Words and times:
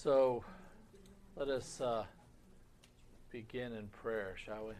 So 0.00 0.44
let 1.34 1.48
us 1.48 1.80
uh, 1.80 2.04
begin 3.32 3.72
in 3.72 3.88
prayer, 3.88 4.36
shall 4.36 4.68
we? 4.68 4.74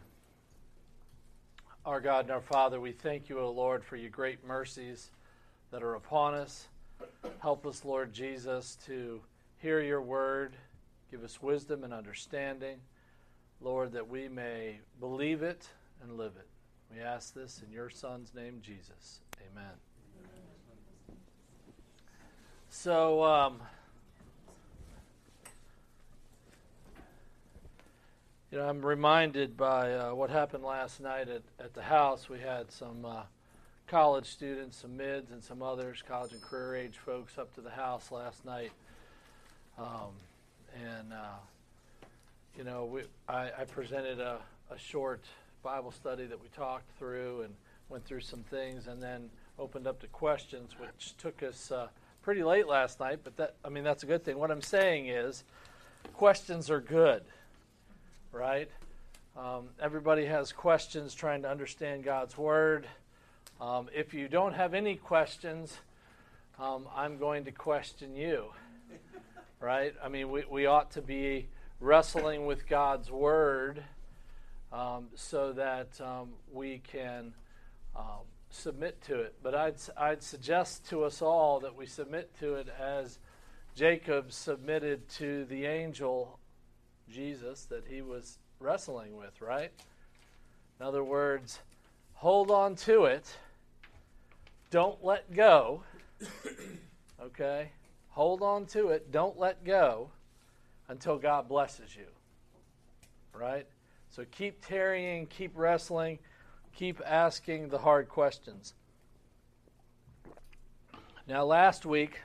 Our 1.85 1.99
God 1.99 2.23
and 2.23 2.31
our 2.31 2.39
Father, 2.39 2.79
we 2.79 2.93
thank 2.93 3.27
you, 3.27 3.37
O 3.37 3.51
Lord, 3.51 3.83
for 3.83 3.97
your 3.97 4.11
great 4.11 4.47
mercies 4.47 5.11
that 5.71 5.83
are 5.83 5.95
upon 5.95 6.35
us. 6.35 6.69
Help 7.39 7.65
us, 7.65 7.83
Lord 7.83 8.13
Jesus, 8.13 8.77
to 8.85 9.19
hear 9.57 9.81
your 9.81 10.01
word. 10.01 10.53
Give 11.11 11.21
us 11.25 11.41
wisdom 11.41 11.83
and 11.83 11.93
understanding, 11.93 12.77
Lord, 13.59 13.91
that 13.91 14.07
we 14.07 14.29
may 14.29 14.79
believe 15.01 15.43
it 15.43 15.67
and 16.01 16.15
live 16.15 16.37
it. 16.39 16.47
We 16.95 17.01
ask 17.01 17.33
this 17.33 17.61
in 17.67 17.73
your 17.73 17.89
Son's 17.89 18.33
name, 18.33 18.61
Jesus. 18.61 19.19
Amen. 19.51 19.73
So, 22.69 23.21
um, 23.25 23.59
you 28.51 28.57
know, 28.57 28.67
I'm 28.67 28.83
reminded 28.83 29.55
by 29.55 29.93
uh, 29.93 30.15
what 30.15 30.31
happened 30.31 30.63
last 30.63 30.99
night 30.99 31.29
at, 31.29 31.43
at 31.63 31.73
the 31.75 31.83
house. 31.83 32.29
We 32.29 32.39
had 32.39 32.71
some 32.71 33.05
uh, 33.05 33.21
college 33.87 34.25
students, 34.25 34.77
some 34.77 34.97
mids, 34.97 35.31
and 35.31 35.43
some 35.43 35.61
others, 35.61 36.03
college 36.07 36.31
and 36.31 36.41
career 36.41 36.75
age 36.75 36.97
folks, 36.97 37.37
up 37.37 37.53
to 37.55 37.61
the 37.61 37.69
house 37.69 38.11
last 38.11 38.43
night. 38.45 38.71
Um, 39.77 40.13
and, 40.75 41.13
uh, 41.13 42.07
you 42.57 42.63
know, 42.63 42.85
we, 42.85 43.01
I, 43.27 43.51
I 43.59 43.65
presented 43.65 44.19
a, 44.19 44.39
a 44.71 44.79
short 44.79 45.23
Bible 45.61 45.91
study 45.91 46.25
that 46.25 46.41
we 46.41 46.47
talked 46.55 46.89
through 46.97 47.43
and 47.43 47.53
went 47.87 48.03
through 48.05 48.21
some 48.21 48.43
things 48.49 48.87
and 48.87 49.01
then 49.01 49.29
opened 49.59 49.85
up 49.85 49.99
to 49.99 50.07
questions, 50.07 50.71
which 50.79 51.15
took 51.17 51.43
us 51.43 51.71
uh, 51.71 51.87
pretty 52.23 52.43
late 52.43 52.67
last 52.67 52.99
night, 52.99 53.19
but 53.23 53.37
that, 53.37 53.55
I 53.63 53.69
mean, 53.69 53.83
that's 53.83 54.01
a 54.01 54.07
good 54.07 54.23
thing. 54.23 54.39
What 54.39 54.49
I'm 54.49 54.61
saying 54.61 55.07
is, 55.07 55.43
questions 56.13 56.71
are 56.71 56.79
good 56.79 57.23
right? 58.31 58.69
Um, 59.37 59.69
everybody 59.81 60.25
has 60.25 60.51
questions 60.51 61.13
trying 61.13 61.41
to 61.43 61.49
understand 61.49 62.03
God's 62.03 62.37
Word. 62.37 62.87
Um, 63.59 63.89
if 63.93 64.13
you 64.13 64.27
don't 64.27 64.53
have 64.53 64.73
any 64.73 64.95
questions, 64.95 65.77
um, 66.59 66.87
I'm 66.95 67.17
going 67.17 67.45
to 67.45 67.51
question 67.51 68.15
you, 68.15 68.45
right? 69.59 69.93
I 70.03 70.09
mean, 70.09 70.29
we, 70.29 70.43
we 70.49 70.65
ought 70.65 70.91
to 70.91 71.01
be 71.01 71.47
wrestling 71.79 72.45
with 72.45 72.67
God's 72.67 73.09
Word 73.09 73.83
um, 74.71 75.07
so 75.15 75.53
that 75.53 75.99
um, 76.01 76.29
we 76.53 76.81
can 76.91 77.33
um, 77.95 78.25
submit 78.49 79.01
to 79.03 79.21
it. 79.21 79.35
But 79.41 79.55
I'd, 79.55 79.75
I'd 79.97 80.21
suggest 80.21 80.87
to 80.89 81.03
us 81.03 81.21
all 81.21 81.59
that 81.61 81.75
we 81.75 81.85
submit 81.85 82.37
to 82.39 82.55
it 82.55 82.67
as 82.79 83.17
Jacob 83.75 84.31
submitted 84.31 85.07
to 85.09 85.45
the 85.45 85.65
angel 85.65 86.39
Jesus 87.09 87.65
that 87.65 87.85
he 87.87 88.01
was 88.01 88.37
wrestling 88.59 89.17
with, 89.17 89.41
right? 89.41 89.71
In 90.79 90.85
other 90.85 91.03
words, 91.03 91.59
hold 92.13 92.51
on 92.51 92.75
to 92.75 93.05
it. 93.05 93.25
Don't 94.71 95.03
let 95.03 95.33
go. 95.33 95.83
Okay? 97.21 97.69
Hold 98.11 98.41
on 98.41 98.65
to 98.67 98.89
it. 98.89 99.11
Don't 99.11 99.37
let 99.37 99.65
go 99.65 100.09
until 100.87 101.17
God 101.17 101.49
blesses 101.49 101.95
you. 101.95 102.05
Right? 103.33 103.67
So 104.09 104.23
keep 104.31 104.65
tarrying, 104.65 105.27
keep 105.27 105.51
wrestling, 105.53 106.19
keep 106.73 107.01
asking 107.05 107.69
the 107.69 107.77
hard 107.77 108.07
questions. 108.07 108.73
Now, 111.27 111.43
last 111.43 111.85
week, 111.85 112.21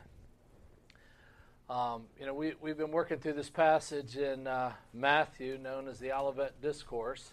um, 1.71 2.03
you 2.21 2.27
know, 2.27 2.35
we, 2.35 2.53
we've 2.61 2.77
been 2.77 2.91
working 2.91 3.19
through 3.19 3.33
this 3.33 3.49
passage 3.49 4.19
in 4.19 4.47
uh, 4.47 4.73
Matthew 4.93 5.57
known 5.57 5.89
as 5.89 5.99
the 5.99 6.13
Olivet 6.13 6.61
Discourse. 6.61 7.31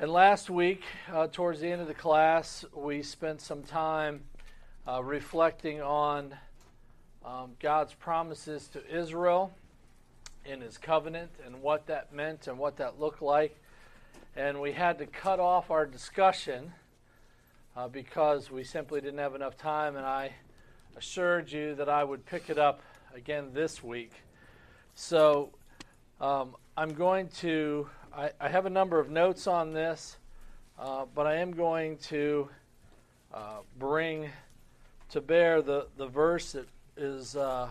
And 0.00 0.10
last 0.10 0.50
week, 0.50 0.82
uh, 1.12 1.28
towards 1.28 1.60
the 1.60 1.68
end 1.68 1.80
of 1.80 1.86
the 1.86 1.94
class, 1.94 2.64
we 2.74 3.04
spent 3.04 3.40
some 3.40 3.62
time 3.62 4.22
uh, 4.86 5.00
reflecting 5.00 5.80
on 5.80 6.34
um, 7.24 7.52
God's 7.60 7.94
promises 7.94 8.66
to 8.68 8.84
Israel 8.92 9.52
in 10.44 10.60
his 10.60 10.76
covenant 10.76 11.30
and 11.46 11.62
what 11.62 11.86
that 11.86 12.12
meant 12.12 12.48
and 12.48 12.58
what 12.58 12.78
that 12.78 12.98
looked 12.98 13.22
like. 13.22 13.56
And 14.34 14.60
we 14.60 14.72
had 14.72 14.98
to 14.98 15.06
cut 15.06 15.38
off 15.38 15.70
our 15.70 15.86
discussion 15.86 16.72
uh, 17.76 17.86
because 17.86 18.50
we 18.50 18.64
simply 18.64 19.00
didn't 19.00 19.20
have 19.20 19.36
enough 19.36 19.56
time, 19.56 19.94
and 19.94 20.04
I 20.04 20.32
assured 20.96 21.52
you 21.52 21.76
that 21.76 21.88
I 21.88 22.02
would 22.02 22.26
pick 22.26 22.50
it 22.50 22.58
up 22.58 22.82
again 23.14 23.50
this 23.52 23.82
week. 23.82 24.12
So 24.94 25.50
um, 26.20 26.54
I'm 26.76 26.94
going 26.94 27.28
to, 27.40 27.88
I, 28.12 28.30
I, 28.40 28.48
have 28.48 28.66
a 28.66 28.70
number 28.70 28.98
of 29.00 29.10
notes 29.10 29.46
on 29.46 29.72
this, 29.72 30.16
uh, 30.78 31.04
but 31.14 31.26
I 31.26 31.36
am 31.36 31.52
going 31.52 31.96
to 32.08 32.48
uh, 33.32 33.58
bring 33.78 34.30
to 35.10 35.20
bear 35.20 35.62
the, 35.62 35.86
the 35.96 36.06
verse 36.06 36.52
that 36.52 36.66
is 36.96 37.36
uh, 37.36 37.68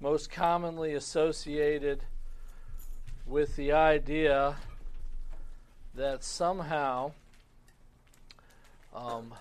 most 0.00 0.30
commonly 0.30 0.94
associated 0.94 2.02
with 3.26 3.54
the 3.56 3.72
idea 3.72 4.56
that 5.94 6.24
somehow 6.24 7.12
um, 8.94 9.32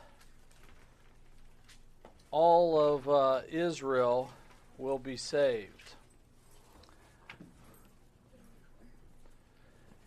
all 2.32 2.80
of 2.80 3.10
uh, 3.10 3.42
Israel 3.52 4.30
will 4.80 4.98
be 4.98 5.18
saved. 5.18 5.96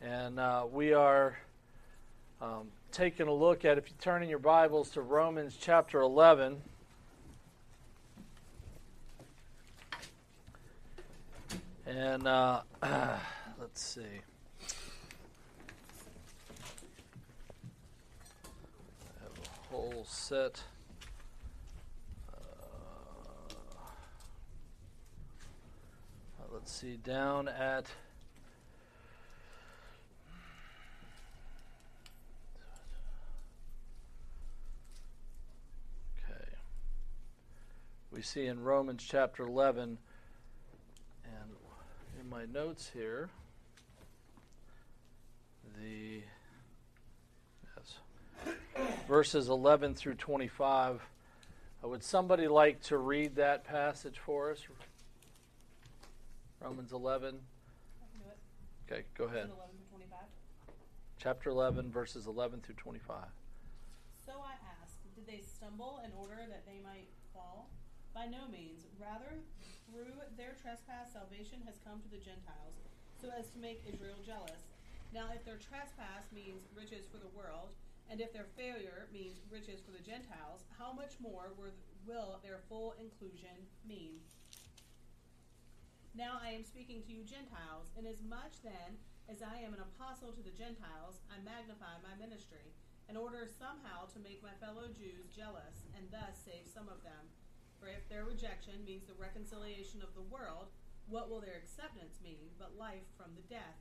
And 0.00 0.40
uh, 0.40 0.64
we 0.72 0.94
are 0.94 1.36
um, 2.40 2.68
taking 2.90 3.28
a 3.28 3.32
look 3.32 3.66
at, 3.66 3.76
if 3.76 3.88
you 3.88 3.94
turn 4.00 4.22
in 4.22 4.30
your 4.30 4.38
Bibles 4.38 4.88
to 4.90 5.02
Romans 5.02 5.58
chapter 5.60 6.00
11. 6.00 6.62
And 11.86 12.26
uh, 12.26 12.62
let's 12.82 13.82
see. 13.82 14.00
I 19.02 19.22
have 19.22 19.32
a 19.38 19.70
whole 19.70 20.06
set. 20.08 20.62
Let's 26.52 26.70
see, 26.70 26.96
down 26.96 27.48
at 27.48 27.86
Okay. 36.18 36.44
We 38.10 38.20
see 38.20 38.46
in 38.46 38.62
Romans 38.62 39.04
chapter 39.08 39.44
11 39.44 39.98
and 41.24 41.50
in 42.20 42.28
my 42.28 42.44
notes 42.44 42.90
here 42.92 43.30
the 45.80 46.22
yes, 47.76 48.54
verses 49.08 49.48
11 49.48 49.94
through 49.94 50.14
25. 50.14 51.00
Uh, 51.82 51.88
would 51.88 52.04
somebody 52.04 52.46
like 52.46 52.82
to 52.82 52.98
read 52.98 53.36
that 53.36 53.64
passage 53.64 54.18
for 54.18 54.50
us? 54.52 54.58
Romans 56.62 56.92
11. 56.92 57.40
Okay, 58.86 59.02
go 59.18 59.24
ahead. 59.24 59.50
11 59.50 59.74
25. 59.90 60.18
Chapter 61.18 61.50
11, 61.50 61.90
verses 61.90 62.26
11 62.26 62.60
through 62.60 62.76
25. 62.76 63.26
So 64.24 64.38
I 64.38 64.54
ask, 64.78 64.94
did 65.14 65.26
they 65.26 65.42
stumble 65.42 65.98
in 66.06 66.14
order 66.14 66.38
that 66.46 66.62
they 66.66 66.78
might 66.86 67.10
fall? 67.34 67.66
By 68.14 68.26
no 68.26 68.46
means. 68.46 68.86
Rather, 69.00 69.42
through 69.90 70.14
their 70.36 70.54
trespass, 70.62 71.10
salvation 71.10 71.58
has 71.66 71.82
come 71.82 71.98
to 71.98 72.10
the 72.14 72.22
Gentiles, 72.22 72.78
so 73.18 73.32
as 73.34 73.50
to 73.50 73.58
make 73.58 73.82
Israel 73.82 74.22
jealous. 74.22 74.62
Now, 75.10 75.34
if 75.34 75.42
their 75.44 75.58
trespass 75.58 76.30
means 76.30 76.70
riches 76.76 77.10
for 77.10 77.18
the 77.18 77.32
world, 77.34 77.74
and 78.06 78.20
if 78.20 78.30
their 78.30 78.46
failure 78.54 79.10
means 79.10 79.42
riches 79.50 79.82
for 79.82 79.90
the 79.90 80.04
Gentiles, 80.04 80.62
how 80.78 80.92
much 80.92 81.18
more 81.18 81.50
will 82.06 82.38
their 82.44 82.60
full 82.68 82.94
inclusion 83.00 83.66
mean? 83.88 84.22
Now 86.12 86.36
I 86.44 86.52
am 86.52 86.60
speaking 86.60 87.00
to 87.00 87.12
you 87.12 87.24
Gentiles, 87.24 87.88
inasmuch 87.96 88.52
then 88.60 89.00
as 89.32 89.40
I 89.40 89.64
am 89.64 89.72
an 89.72 89.80
apostle 89.80 90.28
to 90.36 90.44
the 90.44 90.52
Gentiles, 90.52 91.24
I 91.32 91.40
magnify 91.40 92.04
my 92.04 92.12
ministry, 92.20 92.68
in 93.08 93.16
order 93.16 93.48
somehow 93.48 94.12
to 94.12 94.20
make 94.20 94.44
my 94.44 94.52
fellow 94.60 94.92
Jews 94.92 95.32
jealous, 95.32 95.88
and 95.96 96.04
thus 96.12 96.36
save 96.36 96.68
some 96.68 96.92
of 96.92 97.00
them. 97.00 97.32
For 97.80 97.88
if 97.88 98.04
their 98.12 98.28
rejection 98.28 98.84
means 98.84 99.08
the 99.08 99.16
reconciliation 99.16 100.04
of 100.04 100.12
the 100.12 100.28
world, 100.28 100.68
what 101.08 101.32
will 101.32 101.40
their 101.40 101.56
acceptance 101.56 102.20
mean 102.20 102.52
but 102.60 102.76
life 102.76 103.08
from 103.16 103.32
the 103.32 103.48
death? 103.48 103.80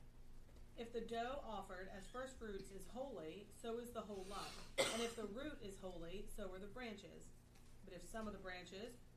If 0.80 0.88
the 0.96 1.04
dough 1.04 1.44
offered 1.44 1.92
as 1.92 2.08
first 2.08 2.40
fruits 2.40 2.72
is 2.72 2.88
holy, 2.96 3.44
so 3.60 3.76
is 3.76 3.92
the 3.92 4.08
whole 4.08 4.24
lump. 4.24 4.56
And 4.80 5.04
if 5.04 5.20
the 5.20 5.28
root 5.36 5.60
is 5.60 5.76
holy, 5.84 6.24
so 6.32 6.48
are 6.48 6.64
the 6.64 6.72
branches. 6.72 7.28
But 7.84 7.92
if 7.92 8.08
some 8.08 8.24
of 8.24 8.32
the 8.32 8.40
branches 8.40 8.96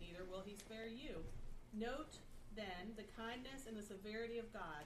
neither 0.00 0.24
will 0.30 0.42
he 0.44 0.54
spare 0.56 0.86
you. 0.86 1.22
Note 1.74 2.18
then 2.56 2.96
the 2.96 3.06
kindness 3.14 3.66
and 3.68 3.76
the 3.76 3.86
severity 3.86 4.38
of 4.38 4.50
God 4.52 4.82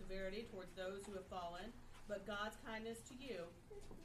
severity 0.00 0.48
towards 0.50 0.74
those 0.74 1.06
who 1.06 1.14
have 1.14 1.28
fallen, 1.30 1.70
but 2.10 2.26
God's 2.26 2.58
kindness 2.66 2.98
to 3.06 3.14
you. 3.14 3.46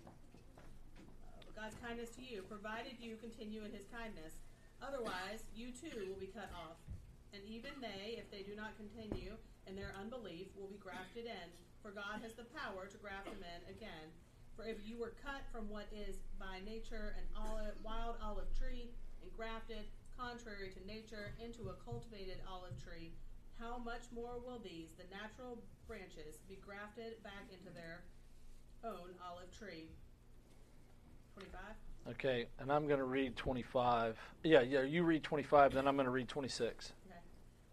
Uh, 0.06 1.50
God's 1.58 1.74
kindness 1.82 2.14
to 2.20 2.24
you, 2.24 2.46
provided 2.46 3.00
you 3.02 3.18
continue 3.18 3.66
in 3.66 3.74
his 3.74 3.90
kindness. 3.90 4.38
Otherwise, 4.86 5.42
you 5.56 5.74
too 5.74 6.06
will 6.06 6.20
be 6.22 6.30
cut 6.30 6.54
off. 6.54 6.78
And 7.34 7.42
even 7.50 7.74
they, 7.82 8.22
if 8.22 8.30
they 8.30 8.46
do 8.46 8.54
not 8.54 8.78
continue 8.78 9.34
in 9.66 9.74
their 9.74 9.98
unbelief, 9.98 10.54
will 10.54 10.70
be 10.70 10.78
grafted 10.78 11.26
in, 11.26 11.48
for 11.82 11.90
God 11.90 12.22
has 12.22 12.38
the 12.38 12.46
power 12.54 12.86
to 12.86 12.98
graft 13.02 13.26
them 13.26 13.42
in 13.42 13.62
again. 13.66 14.14
For 14.54 14.64
if 14.64 14.78
you 14.86 15.02
were 15.02 15.18
cut 15.26 15.42
from 15.52 15.68
what 15.74 15.90
is 15.92 16.22
by 16.38 16.62
nature 16.64 17.18
an 17.18 17.28
olive, 17.34 17.76
wild 17.84 18.22
olive 18.22 18.48
tree 18.54 18.94
and 19.26 19.32
grafted, 19.34 19.90
contrary 20.18 20.72
to 20.72 20.82
nature, 20.88 21.36
into 21.44 21.70
a 21.70 21.76
cultivated 21.84 22.40
olive 22.48 22.76
tree, 22.82 23.12
how 23.60 23.78
much 23.78 24.04
more 24.14 24.40
will 24.44 24.60
these, 24.60 24.92
the 24.98 25.08
natural 25.16 25.60
branches, 25.88 26.40
be 26.48 26.58
grafted 26.66 27.22
back 27.24 27.48
into 27.52 27.72
their 27.74 28.04
own 28.84 29.16
olive 29.24 29.52
tree? 29.58 29.88
25. 31.36 31.60
Okay, 32.16 32.48
and 32.60 32.72
I'm 32.72 32.88
going 32.88 33.00
to 33.00 33.06
read 33.06 33.36
25. 33.36 34.18
Yeah, 34.44 34.62
yeah, 34.62 34.84
you 34.84 35.04
read 35.04 35.24
25, 35.24 35.74
then 35.74 35.88
I'm 35.88 35.96
going 35.96 36.06
to 36.06 36.12
read 36.12 36.28
26. 36.28 36.94
Okay. 37.08 37.20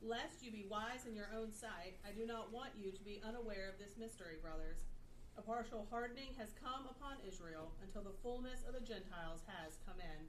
Lest 0.00 0.42
you 0.42 0.50
be 0.50 0.64
wise 0.70 1.06
in 1.06 1.14
your 1.14 1.28
own 1.36 1.52
sight, 1.52 1.98
I 2.06 2.10
do 2.16 2.26
not 2.26 2.52
want 2.52 2.70
you 2.78 2.90
to 2.90 3.02
be 3.04 3.20
unaware 3.26 3.68
of 3.68 3.78
this 3.78 3.98
mystery, 3.98 4.36
brothers. 4.40 4.88
A 5.38 5.42
partial 5.42 5.86
hardening 5.90 6.34
has 6.38 6.52
come 6.62 6.88
upon 6.90 7.16
Israel 7.26 7.72
until 7.82 8.02
the 8.02 8.16
fullness 8.22 8.64
of 8.66 8.74
the 8.74 8.84
Gentiles 8.84 9.40
has 9.46 9.78
come 9.86 10.00
in. 10.00 10.26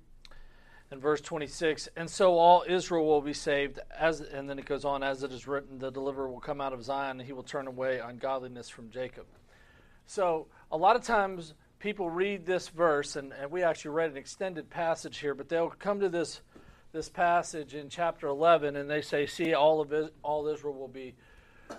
And 0.91 1.01
verse 1.01 1.21
26, 1.21 1.89
and 1.95 2.07
so 2.07 2.37
all 2.37 2.63
Israel 2.67 3.05
will 3.05 3.21
be 3.21 3.33
saved, 3.33 3.79
as 3.97 4.21
and 4.21 4.47
then 4.47 4.59
it 4.59 4.65
goes 4.65 4.85
on, 4.85 5.01
as 5.01 5.23
it 5.23 5.31
is 5.31 5.47
written, 5.47 5.79
the 5.79 5.89
deliverer 5.89 6.29
will 6.29 6.39
come 6.39 6.61
out 6.61 6.71
of 6.71 6.83
Zion, 6.83 7.19
and 7.19 7.25
he 7.25 7.33
will 7.33 7.41
turn 7.41 7.65
away 7.65 7.99
ungodliness 7.99 8.69
from 8.69 8.91
Jacob. 8.91 9.25
So 10.05 10.47
a 10.71 10.77
lot 10.77 10.95
of 10.95 11.01
times 11.01 11.55
people 11.79 12.09
read 12.09 12.45
this 12.45 12.67
verse, 12.67 13.15
and, 13.15 13.33
and 13.33 13.49
we 13.49 13.63
actually 13.63 13.91
read 13.91 14.11
an 14.11 14.17
extended 14.17 14.69
passage 14.69 15.17
here, 15.17 15.33
but 15.33 15.49
they'll 15.49 15.69
come 15.69 15.99
to 15.99 16.09
this 16.09 16.41
this 16.91 17.09
passage 17.09 17.73
in 17.73 17.89
chapter 17.89 18.27
11, 18.27 18.75
and 18.75 18.87
they 18.87 19.01
say, 19.01 19.25
"See, 19.25 19.53
all 19.55 19.81
of 19.81 19.91
it, 19.93 20.13
all 20.21 20.47
Israel 20.47 20.75
will 20.75 20.87
be 20.87 21.15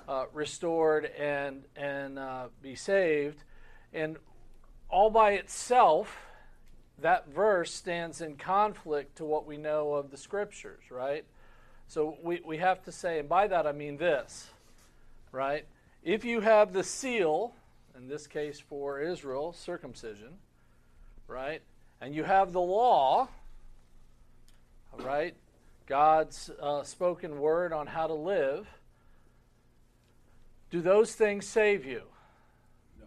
uh, 0.08 0.24
restored 0.32 1.04
and 1.04 1.64
and 1.76 2.18
uh, 2.18 2.48
be 2.60 2.74
saved," 2.74 3.44
and 3.92 4.16
all 4.90 5.10
by 5.10 5.32
itself 5.32 6.16
that 7.00 7.28
verse 7.28 7.72
stands 7.72 8.20
in 8.20 8.36
conflict 8.36 9.16
to 9.16 9.24
what 9.24 9.46
we 9.46 9.56
know 9.56 9.94
of 9.94 10.10
the 10.10 10.16
scriptures, 10.16 10.84
right? 10.90 11.24
So 11.88 12.16
we, 12.22 12.40
we 12.44 12.58
have 12.58 12.82
to 12.84 12.92
say, 12.92 13.18
and 13.18 13.28
by 13.28 13.46
that 13.48 13.66
I 13.66 13.72
mean 13.72 13.96
this, 13.96 14.48
right? 15.32 15.66
If 16.02 16.24
you 16.24 16.40
have 16.40 16.72
the 16.72 16.84
seal, 16.84 17.54
in 17.96 18.08
this 18.08 18.26
case 18.26 18.60
for 18.60 19.00
Israel, 19.00 19.52
circumcision, 19.52 20.38
right? 21.26 21.62
And 22.00 22.14
you 22.14 22.24
have 22.24 22.52
the 22.52 22.60
law, 22.60 23.28
right? 24.98 25.34
God's 25.86 26.50
uh, 26.60 26.82
spoken 26.82 27.38
word 27.38 27.72
on 27.72 27.86
how 27.86 28.06
to 28.06 28.14
live. 28.14 28.66
Do 30.70 30.80
those 30.80 31.14
things 31.14 31.46
save 31.46 31.84
you? 31.84 32.02
No. 32.98 33.06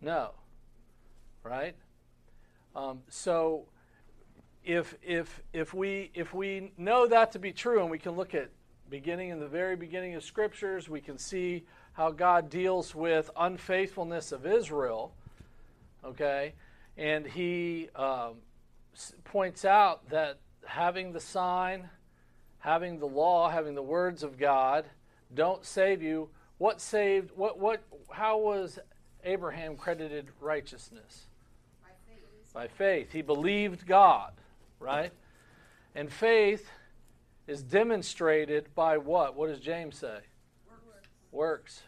No. 0.00 0.30
Right? 1.42 1.74
Um, 2.78 3.00
so 3.08 3.64
if 4.64 4.94
if 5.02 5.42
if 5.52 5.74
we 5.74 6.12
if 6.14 6.32
we 6.32 6.72
know 6.76 7.08
that 7.08 7.32
to 7.32 7.40
be 7.40 7.52
true, 7.52 7.80
and 7.80 7.90
we 7.90 7.98
can 7.98 8.12
look 8.12 8.34
at 8.34 8.50
beginning 8.88 9.30
in 9.30 9.40
the 9.40 9.48
very 9.48 9.74
beginning 9.74 10.14
of 10.14 10.22
scriptures, 10.22 10.88
we 10.88 11.00
can 11.00 11.18
see 11.18 11.64
how 11.94 12.12
God 12.12 12.48
deals 12.48 12.94
with 12.94 13.30
unfaithfulness 13.36 14.30
of 14.30 14.46
Israel. 14.46 15.12
Okay, 16.04 16.54
and 16.96 17.26
He 17.26 17.88
um, 17.96 18.34
points 19.24 19.64
out 19.64 20.08
that 20.10 20.38
having 20.64 21.12
the 21.12 21.20
sign, 21.20 21.88
having 22.60 23.00
the 23.00 23.06
law, 23.06 23.50
having 23.50 23.74
the 23.74 23.82
words 23.82 24.22
of 24.22 24.38
God, 24.38 24.84
don't 25.34 25.64
save 25.64 26.00
you. 26.00 26.28
What 26.58 26.80
saved? 26.80 27.32
What 27.34 27.58
what? 27.58 27.82
How 28.08 28.38
was 28.38 28.78
Abraham 29.24 29.76
credited 29.76 30.28
righteousness? 30.40 31.27
By 32.58 32.66
faith. 32.66 33.12
He 33.12 33.22
believed 33.22 33.86
God, 33.86 34.32
right? 34.80 35.12
And 35.94 36.12
faith 36.12 36.68
is 37.46 37.62
demonstrated 37.62 38.66
by 38.74 38.98
what? 38.98 39.36
What 39.36 39.46
does 39.46 39.60
James 39.60 39.96
say? 39.96 40.18
Works. 40.68 41.08
Works. 41.30 41.82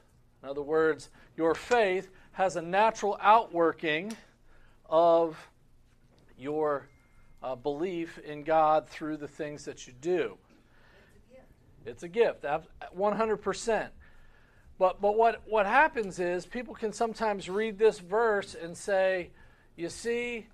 In 0.44 0.48
other 0.48 0.62
words, 0.62 1.10
your 1.36 1.56
faith 1.56 2.08
has 2.30 2.54
a 2.54 2.62
natural 2.62 3.18
outworking 3.20 4.16
of 4.88 5.36
your 6.38 6.86
uh, 7.42 7.56
belief 7.56 8.20
in 8.20 8.44
God 8.44 8.88
through 8.88 9.16
the 9.16 9.26
things 9.26 9.64
that 9.64 9.88
you 9.88 9.92
do. 10.00 10.38
It's 11.84 12.04
a 12.04 12.08
gift, 12.08 12.44
100%. 12.44 13.88
But, 14.78 15.00
but 15.00 15.16
what, 15.16 15.42
what 15.46 15.66
happens 15.66 16.20
is 16.20 16.46
people 16.46 16.74
can 16.74 16.92
sometimes 16.92 17.50
read 17.50 17.76
this 17.76 17.98
verse 17.98 18.54
and 18.54 18.76
say, 18.76 19.30
you 19.76 19.88
see, 19.88 20.46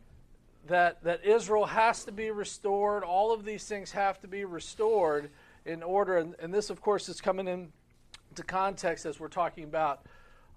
that, 0.69 1.03
that 1.05 1.25
Israel 1.25 1.67
has 1.67 2.05
to 2.05 2.13
be 2.13 2.31
restored. 2.31 3.05
All 3.05 3.33
of 3.33 3.45
these 3.45 3.65
things 3.65 3.93
have 3.93 4.21
to 4.21 4.29
be 4.29 4.45
restored 4.45 5.31
in 5.65 5.83
order. 5.83 6.19
And, 6.19 6.35
and 6.39 6.53
this, 6.53 6.71
of 6.71 6.81
course, 6.81 7.09
is 7.09 7.21
coming 7.21 7.47
into 7.49 8.43
context 8.45 9.07
as 9.07 9.21
we're 9.21 9.29
talking 9.29 9.65
about 9.65 10.07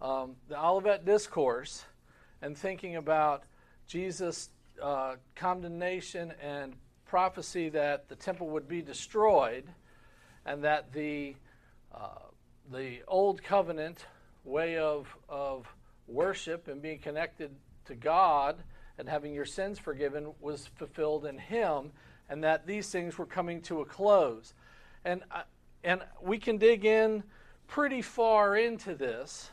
um, 0.01 0.35
the 0.47 0.61
Olivet 0.61 1.05
Discourse 1.05 1.83
and 2.41 2.57
thinking 2.57 2.95
about 2.95 3.43
Jesus' 3.87 4.49
uh, 4.81 5.15
condemnation 5.35 6.33
and 6.41 6.73
prophecy 7.05 7.69
that 7.69 8.07
the 8.07 8.15
temple 8.15 8.49
would 8.49 8.67
be 8.67 8.81
destroyed 8.81 9.65
and 10.45 10.63
that 10.63 10.93
the, 10.93 11.35
uh, 11.93 12.07
the 12.71 12.99
old 13.07 13.43
covenant 13.43 14.05
way 14.43 14.77
of, 14.77 15.13
of 15.27 15.67
worship 16.07 16.67
and 16.67 16.81
being 16.81 16.99
connected 16.99 17.51
to 17.85 17.95
God 17.95 18.63
and 18.99 19.09
having 19.09 19.33
your 19.33 19.45
sins 19.45 19.79
forgiven 19.79 20.33
was 20.39 20.67
fulfilled 20.75 21.25
in 21.25 21.37
him 21.37 21.91
and 22.29 22.43
that 22.43 22.67
these 22.67 22.91
things 22.91 23.17
were 23.17 23.25
coming 23.25 23.61
to 23.61 23.81
a 23.81 23.85
close. 23.85 24.53
And 25.03 25.23
uh, 25.31 25.43
and 25.83 26.01
we 26.21 26.37
can 26.37 26.57
dig 26.57 26.85
in 26.85 27.23
pretty 27.67 28.01
far 28.01 28.55
into 28.55 28.93
this 28.95 29.49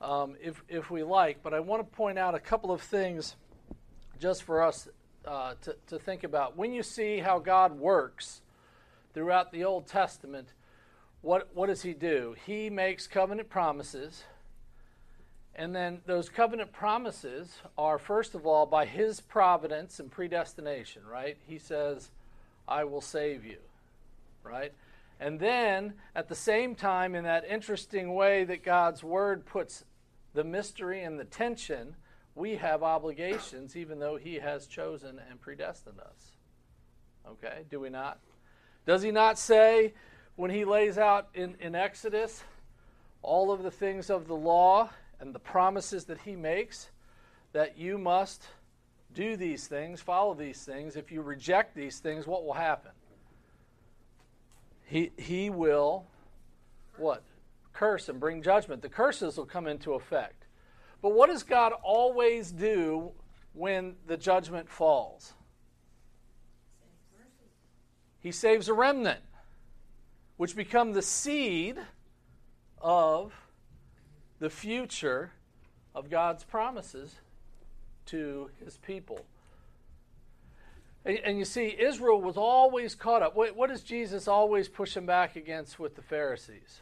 um, 0.00 0.36
if, 0.42 0.62
if 0.68 0.90
we 0.90 1.02
like 1.02 1.42
but 1.42 1.54
i 1.54 1.60
want 1.60 1.80
to 1.80 1.96
point 1.96 2.18
out 2.18 2.34
a 2.34 2.40
couple 2.40 2.70
of 2.70 2.82
things 2.82 3.36
just 4.18 4.42
for 4.42 4.62
us 4.62 4.88
uh, 5.24 5.54
to, 5.62 5.74
to 5.86 5.98
think 5.98 6.24
about. 6.24 6.56
When 6.56 6.72
you 6.72 6.82
see 6.82 7.18
how 7.18 7.38
god 7.38 7.78
works 7.78 8.42
throughout 9.14 9.52
the 9.52 9.64
old 9.64 9.86
testament 9.86 10.48
what, 11.22 11.50
what 11.54 11.66
does 11.66 11.82
he 11.82 11.92
do? 11.92 12.34
He 12.46 12.70
makes 12.70 13.06
covenant 13.06 13.50
promises 13.50 14.24
and 15.60 15.76
then 15.76 16.00
those 16.06 16.30
covenant 16.30 16.72
promises 16.72 17.58
are, 17.76 17.98
first 17.98 18.34
of 18.34 18.46
all, 18.46 18.64
by 18.64 18.86
his 18.86 19.20
providence 19.20 20.00
and 20.00 20.10
predestination, 20.10 21.02
right? 21.06 21.36
He 21.46 21.58
says, 21.58 22.08
I 22.66 22.84
will 22.84 23.02
save 23.02 23.44
you, 23.44 23.58
right? 24.42 24.72
And 25.20 25.38
then 25.38 25.92
at 26.16 26.30
the 26.30 26.34
same 26.34 26.74
time, 26.74 27.14
in 27.14 27.24
that 27.24 27.44
interesting 27.44 28.14
way 28.14 28.44
that 28.44 28.64
God's 28.64 29.04
word 29.04 29.44
puts 29.44 29.84
the 30.32 30.44
mystery 30.44 31.02
and 31.02 31.20
the 31.20 31.26
tension, 31.26 31.94
we 32.34 32.56
have 32.56 32.82
obligations 32.82 33.76
even 33.76 33.98
though 33.98 34.16
he 34.16 34.36
has 34.36 34.66
chosen 34.66 35.20
and 35.28 35.42
predestined 35.42 36.00
us. 36.00 36.32
Okay, 37.32 37.64
do 37.68 37.78
we 37.80 37.90
not? 37.90 38.18
Does 38.86 39.02
he 39.02 39.10
not 39.10 39.38
say 39.38 39.92
when 40.36 40.50
he 40.50 40.64
lays 40.64 40.96
out 40.96 41.28
in, 41.34 41.56
in 41.60 41.74
Exodus 41.74 42.44
all 43.20 43.52
of 43.52 43.62
the 43.62 43.70
things 43.70 44.08
of 44.08 44.26
the 44.26 44.34
law 44.34 44.88
and 45.20 45.34
the 45.34 45.38
promises 45.38 46.04
that 46.06 46.18
he 46.18 46.34
makes 46.34 46.90
that 47.52 47.78
you 47.78 47.98
must 47.98 48.42
do 49.14 49.36
these 49.36 49.66
things, 49.66 50.00
follow 50.00 50.34
these 50.34 50.64
things. 50.64 50.96
If 50.96 51.12
you 51.12 51.20
reject 51.20 51.74
these 51.74 51.98
things, 51.98 52.26
what 52.26 52.44
will 52.44 52.54
happen? 52.54 52.92
he, 54.90 55.12
he 55.16 55.50
will 55.50 56.04
what? 56.96 57.22
Curse 57.72 58.08
and 58.08 58.18
bring 58.18 58.42
judgment. 58.42 58.82
The 58.82 58.88
curses 58.88 59.36
will 59.36 59.46
come 59.46 59.68
into 59.68 59.94
effect. 59.94 60.46
But 61.00 61.10
what 61.10 61.30
does 61.30 61.44
God 61.44 61.72
always 61.82 62.50
do 62.50 63.12
when 63.54 63.94
the 64.06 64.16
judgment 64.16 64.68
falls? 64.68 65.32
He 68.18 68.32
saves 68.32 68.68
a 68.68 68.74
remnant, 68.74 69.20
which 70.36 70.56
become 70.56 70.92
the 70.92 71.02
seed 71.02 71.78
of 72.82 73.32
the 74.40 74.50
future 74.50 75.32
of 75.94 76.10
God's 76.10 76.42
promises 76.44 77.14
to 78.06 78.50
his 78.64 78.78
people. 78.78 79.24
And, 81.04 81.18
and, 81.24 81.38
you 81.38 81.44
see, 81.44 81.74
Israel 81.78 82.20
was 82.20 82.36
always 82.36 82.94
caught 82.94 83.22
up. 83.22 83.36
What, 83.36 83.56
what 83.56 83.70
is 83.70 83.82
Jesus 83.82 84.28
always 84.28 84.68
pushing 84.68 85.06
back 85.06 85.36
against 85.36 85.78
with 85.78 85.94
the 85.94 86.02
Pharisees? 86.02 86.80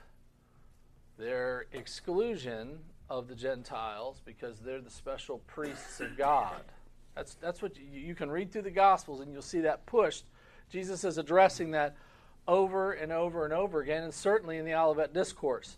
Their 1.18 1.66
exclusion 1.72 2.78
of 3.10 3.28
the 3.28 3.34
Gentiles 3.34 4.20
because 4.24 4.58
they're 4.60 4.80
the 4.80 4.90
special 4.90 5.38
priests 5.46 6.00
of 6.00 6.16
God. 6.16 6.62
That's, 7.14 7.34
that's 7.34 7.62
what 7.62 7.76
you, 7.76 8.00
you 8.00 8.14
can 8.14 8.30
read 8.30 8.52
through 8.52 8.62
the 8.62 8.70
Gospels 8.70 9.20
and 9.20 9.32
you'll 9.32 9.42
see 9.42 9.60
that 9.60 9.86
pushed. 9.86 10.24
Jesus 10.70 11.04
is 11.04 11.18
addressing 11.18 11.72
that 11.72 11.96
over 12.46 12.92
and 12.92 13.12
over 13.12 13.44
and 13.44 13.52
over 13.52 13.80
again, 13.80 14.02
and 14.04 14.14
certainly 14.14 14.56
in 14.58 14.64
the 14.64 14.74
Olivet 14.74 15.12
Discourse. 15.12 15.76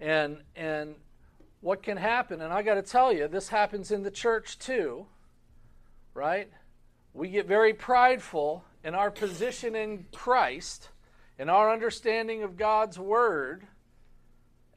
And, 0.00 0.38
and 0.54 0.94
what 1.60 1.82
can 1.82 1.96
happen, 1.96 2.40
and 2.40 2.52
I 2.52 2.62
got 2.62 2.74
to 2.74 2.82
tell 2.82 3.12
you, 3.12 3.28
this 3.28 3.48
happens 3.48 3.90
in 3.90 4.02
the 4.02 4.10
church 4.10 4.58
too, 4.58 5.06
right? 6.14 6.48
we 7.18 7.28
get 7.28 7.46
very 7.46 7.74
prideful 7.74 8.64
in 8.84 8.94
our 8.94 9.10
position 9.10 9.74
in 9.74 10.06
Christ, 10.14 10.88
in 11.38 11.48
our 11.48 11.72
understanding 11.72 12.44
of 12.44 12.56
God's 12.56 12.98
Word, 12.98 13.66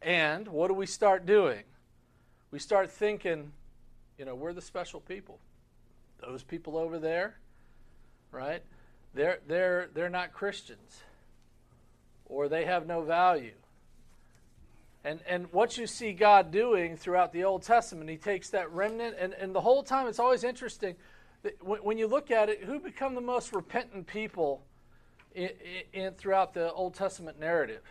and 0.02 0.48
what 0.48 0.68
do 0.68 0.74
we 0.74 0.88
start 0.88 1.28
doing? 1.28 1.64
We 2.50 2.58
start 2.58 2.90
thinking, 2.90 3.52
you 4.18 4.26
know, 4.26 4.34
we're 4.34 4.54
the 4.54 4.62
special 4.62 5.00
people. 5.00 5.40
Those 6.20 6.42
people 6.44 6.78
over 6.78 6.98
there, 6.98 7.38
right? 8.32 8.64
They're, 9.14 9.40
they're, 9.48 9.90
they're 9.94 10.10
not 10.10 10.34
Christians, 10.34 11.02
or 12.26 12.50
they 12.50 12.66
have 12.66 12.88
no 12.88 13.04
value. 13.04 13.54
And, 15.04 15.20
and 15.28 15.52
what 15.52 15.78
you 15.78 15.88
see 15.88 16.14
God 16.14 16.52
doing 16.52 16.96
throughout 16.96 17.34
the 17.34 17.44
Old 17.44 17.64
Testament, 17.64 18.10
He 18.10 18.18
takes 18.18 18.50
that 18.52 18.72
remnant, 18.72 19.16
and, 19.20 19.34
and 19.34 19.54
the 19.54 19.62
whole 19.62 19.84
time 19.84 20.08
it's 20.08 20.20
always 20.20 20.44
interesting 20.44 20.96
when 21.60 21.98
you 21.98 22.08
look 22.08 22.32
at 22.32 22.50
it, 22.50 22.64
who 22.64 22.80
become 22.80 23.16
the 23.16 23.22
most 23.22 23.54
repentant 23.54 24.08
people 24.08 24.64
in, 25.34 25.50
in, 25.94 26.14
throughout 26.14 26.54
the 26.54 26.72
Old 26.72 26.94
Testament 26.94 27.40
narrative? 27.40 27.82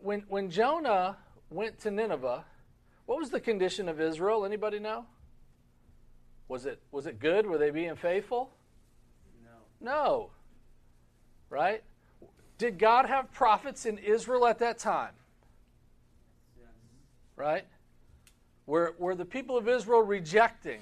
When, 0.00 0.24
when 0.28 0.50
Jonah 0.50 1.16
went 1.50 1.80
to 1.80 1.90
Nineveh, 1.90 2.44
what 3.06 3.18
was 3.18 3.30
the 3.30 3.40
condition 3.40 3.88
of 3.88 4.00
Israel? 4.00 4.44
Anybody 4.44 4.78
know? 4.78 5.06
Was 6.48 6.66
it, 6.66 6.80
was 6.90 7.06
it 7.06 7.18
good? 7.18 7.46
Were 7.46 7.58
they 7.58 7.70
being 7.70 7.96
faithful? 7.96 8.50
No. 9.44 9.92
No. 9.92 10.30
Right? 11.50 11.82
Did 12.58 12.78
God 12.78 13.06
have 13.06 13.32
prophets 13.32 13.86
in 13.86 13.98
Israel 13.98 14.46
at 14.46 14.58
that 14.58 14.78
time? 14.78 15.12
Right? 17.36 17.64
Were, 18.66 18.94
were 18.98 19.14
the 19.14 19.24
people 19.24 19.56
of 19.56 19.68
Israel 19.68 20.02
rejecting 20.02 20.80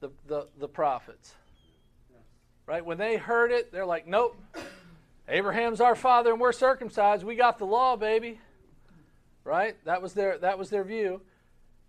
the, 0.00 0.10
the, 0.26 0.46
the 0.58 0.68
prophets. 0.68 1.34
Right? 2.66 2.84
When 2.84 2.98
they 2.98 3.16
heard 3.16 3.52
it, 3.52 3.72
they're 3.72 3.86
like, 3.86 4.06
nope. 4.06 4.36
Abraham's 5.28 5.80
our 5.80 5.96
father 5.96 6.32
and 6.32 6.40
we're 6.40 6.52
circumcised. 6.52 7.24
We 7.24 7.36
got 7.36 7.58
the 7.58 7.66
law, 7.66 7.96
baby. 7.96 8.40
Right? 9.44 9.76
That 9.84 10.02
was 10.02 10.12
their 10.14 10.38
that 10.38 10.58
was 10.58 10.70
their 10.70 10.82
view. 10.82 11.20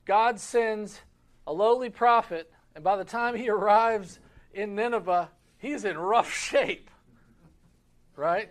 God 0.05 0.39
sends 0.39 1.01
a 1.45 1.53
lowly 1.53 1.89
prophet, 1.89 2.51
and 2.75 2.83
by 2.83 2.95
the 2.95 3.03
time 3.03 3.35
he 3.35 3.49
arrives 3.49 4.19
in 4.53 4.75
Nineveh, 4.75 5.29
he's 5.57 5.83
in 5.83 5.97
rough 5.97 6.31
shape. 6.31 6.89
Right? 8.17 8.49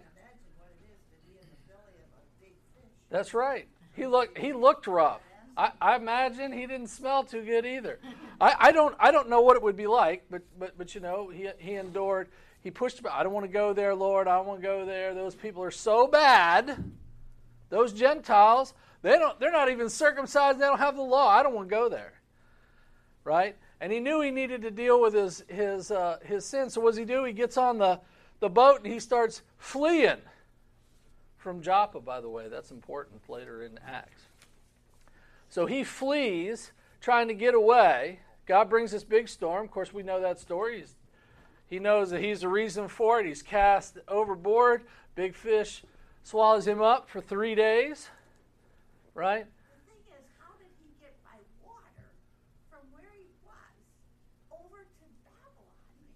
That's 3.11 3.35
right. 3.35 3.67
He 3.95 4.07
looked 4.07 4.39
he 4.39 4.53
looked 4.53 4.87
rough. 4.87 5.21
I, 5.57 5.73
I 5.81 5.97
imagine 5.97 6.53
he 6.53 6.67
didn't 6.67 6.89
smell 6.89 7.25
too 7.25 7.43
good 7.43 7.67
either. 7.67 7.99
I, 8.41 8.55
I 8.59 8.73
don't 8.73 8.95
I 9.01 9.11
don't 9.11 9.29
know 9.29 9.41
what 9.41 9.57
it 9.57 9.63
would 9.63 9.77
be 9.77 9.89
like, 9.89 10.25
but 10.31 10.43
but 10.59 10.79
but 10.79 10.95
you 10.95 11.01
know 11.01 11.29
he 11.29 11.49
he 11.59 11.75
endured. 11.75 12.29
He 12.63 12.71
pushed. 12.71 13.01
I 13.11 13.25
don't 13.25 13.33
want 13.33 13.47
to 13.47 13.53
go 13.53 13.73
there, 13.73 13.95
Lord. 13.95 14.29
I 14.29 14.37
don't 14.37 14.47
want 14.47 14.61
to 14.61 14.67
go 14.67 14.85
there. 14.85 15.15
Those 15.15 15.35
people 15.35 15.63
are 15.65 15.71
so 15.73 16.07
bad. 16.07 16.85
Those 17.69 17.93
Gentiles, 17.93 18.73
they 19.03 19.19
don't. 19.19 19.39
They're 19.41 19.53
not 19.53 19.71
even 19.71 19.89
circumcised. 19.89 20.61
They 20.61 20.67
don't 20.67 20.79
have 20.79 20.95
the 20.95 21.03
law. 21.03 21.29
I 21.29 21.43
don't 21.43 21.55
want 21.55 21.69
to 21.69 21.75
go 21.75 21.89
there. 21.89 22.13
Right? 23.25 23.57
And 23.81 23.93
he 23.93 23.99
knew 23.99 24.21
he 24.21 24.31
needed 24.31 24.63
to 24.63 24.71
deal 24.71 25.01
with 25.01 25.15
his 25.15 25.43
his 25.49 25.91
uh, 25.91 26.19
his 26.25 26.45
sin. 26.45 26.71
So 26.71 26.81
what 26.81 26.91
does 26.91 26.99
he 26.99 27.05
do? 27.05 27.25
He 27.25 27.33
gets 27.33 27.57
on 27.57 27.79
the 27.79 28.01
the 28.41 28.49
boat 28.49 28.83
and 28.83 28.93
he 28.93 29.01
starts 29.01 29.43
fleeing 29.59 30.19
from 31.37 31.63
Joppa. 31.63 32.01
By 32.01 32.21
the 32.21 32.29
way, 32.29 32.49
that's 32.49 32.71
important 32.71 33.29
later 33.29 33.63
in 33.63 33.79
Acts. 33.87 34.23
So 35.49 35.67
he 35.67 35.85
flees, 35.85 36.73
trying 37.01 37.29
to 37.29 37.35
get 37.35 37.55
away. 37.55 38.21
God 38.47 38.69
brings 38.69 38.91
this 38.93 39.05
big 39.05 39.29
storm. 39.29 39.65
Of 39.65 39.71
course, 39.71 39.93
we 39.93 40.03
know 40.03 40.21
that 40.21 40.39
story. 40.39 40.81
He's, 40.81 40.95
he 41.69 41.79
knows 41.79 42.11
that 42.11 42.21
he's 42.21 42.41
the 42.41 42.49
reason 42.49 42.89
for 42.89 43.21
it. 43.21 43.27
He's 43.27 43.43
cast 43.43 43.99
overboard. 44.09 44.83
Big 45.15 45.35
fish 45.35 45.83
swallows 46.23 46.67
him 46.67 46.83
up 46.83 47.09
for 47.09 47.21
three 47.21 47.55
days. 47.55 48.09
Right? 49.15 49.47
So, 49.47 49.47
so. 49.47 49.97
Does 49.97 50.05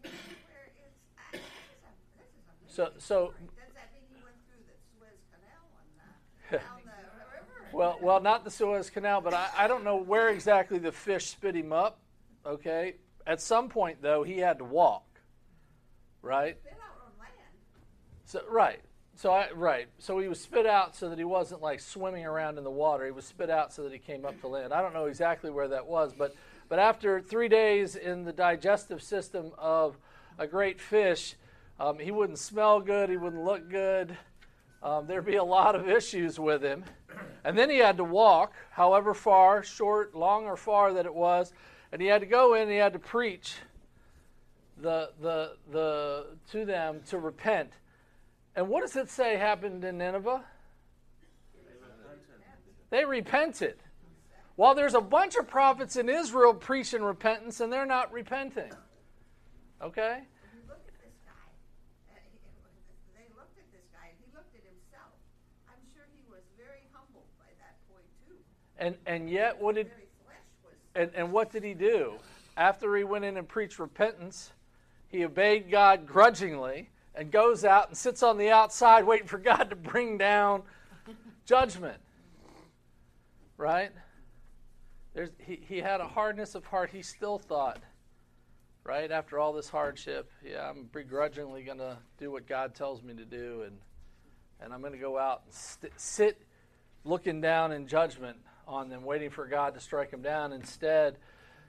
that 0.04 0.18
mean 0.90 1.08
he 1.08 1.08
went 1.08 1.08
through 1.08 1.08
the 2.10 2.12
Suez 2.12 2.44
Canal 2.46 2.59
and 6.52 6.60
uh, 6.60 6.64
well, 7.72 7.98
well, 8.00 8.20
not 8.20 8.44
the 8.44 8.50
Suez 8.50 8.90
Canal, 8.90 9.20
but 9.20 9.34
I, 9.34 9.48
I 9.56 9.68
don't 9.68 9.84
know 9.84 9.96
where 9.96 10.28
exactly 10.28 10.78
the 10.78 10.92
fish 10.92 11.26
spit 11.26 11.54
him 11.54 11.72
up. 11.72 11.98
Okay, 12.44 12.94
at 13.26 13.40
some 13.40 13.68
point 13.68 14.02
though, 14.02 14.22
he 14.22 14.38
had 14.38 14.58
to 14.58 14.64
walk. 14.64 15.04
Right. 16.22 16.58
So 18.24 18.42
right. 18.48 18.80
So 19.16 19.32
I 19.32 19.50
right. 19.52 19.88
So 19.98 20.18
he 20.18 20.28
was 20.28 20.40
spit 20.40 20.66
out 20.66 20.96
so 20.96 21.08
that 21.08 21.18
he 21.18 21.24
wasn't 21.24 21.60
like 21.60 21.80
swimming 21.80 22.24
around 22.24 22.58
in 22.58 22.64
the 22.64 22.70
water. 22.70 23.04
He 23.04 23.10
was 23.10 23.26
spit 23.26 23.50
out 23.50 23.72
so 23.72 23.82
that 23.82 23.92
he 23.92 23.98
came 23.98 24.24
up 24.24 24.40
to 24.40 24.48
land. 24.48 24.72
I 24.72 24.80
don't 24.80 24.94
know 24.94 25.06
exactly 25.06 25.50
where 25.50 25.68
that 25.68 25.86
was, 25.86 26.12
but 26.12 26.34
but 26.68 26.78
after 26.78 27.20
three 27.20 27.48
days 27.48 27.96
in 27.96 28.24
the 28.24 28.32
digestive 28.32 29.02
system 29.02 29.50
of 29.58 29.98
a 30.38 30.46
great 30.46 30.80
fish, 30.80 31.34
um, 31.80 31.98
he 31.98 32.10
wouldn't 32.10 32.38
smell 32.38 32.80
good. 32.80 33.08
He 33.08 33.16
wouldn't 33.16 33.42
look 33.42 33.70
good. 33.70 34.16
Um, 34.82 35.06
there'd 35.06 35.24
be 35.24 35.36
a 35.36 35.44
lot 35.44 35.74
of 35.74 35.88
issues 35.88 36.38
with 36.38 36.62
him. 36.62 36.84
And 37.42 37.56
then 37.56 37.70
he 37.70 37.78
had 37.78 37.96
to 37.96 38.04
walk, 38.04 38.54
however 38.70 39.14
far, 39.14 39.62
short, 39.62 40.14
long, 40.14 40.44
or 40.44 40.56
far 40.56 40.92
that 40.92 41.06
it 41.06 41.14
was, 41.14 41.52
and 41.90 42.00
he 42.00 42.08
had 42.08 42.20
to 42.20 42.26
go 42.26 42.54
in 42.54 42.62
and 42.62 42.70
he 42.70 42.76
had 42.76 42.92
to 42.92 42.98
preach 42.98 43.56
the, 44.76 45.10
the, 45.20 45.56
the, 45.72 46.26
to 46.52 46.64
them 46.66 47.00
to 47.08 47.18
repent. 47.18 47.72
And 48.54 48.68
what 48.68 48.82
does 48.82 48.96
it 48.96 49.08
say 49.08 49.36
happened 49.36 49.84
in 49.84 49.98
Nineveh? 49.98 50.44
They 52.90 53.04
repented. 53.04 53.76
While 54.56 54.74
there's 54.74 54.94
a 54.94 55.00
bunch 55.00 55.36
of 55.36 55.48
prophets 55.48 55.96
in 55.96 56.08
Israel 56.08 56.52
preaching 56.52 57.02
repentance, 57.02 57.60
and 57.60 57.72
they're 57.72 57.86
not 57.86 58.12
repenting. 58.12 58.70
Okay? 59.82 60.24
And 68.80 68.96
and 69.06 69.30
yet 69.30 69.60
what 69.60 69.74
did 69.76 69.90
and, 70.94 71.10
and 71.14 71.30
what 71.30 71.52
did 71.52 71.62
he 71.62 71.74
do? 71.74 72.14
After 72.56 72.96
he 72.96 73.04
went 73.04 73.24
in 73.24 73.36
and 73.36 73.46
preached 73.46 73.78
repentance, 73.78 74.52
he 75.08 75.24
obeyed 75.24 75.70
God 75.70 76.06
grudgingly 76.06 76.90
and 77.14 77.30
goes 77.30 77.64
out 77.64 77.88
and 77.88 77.96
sits 77.96 78.22
on 78.22 78.38
the 78.38 78.50
outside 78.50 79.04
waiting 79.04 79.28
for 79.28 79.38
God 79.38 79.70
to 79.70 79.76
bring 79.76 80.18
down 80.18 80.62
judgment. 81.44 81.98
Right? 83.56 83.92
There's, 85.14 85.30
he, 85.38 85.60
he 85.68 85.78
had 85.78 86.00
a 86.00 86.08
hardness 86.08 86.54
of 86.54 86.64
heart. 86.64 86.90
He 86.90 87.02
still 87.02 87.38
thought, 87.38 87.78
right, 88.84 89.10
after 89.10 89.38
all 89.38 89.52
this 89.52 89.68
hardship, 89.68 90.30
yeah, 90.42 90.70
I'm 90.70 90.88
begrudgingly 90.92 91.64
going 91.64 91.78
to 91.78 91.98
do 92.18 92.30
what 92.30 92.46
God 92.46 92.74
tells 92.74 93.02
me 93.02 93.12
to 93.14 93.24
do, 93.24 93.64
and, 93.66 93.76
and 94.60 94.72
I'm 94.72 94.80
going 94.80 94.92
to 94.92 94.98
go 94.98 95.18
out 95.18 95.42
and 95.44 95.52
st- 95.52 95.92
sit 95.96 96.40
looking 97.04 97.40
down 97.40 97.72
in 97.72 97.86
judgment 97.86 98.38
on 98.66 98.88
them, 98.88 99.04
waiting 99.04 99.30
for 99.30 99.46
God 99.46 99.74
to 99.74 99.80
strike 99.80 100.10
them 100.10 100.22
down. 100.22 100.52
Instead, 100.52 101.16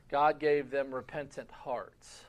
God 0.10 0.40
gave 0.40 0.70
them 0.70 0.94
repentant 0.94 1.50
hearts. 1.52 2.26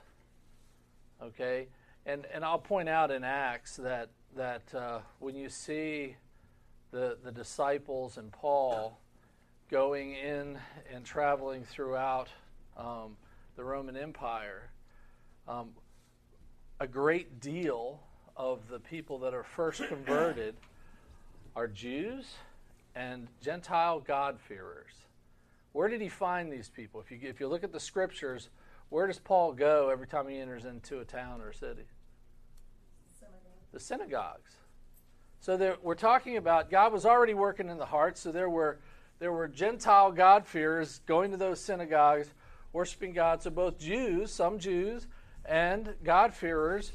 Okay? 1.23 1.69
and 2.07 2.27
and 2.33 2.45
I'll 2.45 2.59
point 2.59 2.89
out 2.89 3.11
in 3.11 3.25
Acts 3.25 3.77
that 3.77 4.11
that 4.37 4.75
uh, 4.75 5.01
when 5.19 5.37
you 5.37 5.49
see 5.49 6.17
the 6.91 7.19
the 7.23 7.33
disciples 7.33 8.17
and 8.17 8.33
Paul 8.33 8.99
going 9.71 10.15
in 10.15 10.59
and 10.93 11.05
traveling 11.05 11.65
throughout 11.65 12.29
um, 12.77 13.17
the 13.57 13.65
Roman 13.65 13.97
Empire, 13.97 14.71
um, 15.49 15.71
a 16.81 16.87
great 16.87 17.41
deal 17.41 18.01
of 18.37 18.69
the 18.69 18.81
people 18.81 19.19
that 19.21 19.35
are 19.35 19.45
first 19.45 19.87
converted 19.89 20.57
are 21.55 21.69
Jews 21.69 22.27
and 22.95 23.29
Gentile 23.41 24.01
God-fearers. 24.01 24.93
Where 25.73 25.89
did 25.89 26.01
he 26.01 26.09
find 26.09 26.53
these 26.53 26.69
people? 26.69 27.01
If 27.01 27.11
you, 27.11 27.19
if 27.23 27.41
you 27.41 27.49
look 27.49 27.65
at 27.65 27.73
the 27.73 27.81
scriptures, 27.81 28.51
where 28.91 29.07
does 29.07 29.19
Paul 29.19 29.53
go 29.53 29.89
every 29.89 30.07
time 30.07 30.29
he 30.29 30.39
enters 30.39 30.65
into 30.65 31.01
a 31.01 31.05
town 31.05 31.41
or 31.41 31.51
a 31.51 31.55
city? 31.55 31.85
The 33.73 33.81
synagogues. 33.81 34.57
So 35.41 35.57
there, 35.57 35.77
we're 35.83 35.95
talking 35.95 36.37
about 36.37 36.71
God 36.71 36.93
was 36.93 37.07
already 37.07 37.33
working 37.33 37.71
in 37.71 37.79
the 37.79 37.87
hearts. 37.87 38.21
So 38.21 38.31
there 38.31 38.51
were 38.51 38.79
there 39.19 39.33
were 39.33 39.49
Gentile 39.49 40.13
God-fearers 40.13 41.01
going 41.07 41.31
to 41.31 41.37
those 41.37 41.59
synagogues, 41.59 42.29
worshiping 42.73 43.13
God. 43.13 43.43
So 43.43 43.51
both 43.51 43.79
Jews, 43.79 44.31
some 44.31 44.59
Jews, 44.59 45.07
and 45.45 45.95
God-fearers 46.05 46.93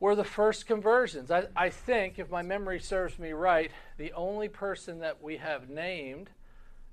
were 0.00 0.14
the 0.14 0.24
first 0.24 0.66
conversions. 0.66 1.30
I, 1.30 1.46
I 1.56 1.70
think, 1.70 2.18
if 2.18 2.30
my 2.30 2.42
memory 2.42 2.80
serves 2.80 3.18
me 3.18 3.32
right, 3.32 3.70
the 3.96 4.12
only 4.12 4.48
person 4.48 5.00
that 5.00 5.22
we 5.22 5.38
have 5.38 5.68
named 5.68 6.30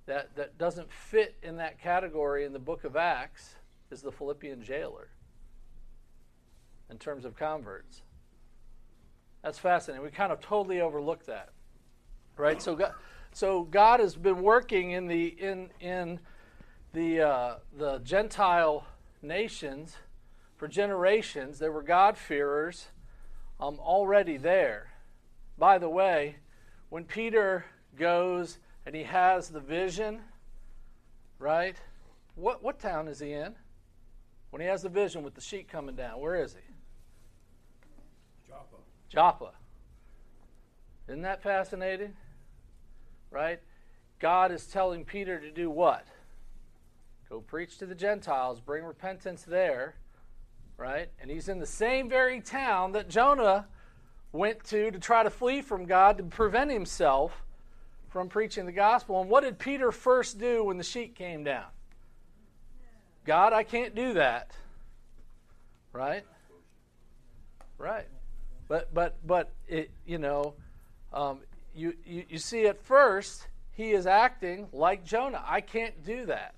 that, 0.06 0.36
that 0.36 0.58
doesn't 0.58 0.92
fit 0.92 1.36
in 1.44 1.58
that 1.58 1.80
category 1.80 2.46
in 2.46 2.54
the 2.54 2.60
book 2.60 2.84
of 2.84 2.96
Acts 2.96 3.56
is 3.92 4.02
the 4.02 4.12
Philippian 4.12 4.64
jailer 4.64 5.10
in 6.90 6.98
terms 6.98 7.26
of 7.26 7.36
converts. 7.36 8.02
That's 9.44 9.60
fascinating. 9.60 10.04
We 10.04 10.12
kind 10.12 10.32
of 10.32 10.40
totally 10.42 10.82
overlook 10.82 11.26
that. 11.26 11.50
Right? 12.38 12.62
So 12.62 12.76
God, 12.76 12.94
so 13.32 13.64
God 13.64 14.00
has 14.00 14.16
been 14.16 14.42
working 14.42 14.92
in 14.92 15.08
the 15.08 15.28
in 15.28 15.70
in 15.80 16.20
the 16.92 17.22
uh, 17.22 17.56
the 17.78 18.00
Gentile 18.00 18.86
nations 19.22 19.96
for 20.58 20.68
generations. 20.68 21.60
There 21.60 21.72
were 21.72 21.82
God-fearers 21.82 22.88
um, 23.60 23.80
already 23.80 24.38
there. 24.38 24.92
By 25.58 25.78
the 25.78 25.90
way, 25.90 26.36
when 26.90 27.06
Peter 27.06 27.66
goes 27.98 28.58
and 28.86 28.96
he 28.96 29.04
has 29.04 29.50
the 29.50 29.60
vision, 29.60 30.22
right? 31.40 31.76
What, 32.36 32.64
what 32.64 32.80
town 32.80 33.08
is 33.08 33.20
he 33.20 33.34
in? 33.34 33.56
When 34.50 34.62
he 34.62 34.68
has 34.68 34.84
the 34.84 34.90
vision 34.90 35.24
with 35.24 35.36
the 35.36 35.42
sheet 35.42 35.68
coming 35.70 35.96
down, 35.96 36.20
where 36.20 36.36
is 36.36 36.54
he? 36.54 38.48
Joppa. 38.48 38.76
Joppa. 39.10 39.52
Isn't 41.08 41.24
that 41.24 41.42
fascinating? 41.42 42.14
Right? 43.32 43.60
God 44.20 44.52
is 44.52 44.66
telling 44.68 45.06
Peter 45.06 45.40
to 45.40 45.52
do 45.52 45.70
what? 45.70 46.08
Go 47.30 47.42
preach 47.42 47.78
to 47.80 47.86
the 47.86 47.96
Gentiles, 47.96 48.60
bring 48.60 48.84
repentance 48.84 49.44
there, 49.44 49.96
right? 50.78 51.10
And 51.22 51.30
he's 51.30 51.50
in 51.50 51.60
the 51.60 51.66
same 51.66 52.10
very 52.10 52.42
town 52.42 52.94
that 52.94 53.10
Jonah 53.10 53.68
went 54.32 54.64
to 54.66 54.92
to 54.92 55.00
try 55.00 55.24
to 55.24 55.30
flee 55.30 55.62
from 55.62 55.86
God 55.86 56.18
to 56.18 56.24
prevent 56.24 56.72
himself 56.72 57.44
from 58.10 58.30
preaching 58.30 58.66
the 58.66 58.72
gospel. 58.72 59.22
And 59.22 59.30
what 59.30 59.44
did 59.44 59.60
Peter 59.60 59.92
first 59.92 60.40
do 60.40 60.64
when 60.64 60.78
the 60.78 60.84
sheet 60.84 61.16
came 61.16 61.44
down? 61.44 61.66
God, 63.26 63.54
I 63.54 63.64
can't 63.64 63.96
do 63.96 64.14
that. 64.14 64.52
Right? 65.92 66.24
Right. 67.78 68.08
But 68.68 68.94
but 68.94 69.18
but 69.26 69.52
it 69.68 69.92
you 70.06 70.18
know, 70.18 70.54
um, 71.14 71.40
you, 71.76 71.94
you 72.06 72.26
you 72.30 72.38
see 72.38 72.68
at 72.68 72.82
first 72.82 73.48
he 73.72 73.92
is 73.92 74.08
acting 74.08 74.68
like 74.72 75.04
Jonah. 75.04 75.44
I 75.46 75.62
can't 75.62 76.04
do 76.04 76.26
that. 76.28 76.56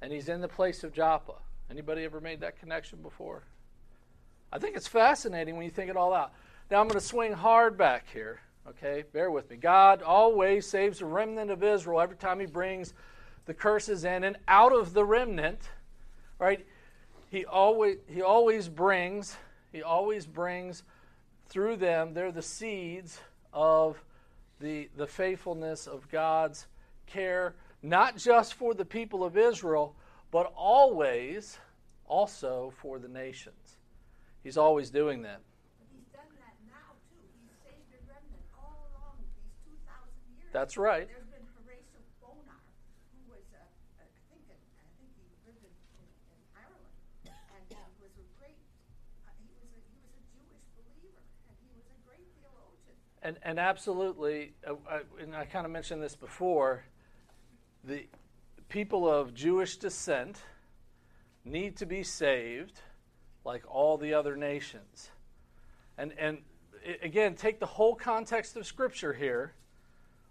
And 0.00 0.12
he's 0.12 0.28
in 0.28 0.40
the 0.40 0.48
place 0.48 0.84
of 0.84 0.92
Joppa. 0.92 1.34
Anybody 1.70 2.04
ever 2.04 2.20
made 2.20 2.40
that 2.40 2.58
connection 2.58 3.00
before? 3.02 3.42
I 4.52 4.58
think 4.58 4.76
it's 4.76 4.88
fascinating 4.88 5.56
when 5.56 5.64
you 5.64 5.70
think 5.70 5.90
it 5.90 5.96
all 5.96 6.14
out. 6.14 6.32
Now 6.70 6.80
I'm 6.80 6.88
going 6.88 7.00
to 7.00 7.06
swing 7.06 7.32
hard 7.32 7.76
back 7.76 8.06
here. 8.12 8.40
Okay, 8.66 9.04
bear 9.12 9.30
with 9.30 9.50
me. 9.50 9.56
God 9.56 10.02
always 10.02 10.66
saves 10.66 11.00
a 11.00 11.06
remnant 11.06 11.50
of 11.50 11.62
Israel 11.62 12.00
every 12.00 12.16
time 12.16 12.40
He 12.40 12.46
brings 12.46 12.92
the 13.46 13.54
curses 13.54 14.04
in 14.04 14.24
and 14.24 14.36
out 14.46 14.72
of 14.72 14.92
the 14.92 15.04
remnant. 15.04 15.60
Right? 16.38 16.66
He 17.30 17.44
always 17.44 17.98
He 18.06 18.22
always 18.22 18.68
brings 18.68 19.36
He 19.72 19.82
always 19.82 20.26
brings 20.26 20.82
through 21.48 21.76
them. 21.76 22.14
They're 22.14 22.32
the 22.32 22.42
seeds 22.42 23.20
of 23.52 24.02
the 24.60 24.88
the 24.96 25.06
faithfulness 25.06 25.86
of 25.86 26.10
God's 26.10 26.66
care, 27.06 27.54
not 27.82 28.16
just 28.16 28.54
for 28.54 28.74
the 28.74 28.84
people 28.84 29.24
of 29.24 29.36
Israel, 29.36 29.94
but 30.30 30.52
always 30.56 31.58
also 32.06 32.72
for 32.76 32.98
the 32.98 33.08
nations. 33.08 33.78
He's 34.42 34.56
always 34.56 34.90
doing 34.90 35.22
that. 35.22 35.40
That's 40.50 40.76
right. 40.78 41.06
There's 41.06 41.28
been 41.28 41.44
Horatio 41.60 42.00
Bonar, 42.24 42.56
who 43.12 43.20
was, 43.30 43.44
uh, 43.52 43.60
uh, 43.60 44.04
think, 44.32 44.48
in, 44.48 44.56
think 44.96 45.12
he 45.12 45.28
lived 45.44 45.60
in, 45.60 45.74
in, 46.00 46.08
in 46.08 46.40
Ireland, 46.56 46.88
and 47.28 47.62
he 47.68 47.76
was 48.00 48.16
a 48.16 48.26
great, 48.40 48.56
uh, 49.28 49.36
he 49.36 49.44
was 49.52 49.60
a, 49.60 49.80
he 49.92 50.00
was 50.00 50.08
a 50.16 50.24
Jewish 50.32 50.64
believer, 50.72 51.20
and 51.52 51.56
he 51.60 51.68
was 51.76 51.84
a 51.92 51.98
great 52.08 52.24
theologian. 52.40 52.96
And, 53.20 53.36
and 53.44 53.60
absolutely, 53.60 54.56
uh, 54.66 54.80
I, 54.88 55.04
and 55.20 55.36
I 55.36 55.44
kind 55.44 55.68
of 55.68 55.70
mentioned 55.70 56.02
this 56.02 56.16
before, 56.16 56.82
the 57.84 58.08
people 58.68 59.10
of 59.10 59.34
Jewish 59.34 59.76
descent 59.76 60.38
need 61.44 61.76
to 61.76 61.86
be 61.86 62.02
saved 62.02 62.80
like 63.44 63.62
all 63.68 63.96
the 63.96 64.14
other 64.14 64.36
nations. 64.36 65.10
And, 65.96 66.12
and 66.18 66.38
again, 67.02 67.34
take 67.34 67.60
the 67.60 67.66
whole 67.66 67.94
context 67.94 68.56
of 68.56 68.66
Scripture 68.66 69.12
here 69.12 69.54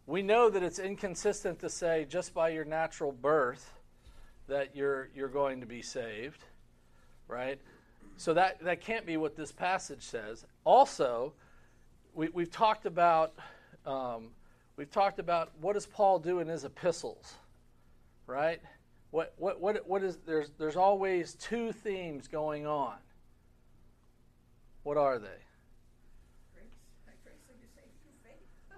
we 0.08 0.22
know 0.22 0.50
that 0.50 0.64
it's 0.64 0.80
inconsistent 0.80 1.60
to 1.60 1.70
say 1.70 2.08
just 2.10 2.34
by 2.34 2.50
your 2.50 2.64
natural 2.64 3.12
birth 3.12 3.74
that 4.48 4.74
you're 4.74 5.10
you're 5.14 5.28
going 5.28 5.60
to 5.60 5.68
be 5.68 5.82
saved, 5.82 6.46
right? 7.28 7.60
So 8.16 8.34
that 8.34 8.64
that 8.64 8.80
can't 8.80 9.06
be 9.06 9.18
what 9.18 9.36
this 9.36 9.52
passage 9.52 10.02
says. 10.02 10.46
Also, 10.64 11.34
we, 12.16 12.30
we've 12.30 12.50
talked 12.50 12.86
about 12.86 13.34
um, 13.86 14.30
we've 14.78 14.90
talked 14.90 15.20
about 15.20 15.52
what 15.60 15.74
does 15.74 15.86
Paul 15.86 16.20
do 16.20 16.40
in 16.40 16.48
his 16.48 16.64
epistles, 16.64 17.34
right? 18.28 18.62
What 19.12 19.34
what 19.38 19.60
what 19.60 19.88
what 19.88 20.04
is 20.04 20.18
there's 20.26 20.52
there's 20.60 20.76
always 20.76 21.34
two 21.36 21.72
themes 21.72 22.28
going 22.28 22.68
on. 22.68 22.96
What 24.84 24.98
are 24.98 25.18
they? 25.18 25.28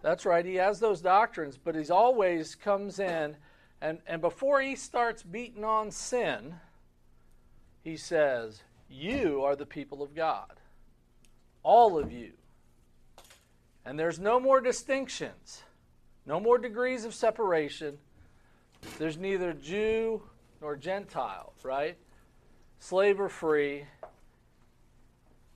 That's 0.02 0.26
right. 0.26 0.46
He 0.46 0.56
has 0.56 0.80
those 0.80 1.02
doctrines, 1.02 1.58
but 1.58 1.76
he's 1.76 1.92
always 1.92 2.56
comes 2.56 3.00
in 3.00 3.36
and, 3.82 4.00
and 4.08 4.22
before 4.22 4.62
he 4.62 4.76
starts 4.76 5.24
beating 5.24 5.64
on 5.64 5.92
sin, 5.92 6.56
he 7.82 7.96
says, 7.96 8.62
You 8.90 9.44
are 9.44 9.56
the 9.56 9.66
people 9.66 10.02
of 10.02 10.14
God. 10.14 10.60
All 11.64 11.98
of 11.98 12.12
you. 12.12 12.34
And 13.86 13.98
there's 13.98 14.20
no 14.20 14.40
more 14.40 14.60
distinctions, 14.60 15.64
no 16.26 16.40
more 16.40 16.58
degrees 16.58 17.06
of 17.06 17.14
separation. 17.14 17.98
There's 18.98 19.18
neither 19.18 19.54
Jew 19.54 20.22
nor 20.62 20.76
Gentile, 20.76 21.54
right? 21.64 21.98
Slave 22.80 23.20
or 23.20 23.30
free 23.30 23.86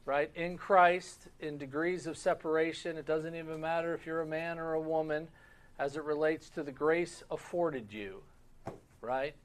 right? 0.05 0.31
In 0.36 0.57
Christ, 0.57 1.27
in 1.39 1.57
degrees 1.57 2.07
of 2.07 2.17
separation. 2.17 2.97
It 2.97 3.05
doesn't 3.05 3.36
even 3.36 3.59
matter 3.59 3.93
if 3.93 4.05
you're 4.05 4.21
a 4.21 4.25
man 4.25 4.59
or 4.59 4.73
a 4.73 4.81
woman 4.81 5.27
as 5.79 5.95
it 5.95 6.03
relates 6.03 6.49
to 6.49 6.63
the 6.63 6.71
grace 6.71 7.23
afforded 7.31 7.91
you, 7.91 8.21
right? 9.01 9.36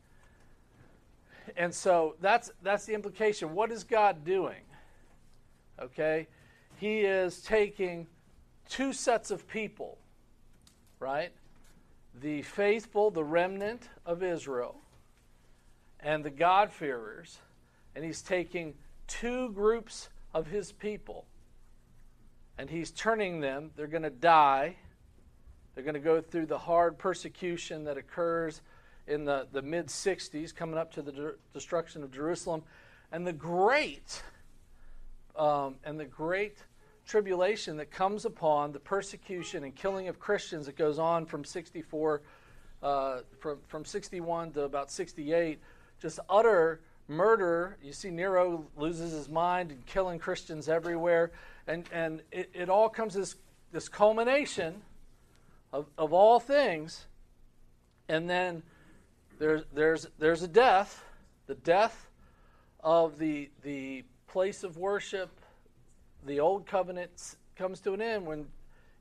And 1.56 1.74
so 1.74 2.16
that's 2.20 2.50
that's 2.62 2.84
the 2.84 2.94
implication. 2.94 3.54
What 3.54 3.70
is 3.70 3.84
God 3.84 4.24
doing? 4.24 4.60
Okay? 5.80 6.26
He 6.76 7.00
is 7.00 7.40
taking 7.40 8.06
two 8.68 8.92
sets 8.92 9.30
of 9.30 9.48
people, 9.48 9.96
right? 11.00 11.32
The 12.14 12.42
faithful, 12.42 13.10
the 13.10 13.24
remnant 13.24 13.88
of 14.04 14.22
Israel, 14.22 14.76
and 16.00 16.24
the 16.24 16.30
God-fearers, 16.30 17.38
and 17.94 18.04
he's 18.04 18.22
taking 18.22 18.74
two 19.06 19.50
groups 19.52 20.08
of 20.34 20.46
his 20.46 20.72
people. 20.72 21.26
And 22.58 22.68
he's 22.68 22.90
turning 22.90 23.40
them. 23.40 23.70
They're 23.76 23.86
going 23.86 24.02
to 24.02 24.10
die. 24.10 24.76
They're 25.74 25.84
going 25.84 25.94
to 25.94 26.00
go 26.00 26.20
through 26.20 26.46
the 26.46 26.58
hard 26.58 26.98
persecution 26.98 27.84
that 27.84 27.96
occurs 27.96 28.62
in 29.06 29.24
the, 29.24 29.46
the 29.52 29.62
mid 29.62 29.86
60s, 29.86 30.54
coming 30.54 30.76
up 30.76 30.92
to 30.94 31.02
the 31.02 31.12
de- 31.12 31.34
destruction 31.52 32.02
of 32.02 32.10
Jerusalem. 32.10 32.62
And 33.12 33.26
the 33.26 33.32
great 33.32 34.22
um, 35.38 35.76
and 35.84 35.98
the 35.98 36.04
great 36.04 36.58
tribulation 37.08 37.78
that 37.78 37.90
comes 37.90 38.26
upon 38.26 38.70
the 38.70 38.78
persecution 38.78 39.64
and 39.64 39.74
killing 39.74 40.08
of 40.08 40.20
Christians 40.20 40.66
that 40.66 40.76
goes 40.76 40.98
on 40.98 41.24
from 41.24 41.42
64, 41.42 42.22
uh, 42.82 43.20
from, 43.40 43.58
from 43.66 43.84
61 43.84 44.52
to 44.52 44.62
about 44.62 44.90
68, 44.90 45.58
just 46.00 46.20
utter 46.28 46.80
murder. 47.08 47.78
You 47.82 47.94
see 47.94 48.10
Nero 48.10 48.66
loses 48.76 49.12
his 49.12 49.28
mind 49.28 49.70
and 49.70 49.84
killing 49.86 50.18
Christians 50.18 50.68
everywhere. 50.68 51.32
And, 51.66 51.84
and 51.90 52.22
it, 52.30 52.50
it 52.52 52.68
all 52.68 52.90
comes 52.90 53.16
as 53.16 53.36
this 53.72 53.88
culmination 53.88 54.82
of, 55.72 55.86
of 55.96 56.12
all 56.12 56.38
things. 56.38 57.06
And 58.08 58.28
then 58.28 58.62
there's, 59.38 59.62
there's, 59.72 60.06
there's 60.18 60.42
a 60.42 60.48
death, 60.48 61.02
the 61.46 61.54
death 61.54 62.10
of 62.80 63.18
the, 63.18 63.48
the 63.62 64.04
place 64.26 64.62
of 64.62 64.76
worship. 64.76 65.30
The 66.26 66.40
old 66.40 66.66
covenant 66.66 67.36
comes 67.56 67.80
to 67.80 67.92
an 67.92 68.00
end 68.00 68.26
when 68.26 68.46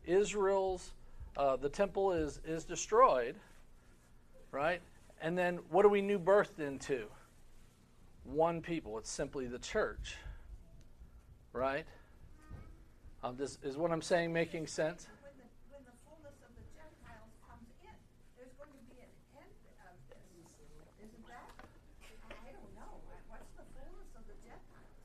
Israel's, 0.06 0.94
uh, 1.36 1.56
the 1.56 1.70
temple 1.70 2.14
is, 2.14 2.40
is 2.46 2.64
destroyed, 2.64 3.36
right? 4.52 4.82
And 5.22 5.38
then 5.38 5.60
what 5.70 5.86
are 5.86 5.90
we 5.90 6.02
new 6.02 6.20
birthed 6.20 6.60
into? 6.60 7.06
One 8.24 8.62
people. 8.62 8.98
It's 8.98 9.12
simply 9.12 9.48
the 9.48 9.60
church, 9.60 10.16
right? 11.54 11.86
Um, 13.24 13.36
this, 13.36 13.58
is 13.64 13.78
what 13.78 13.92
I'm 13.92 14.02
saying 14.02 14.32
making 14.32 14.68
sense? 14.68 15.08
When 15.24 15.34
the, 15.42 15.48
when 15.74 15.82
the 15.90 15.96
fullness 16.06 16.38
of 16.46 16.54
the 16.54 16.66
Gentiles 16.78 17.34
comes 17.50 17.66
in, 17.82 17.98
there's 18.38 18.54
going 18.62 18.70
to 18.70 18.84
be 18.94 19.02
an 19.02 19.10
end 19.42 19.52
of 19.74 19.90
this, 20.06 20.22
isn't 21.02 21.26
that? 21.26 21.50
I 22.30 22.54
don't 22.54 22.72
know. 22.78 23.02
What's 23.28 23.50
the 23.58 23.66
fullness 23.74 24.12
of 24.14 24.24
the 24.30 24.38
Gentiles? 24.46 24.96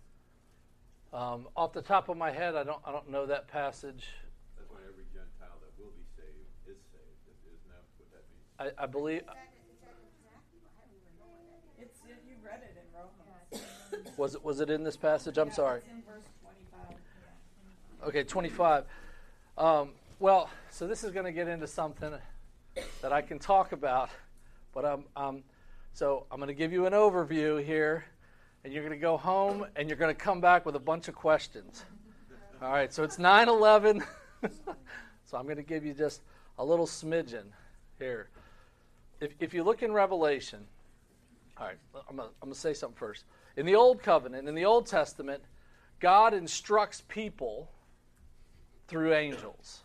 Um, 1.12 1.46
off 1.56 1.72
the 1.72 1.82
top 1.82 2.08
of 2.08 2.16
my 2.16 2.30
head, 2.30 2.56
I 2.56 2.64
don't 2.64 2.80
I 2.86 2.92
don't 2.92 3.10
know 3.10 3.26
that 3.26 3.48
passage. 3.48 4.08
That's 4.56 4.70
when 4.70 4.80
every 4.88 5.04
Gentile 5.12 5.60
that 5.60 5.72
will 5.78 5.92
be 5.92 6.04
saved 6.16 6.48
is 6.66 6.78
saved. 6.88 7.20
Isn't 7.44 7.68
that 7.68 7.84
what 7.98 8.08
that 8.12 8.24
means? 8.32 8.74
I, 8.78 8.84
I 8.84 8.86
believe 8.86 9.20
Is 9.20 9.26
that, 9.26 9.52
is 9.52 9.76
that 9.84 9.92
exactly? 10.08 10.60
I 10.64 10.80
don't 10.80 10.96
even 10.96 11.12
know 11.20 11.28
what 11.28 11.60
that 11.76 11.84
is. 11.84 11.92
It's, 11.92 12.00
you 12.26 12.36
read 12.40 12.62
it 12.64 12.80
in 12.80 12.88
Romans. 12.96 14.16
was 14.16 14.34
it 14.36 14.42
was 14.44 14.60
it 14.60 14.70
in 14.70 14.84
this 14.84 14.96
passage? 14.96 15.36
I'm 15.36 15.48
Yeah, 15.48 15.54
sorry. 15.54 15.78
It's 15.80 15.88
in 15.88 16.02
verse 16.08 16.24
twenty-five. 16.40 16.96
Okay, 18.08 18.24
25. 18.24 18.84
Um, 19.58 19.90
well, 20.18 20.48
so 20.70 20.86
this 20.86 21.04
is 21.04 21.10
going 21.12 21.26
to 21.26 21.32
get 21.32 21.46
into 21.46 21.66
something 21.66 22.12
that 23.02 23.12
I 23.12 23.22
can 23.22 23.38
talk 23.38 23.72
about, 23.72 24.10
but 24.74 24.84
I'm, 24.84 25.04
um, 25.14 25.44
so 25.92 26.26
I'm 26.30 26.38
going 26.38 26.48
to 26.48 26.54
give 26.54 26.72
you 26.72 26.86
an 26.86 26.94
overview 26.94 27.62
here, 27.64 28.04
and 28.64 28.72
you're 28.72 28.82
going 28.82 28.98
to 28.98 29.00
go 29.00 29.16
home 29.16 29.66
and 29.76 29.88
you're 29.88 29.98
going 29.98 30.14
to 30.14 30.20
come 30.20 30.40
back 30.40 30.64
with 30.64 30.76
a 30.76 30.80
bunch 30.80 31.08
of 31.08 31.14
questions. 31.14 31.84
All 32.60 32.70
right, 32.70 32.92
so 32.92 33.02
it's 33.02 33.18
9 33.18 33.48
11. 33.48 34.04
so 35.24 35.36
I'm 35.36 35.44
going 35.44 35.56
to 35.56 35.62
give 35.62 35.84
you 35.84 35.94
just 35.94 36.22
a 36.58 36.64
little 36.64 36.86
smidgen 36.86 37.44
here. 37.98 38.28
If, 39.20 39.34
if 39.40 39.54
you 39.54 39.64
look 39.64 39.82
in 39.82 39.92
Revelation, 39.92 40.60
all 41.58 41.66
right, 41.66 41.76
I'm 42.08 42.16
going 42.16 42.28
to 42.46 42.54
say 42.54 42.74
something 42.74 42.96
first. 42.96 43.24
In 43.56 43.66
the 43.66 43.74
Old 43.74 44.02
Covenant, 44.02 44.48
in 44.48 44.54
the 44.54 44.64
Old 44.64 44.86
Testament, 44.86 45.42
God 46.00 46.34
instructs 46.34 47.02
people 47.08 47.68
through 48.88 49.14
angels. 49.14 49.80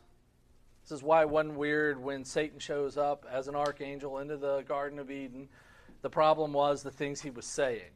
This 0.84 0.92
is 0.92 1.04
why 1.04 1.26
one 1.26 1.56
weird 1.56 2.02
when 2.02 2.24
Satan 2.24 2.60
shows 2.60 2.98
up 2.98 3.26
as 3.30 3.48
an 3.48 3.56
archangel 3.56 4.20
into 4.20 4.38
the 4.38 4.62
Garden 4.62 5.00
of 5.00 5.12
Eden, 5.12 5.50
the 6.02 6.10
problem 6.10 6.54
was 6.54 6.82
the 6.82 6.92
things 6.92 7.22
he 7.22 7.30
was 7.30 7.46
saying. 7.46 7.92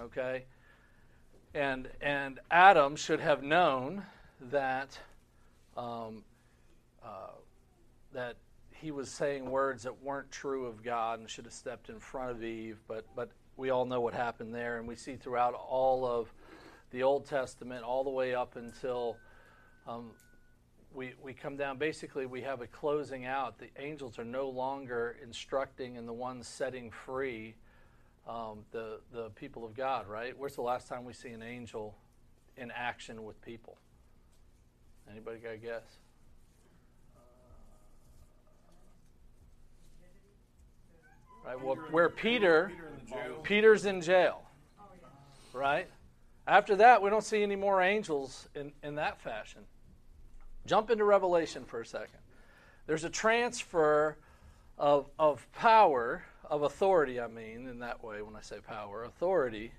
Okay? 0.00 0.44
And 1.54 1.88
and 2.00 2.40
Adam 2.50 2.96
should 2.96 3.20
have 3.20 3.42
known 3.42 4.02
that 4.50 4.98
um, 5.76 6.24
uh, 7.04 7.32
that 8.12 8.36
he 8.72 8.90
was 8.90 9.08
saying 9.08 9.50
words 9.50 9.84
that 9.84 10.02
weren't 10.02 10.30
true 10.30 10.66
of 10.66 10.82
God 10.82 11.20
and 11.20 11.30
should 11.30 11.44
have 11.44 11.54
stepped 11.54 11.88
in 11.88 12.00
front 12.00 12.30
of 12.32 12.42
Eve. 12.42 12.78
But 12.88 13.04
but 13.14 13.30
we 13.56 13.70
all 13.70 13.84
know 13.84 14.00
what 14.00 14.14
happened 14.14 14.54
there, 14.54 14.78
and 14.78 14.88
we 14.88 14.96
see 14.96 15.16
throughout 15.16 15.54
all 15.54 16.04
of 16.04 16.32
the 16.90 17.02
Old 17.02 17.26
Testament, 17.26 17.84
all 17.84 18.04
the 18.04 18.10
way 18.10 18.34
up 18.34 18.56
until 18.56 19.16
um, 19.86 20.10
we, 20.94 21.14
we 21.22 21.32
come 21.32 21.56
down. 21.56 21.76
Basically, 21.76 22.24
we 22.24 22.40
have 22.42 22.60
a 22.60 22.66
closing 22.66 23.26
out. 23.26 23.58
The 23.58 23.68
angels 23.78 24.18
are 24.18 24.24
no 24.24 24.48
longer 24.48 25.16
instructing 25.22 25.96
and 25.96 26.06
the 26.06 26.12
ones 26.12 26.46
setting 26.46 26.90
free 26.90 27.54
um, 28.26 28.60
the, 28.70 29.00
the 29.12 29.30
people 29.30 29.64
of 29.64 29.74
God, 29.74 30.08
right? 30.08 30.36
Where's 30.36 30.54
the 30.54 30.62
last 30.62 30.88
time 30.88 31.04
we 31.04 31.12
see 31.12 31.30
an 31.30 31.42
angel 31.42 31.94
in 32.56 32.70
action 32.70 33.24
with 33.24 33.40
people? 33.42 33.76
Anybody 35.10 35.38
got 35.38 35.52
a 35.52 35.56
guess? 35.58 35.82
Right, 41.44 41.62
well, 41.62 41.76
where 41.90 42.08
Peter, 42.08 42.72
Peter's 43.42 43.84
in 43.84 44.00
jail, 44.00 44.42
right? 45.52 45.86
After 46.46 46.76
that, 46.76 47.02
we 47.02 47.10
don't 47.10 47.24
see 47.24 47.42
any 47.42 47.56
more 47.56 47.82
angels 47.82 48.48
in, 48.54 48.72
in 48.82 48.94
that 48.94 49.20
fashion. 49.20 49.60
Jump 50.66 50.90
into 50.90 51.04
Revelation 51.04 51.64
for 51.64 51.82
a 51.82 51.86
second. 51.86 52.20
There's 52.86 53.04
a 53.04 53.10
transfer 53.10 54.16
of, 54.78 55.10
of 55.18 55.46
power, 55.52 56.24
of 56.50 56.62
authority, 56.62 57.20
I 57.20 57.26
mean, 57.26 57.66
in 57.68 57.78
that 57.80 58.02
way 58.02 58.22
when 58.22 58.36
I 58.36 58.40
say 58.40 58.56
power, 58.66 59.04
authority, 59.04 59.72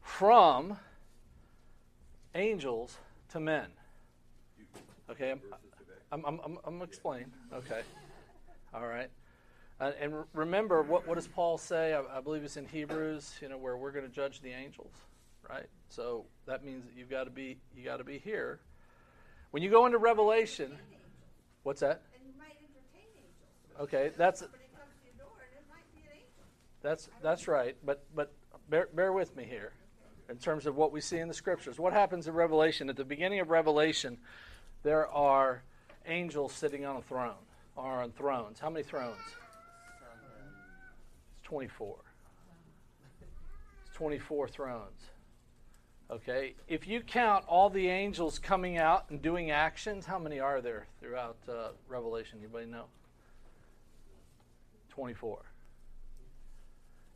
from 0.00 0.76
angels 2.34 2.96
to 3.30 3.40
men. 3.40 3.66
Okay, 5.10 5.30
I'm, 5.30 5.40
I'm, 6.12 6.24
I'm, 6.24 6.40
I'm, 6.44 6.58
I'm 6.64 6.82
explain. 6.82 7.26
Okay, 7.52 7.82
all 8.72 8.86
right. 8.86 9.10
Uh, 9.80 9.90
and 10.00 10.14
remember, 10.32 10.82
what, 10.82 11.06
what 11.06 11.16
does 11.16 11.26
Paul 11.26 11.58
say? 11.58 11.94
I, 11.94 12.18
I 12.18 12.20
believe 12.20 12.44
it's 12.44 12.56
in 12.56 12.66
Hebrews, 12.66 13.34
you 13.42 13.48
know, 13.48 13.58
where 13.58 13.76
we're 13.76 13.90
going 13.90 14.04
to 14.04 14.10
judge 14.10 14.40
the 14.40 14.50
angels, 14.50 14.92
right? 15.50 15.66
So 15.88 16.26
that 16.46 16.64
means 16.64 16.84
that 16.84 16.92
you've 16.96 17.10
got 17.10 17.24
to 17.24 17.30
be 17.30 17.58
you 17.76 17.84
got 17.84 17.96
to 17.96 18.04
be 18.04 18.18
here. 18.18 18.60
When 19.50 19.62
you 19.62 19.70
go 19.70 19.86
into 19.86 19.98
Revelation, 19.98 20.78
what's 21.64 21.80
that? 21.80 22.02
And 22.14 22.22
you 22.26 22.32
might 22.38 22.56
entertain 22.58 23.06
angels. 23.14 23.82
Okay, 23.82 24.10
that's 24.16 24.40
Somebody 24.40 24.64
comes 24.74 24.94
to 24.94 25.06
your 25.06 25.26
door 25.26 25.36
and 25.42 25.58
it 25.58 25.66
might 25.68 25.86
be 25.92 26.02
an 26.06 26.14
angel. 26.14 26.46
That's 26.84 27.08
that's 27.22 27.48
right. 27.48 27.76
But 27.84 28.04
but 28.14 28.32
bear, 28.70 28.88
bear 28.94 29.12
with 29.12 29.34
me 29.34 29.44
here, 29.44 29.72
in 30.28 30.36
terms 30.36 30.66
of 30.66 30.76
what 30.76 30.92
we 30.92 31.00
see 31.00 31.18
in 31.18 31.26
the 31.26 31.34
scriptures. 31.34 31.78
What 31.80 31.92
happens 31.92 32.28
in 32.28 32.34
Revelation? 32.34 32.88
At 32.88 32.96
the 32.96 33.04
beginning 33.04 33.40
of 33.40 33.48
Revelation, 33.48 34.18
there 34.84 35.08
are 35.08 35.62
angels 36.06 36.52
sitting 36.52 36.84
on 36.84 36.96
a 36.96 37.02
throne, 37.02 37.34
or 37.74 38.02
on 38.02 38.12
thrones. 38.12 38.60
How 38.60 38.70
many 38.70 38.84
thrones? 38.84 39.16
It's 41.32 41.48
twenty-four. 41.48 41.96
It's 43.86 43.96
twenty-four 43.96 44.48
thrones. 44.48 45.00
Okay, 46.10 46.54
if 46.68 46.86
you 46.86 47.00
count 47.00 47.46
all 47.48 47.70
the 47.70 47.88
angels 47.88 48.38
coming 48.38 48.76
out 48.76 49.06
and 49.08 49.22
doing 49.22 49.50
actions, 49.50 50.04
how 50.04 50.18
many 50.18 50.38
are 50.38 50.60
there 50.60 50.86
throughout 51.00 51.38
uh, 51.48 51.68
Revelation? 51.88 52.40
Anybody 52.40 52.66
know? 52.66 52.84
24. 54.90 55.53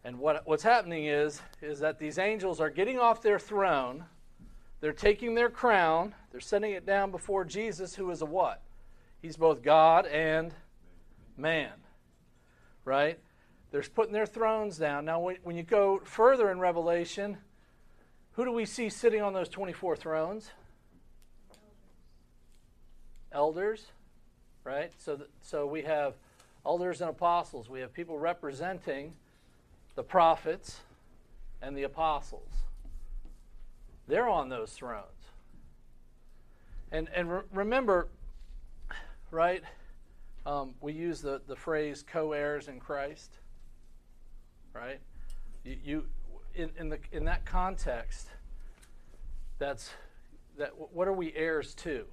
And 0.09 0.19
what, 0.19 0.47
what's 0.47 0.63
happening 0.63 1.05
is, 1.05 1.43
is 1.61 1.81
that 1.81 1.99
these 1.99 2.17
angels 2.17 2.63
are 2.63 2.71
getting 2.71 2.99
off 2.99 3.21
their 3.21 3.39
throne, 3.39 4.07
they're 4.81 4.95
taking 4.95 5.35
their 5.35 5.51
crown, 5.51 6.15
they're 6.33 6.41
setting 6.41 6.73
it 6.73 6.87
down 6.87 7.11
before 7.11 7.45
Jesus, 7.45 7.95
who 7.95 8.11
is 8.11 8.23
a 8.23 8.25
what? 8.25 8.63
He's 9.21 9.37
both 9.37 9.61
God 9.61 10.07
and 10.07 10.55
man. 11.37 11.73
Right? 12.87 13.19
They're 13.71 13.83
putting 13.83 14.15
their 14.15 14.25
thrones 14.25 14.79
down. 14.79 15.05
Now, 15.05 15.21
when, 15.21 15.37
when 15.43 15.57
you 15.57 15.63
go 15.63 16.01
further 16.03 16.51
in 16.51 16.59
Revelation, 16.59 17.37
who 18.33 18.47
do 18.47 18.53
we 18.53 18.65
see 18.65 18.89
sitting 18.89 19.21
on 19.21 19.35
those 19.35 19.51
24 19.51 19.95
thrones? 19.95 20.53
Elders, 23.31 23.89
right? 24.65 24.91
So, 24.97 25.17
th- 25.17 25.29
so 25.43 25.67
we 25.67 25.83
have 25.83 26.15
elders 26.65 27.03
and 27.03 27.11
apostles. 27.11 27.69
We 27.69 27.81
have 27.81 27.93
people 27.93 28.19
representing 28.19 29.13
the 29.99 30.05
prophets 30.05 30.79
and 31.61 31.77
the 31.77 31.83
apostles. 31.83 32.53
They're 34.07 34.29
on 34.29 34.49
those 34.49 34.71
thrones. 34.71 35.03
And, 36.93 37.09
and 37.13 37.29
re- 37.29 37.41
remember, 37.53 38.07
right, 39.33 39.65
um, 40.47 40.75
we 40.81 40.93
use 40.93 41.21
the, 41.21 41.41
the 41.49 41.57
phrase 41.57 42.05
co 42.07 42.31
heirs 42.31 42.69
in 42.69 42.79
Christ, 42.79 43.33
right? 44.73 45.01
You, 45.65 45.77
you 45.85 46.05
in, 46.55 46.71
in, 46.79 46.91
the, 46.91 47.01
in 47.11 47.25
that 47.25 47.45
context, 47.45 48.29
that's 49.59 49.91
that. 50.59 50.71
What 50.95 51.09
are 51.09 51.13
we 51.13 51.35
heirs 51.35 51.75
to? 51.75 52.05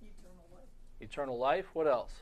Eternal 0.00 0.46
life. 0.54 0.68
Eternal 1.02 1.38
life. 1.38 1.66
What 1.74 1.86
else? 1.86 2.12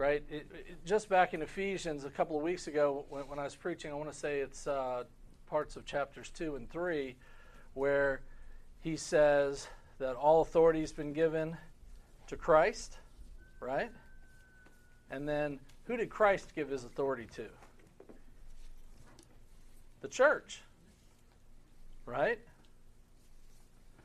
Right? 0.00 0.24
It, 0.30 0.46
it, 0.54 0.86
just 0.86 1.10
back 1.10 1.34
in 1.34 1.42
Ephesians 1.42 2.04
a 2.04 2.10
couple 2.10 2.34
of 2.34 2.42
weeks 2.42 2.68
ago 2.68 3.04
when, 3.10 3.28
when 3.28 3.38
I 3.38 3.44
was 3.44 3.54
preaching, 3.54 3.90
I 3.90 3.94
want 3.94 4.10
to 4.10 4.16
say 4.16 4.40
it's 4.40 4.66
uh, 4.66 5.04
parts 5.46 5.76
of 5.76 5.84
chapters 5.84 6.30
2 6.30 6.56
and 6.56 6.70
3, 6.70 7.14
where 7.74 8.22
he 8.80 8.96
says 8.96 9.68
that 9.98 10.16
all 10.16 10.40
authority 10.40 10.80
has 10.80 10.90
been 10.90 11.12
given 11.12 11.54
to 12.28 12.36
Christ, 12.36 12.96
right? 13.60 13.90
And 15.10 15.28
then 15.28 15.60
who 15.84 15.98
did 15.98 16.08
Christ 16.08 16.54
give 16.54 16.70
his 16.70 16.84
authority 16.84 17.26
to? 17.34 17.44
The 20.00 20.08
church. 20.08 20.62
Right? 22.06 22.38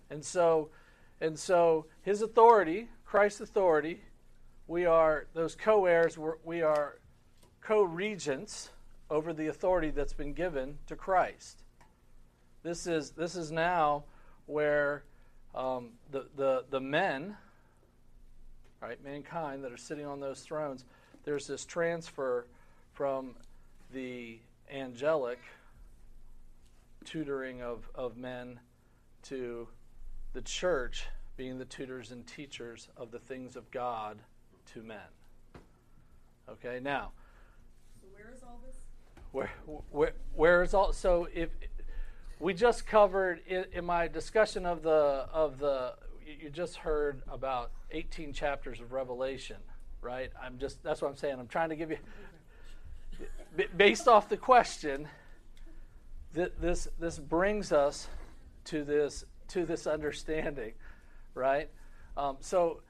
And 0.10 0.26
so 0.26 0.72
and 1.22 1.40
so 1.40 1.86
his 2.02 2.22
authority, 2.22 2.90
Christ's 3.06 3.40
authority, 3.40 4.02
we 4.68 4.86
are 4.86 5.28
those 5.34 5.56
co-heirs, 5.56 6.18
we 6.44 6.62
are 6.62 6.98
co-regents 7.62 8.72
over 9.10 9.34
the 9.34 9.48
authority 9.48 9.92
that's 9.92 10.14
been 10.14 10.34
given 10.34 10.78
to 10.88 10.96
Christ. 10.96 11.64
This 12.64 12.88
is 12.88 13.12
this 13.12 13.36
is 13.36 13.52
now 13.52 14.06
where 14.48 15.04
um, 15.54 15.90
the, 16.12 16.26
the 16.36 16.66
the 16.70 16.82
men, 16.82 17.38
right, 18.82 19.04
mankind 19.04 19.64
that 19.64 19.72
are 19.72 19.78
sitting 19.78 20.06
on 20.06 20.20
those 20.20 20.42
thrones, 20.42 20.86
there's 21.24 21.46
this 21.48 21.66
transfer 21.66 22.48
from 22.94 23.36
the 23.94 24.40
angelic 24.72 25.40
tutoring 27.04 27.62
of, 27.62 27.88
of 27.94 28.18
men 28.18 28.60
to 29.24 29.68
the 30.34 30.42
church 30.42 31.06
being 31.38 31.60
the 31.60 31.66
tutors 31.66 32.12
and 32.12 32.26
teachers 32.26 32.88
of 32.98 33.12
the 33.12 33.20
things 33.20 33.56
of 33.56 33.70
God 33.70 34.18
to 34.74 34.84
men. 34.84 34.98
Okay, 36.50 36.80
now. 36.82 37.12
So 38.02 38.08
where 38.14 38.34
is 38.34 38.44
all 38.44 38.62
this? 38.66 38.76
Where, 39.32 39.52
where, 39.92 40.14
where 40.36 40.64
is 40.64 40.74
all? 40.74 40.94
So 40.94 41.28
if 41.34 41.50
we 42.40 42.54
just 42.54 42.86
covered 42.86 43.42
in, 43.48 43.66
in 43.74 43.86
my 43.86 44.08
discussion 44.08 44.66
of 44.66 44.84
the 44.84 45.28
of 45.34 45.60
the, 45.60 45.96
you 46.26 46.50
just 46.50 46.78
heard 46.78 47.22
about 47.28 47.72
18 47.92 48.34
chapters 48.34 48.80
of 48.82 48.92
Revelation, 48.92 49.58
right? 50.02 50.32
I'm 50.42 50.58
just 50.60 50.84
that's 50.84 51.02
what 51.02 51.10
I'm 51.10 51.18
saying. 51.18 51.40
I'm 51.40 51.48
trying 51.48 51.70
to 51.70 51.76
give 51.76 51.92
you 51.92 51.98
based 53.76 54.08
off 54.08 54.30
the 54.30 54.38
question. 54.38 55.08
This 56.34 56.88
this 57.00 57.18
brings 57.18 57.72
us 57.72 58.08
to 58.66 58.84
this 58.84 59.24
to 59.50 59.66
this 59.66 59.88
understanding, 59.88 60.74
right? 61.34 61.70
Um, 62.18 62.38
so 62.42 62.82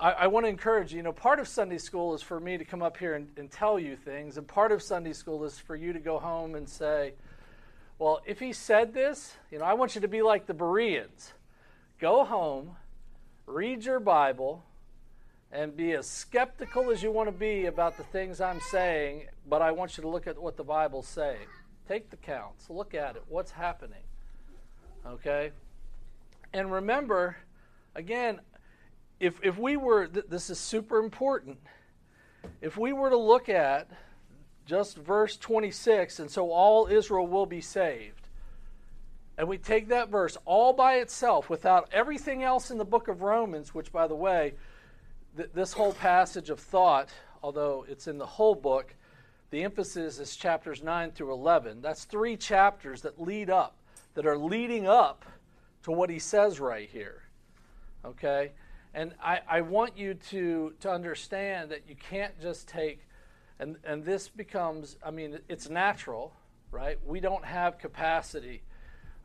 I, 0.00 0.12
I 0.12 0.26
want 0.28 0.46
to 0.46 0.50
encourage 0.50 0.92
you. 0.92 0.96
You 0.96 1.02
know, 1.02 1.12
part 1.12 1.38
of 1.38 1.46
Sunday 1.46 1.78
school 1.78 2.14
is 2.14 2.22
for 2.22 2.40
me 2.40 2.56
to 2.56 2.64
come 2.64 2.82
up 2.82 2.96
here 2.96 3.14
and, 3.14 3.28
and 3.36 3.50
tell 3.50 3.78
you 3.78 3.96
things, 3.96 4.38
and 4.38 4.48
part 4.48 4.72
of 4.72 4.82
Sunday 4.82 5.12
school 5.12 5.44
is 5.44 5.58
for 5.58 5.76
you 5.76 5.92
to 5.92 6.00
go 6.00 6.18
home 6.18 6.54
and 6.54 6.68
say, 6.68 7.12
"Well, 7.98 8.20
if 8.24 8.40
he 8.40 8.52
said 8.52 8.94
this, 8.94 9.36
you 9.50 9.58
know, 9.58 9.64
I 9.64 9.74
want 9.74 9.94
you 9.94 10.00
to 10.00 10.08
be 10.08 10.22
like 10.22 10.46
the 10.46 10.54
Bereans. 10.54 11.34
Go 11.98 12.24
home, 12.24 12.76
read 13.46 13.84
your 13.84 14.00
Bible." 14.00 14.64
and 15.52 15.76
be 15.76 15.92
as 15.92 16.06
skeptical 16.06 16.90
as 16.90 17.02
you 17.02 17.10
want 17.10 17.28
to 17.28 17.32
be 17.32 17.66
about 17.66 17.96
the 17.96 18.04
things 18.04 18.40
I'm 18.40 18.60
saying, 18.70 19.24
but 19.48 19.60
I 19.60 19.72
want 19.72 19.96
you 19.96 20.02
to 20.02 20.08
look 20.08 20.26
at 20.26 20.40
what 20.40 20.56
the 20.56 20.62
Bible's 20.62 21.08
saying. 21.08 21.48
Take 21.88 22.10
the 22.10 22.16
counts, 22.16 22.70
look 22.70 22.94
at 22.94 23.16
it, 23.16 23.24
what's 23.28 23.50
happening. 23.50 24.02
Okay? 25.04 25.50
And 26.52 26.70
remember, 26.70 27.36
again, 27.96 28.40
if, 29.20 29.38
if 29.42 29.58
we 29.58 29.76
were, 29.76 30.06
th- 30.06 30.26
this 30.28 30.50
is 30.50 30.58
super 30.58 30.98
important, 30.98 31.58
if 32.62 32.76
we 32.76 32.92
were 32.92 33.10
to 33.10 33.18
look 33.18 33.48
at 33.48 33.88
just 34.64 34.96
verse 34.96 35.36
26, 35.36 36.18
and 36.18 36.30
so 36.30 36.50
all 36.50 36.86
Israel 36.86 37.26
will 37.26 37.46
be 37.46 37.60
saved, 37.60 38.28
and 39.36 39.46
we 39.46 39.58
take 39.58 39.88
that 39.88 40.08
verse 40.08 40.36
all 40.44 40.72
by 40.72 40.96
itself 40.96 41.48
without 41.50 41.88
everything 41.92 42.42
else 42.42 42.70
in 42.70 42.78
the 42.78 42.84
book 42.84 43.08
of 43.08 43.22
Romans, 43.22 43.74
which, 43.74 43.92
by 43.92 44.06
the 44.06 44.14
way, 44.14 44.54
th- 45.36 45.50
this 45.54 45.74
whole 45.74 45.92
passage 45.92 46.50
of 46.50 46.58
thought, 46.58 47.10
although 47.42 47.84
it's 47.88 48.06
in 48.06 48.18
the 48.18 48.26
whole 48.26 48.54
book, 48.54 48.94
the 49.50 49.64
emphasis 49.64 50.18
is 50.18 50.36
chapters 50.36 50.82
9 50.82 51.10
through 51.10 51.32
11. 51.32 51.82
That's 51.82 52.04
three 52.04 52.36
chapters 52.36 53.02
that 53.02 53.20
lead 53.20 53.50
up, 53.50 53.76
that 54.14 54.26
are 54.26 54.38
leading 54.38 54.86
up 54.86 55.24
to 55.82 55.90
what 55.90 56.08
he 56.08 56.18
says 56.18 56.60
right 56.60 56.88
here. 56.88 57.22
Okay? 58.04 58.52
And 58.92 59.14
I, 59.22 59.40
I 59.48 59.60
want 59.60 59.96
you 59.96 60.14
to, 60.14 60.74
to 60.80 60.90
understand 60.90 61.70
that 61.70 61.88
you 61.88 61.94
can't 61.94 62.40
just 62.40 62.66
take, 62.66 63.06
and, 63.58 63.76
and 63.84 64.04
this 64.04 64.28
becomes, 64.28 64.96
I 65.04 65.10
mean, 65.10 65.38
it's 65.48 65.68
natural, 65.68 66.32
right? 66.72 66.98
We 67.06 67.20
don't 67.20 67.44
have 67.44 67.78
capacity 67.78 68.62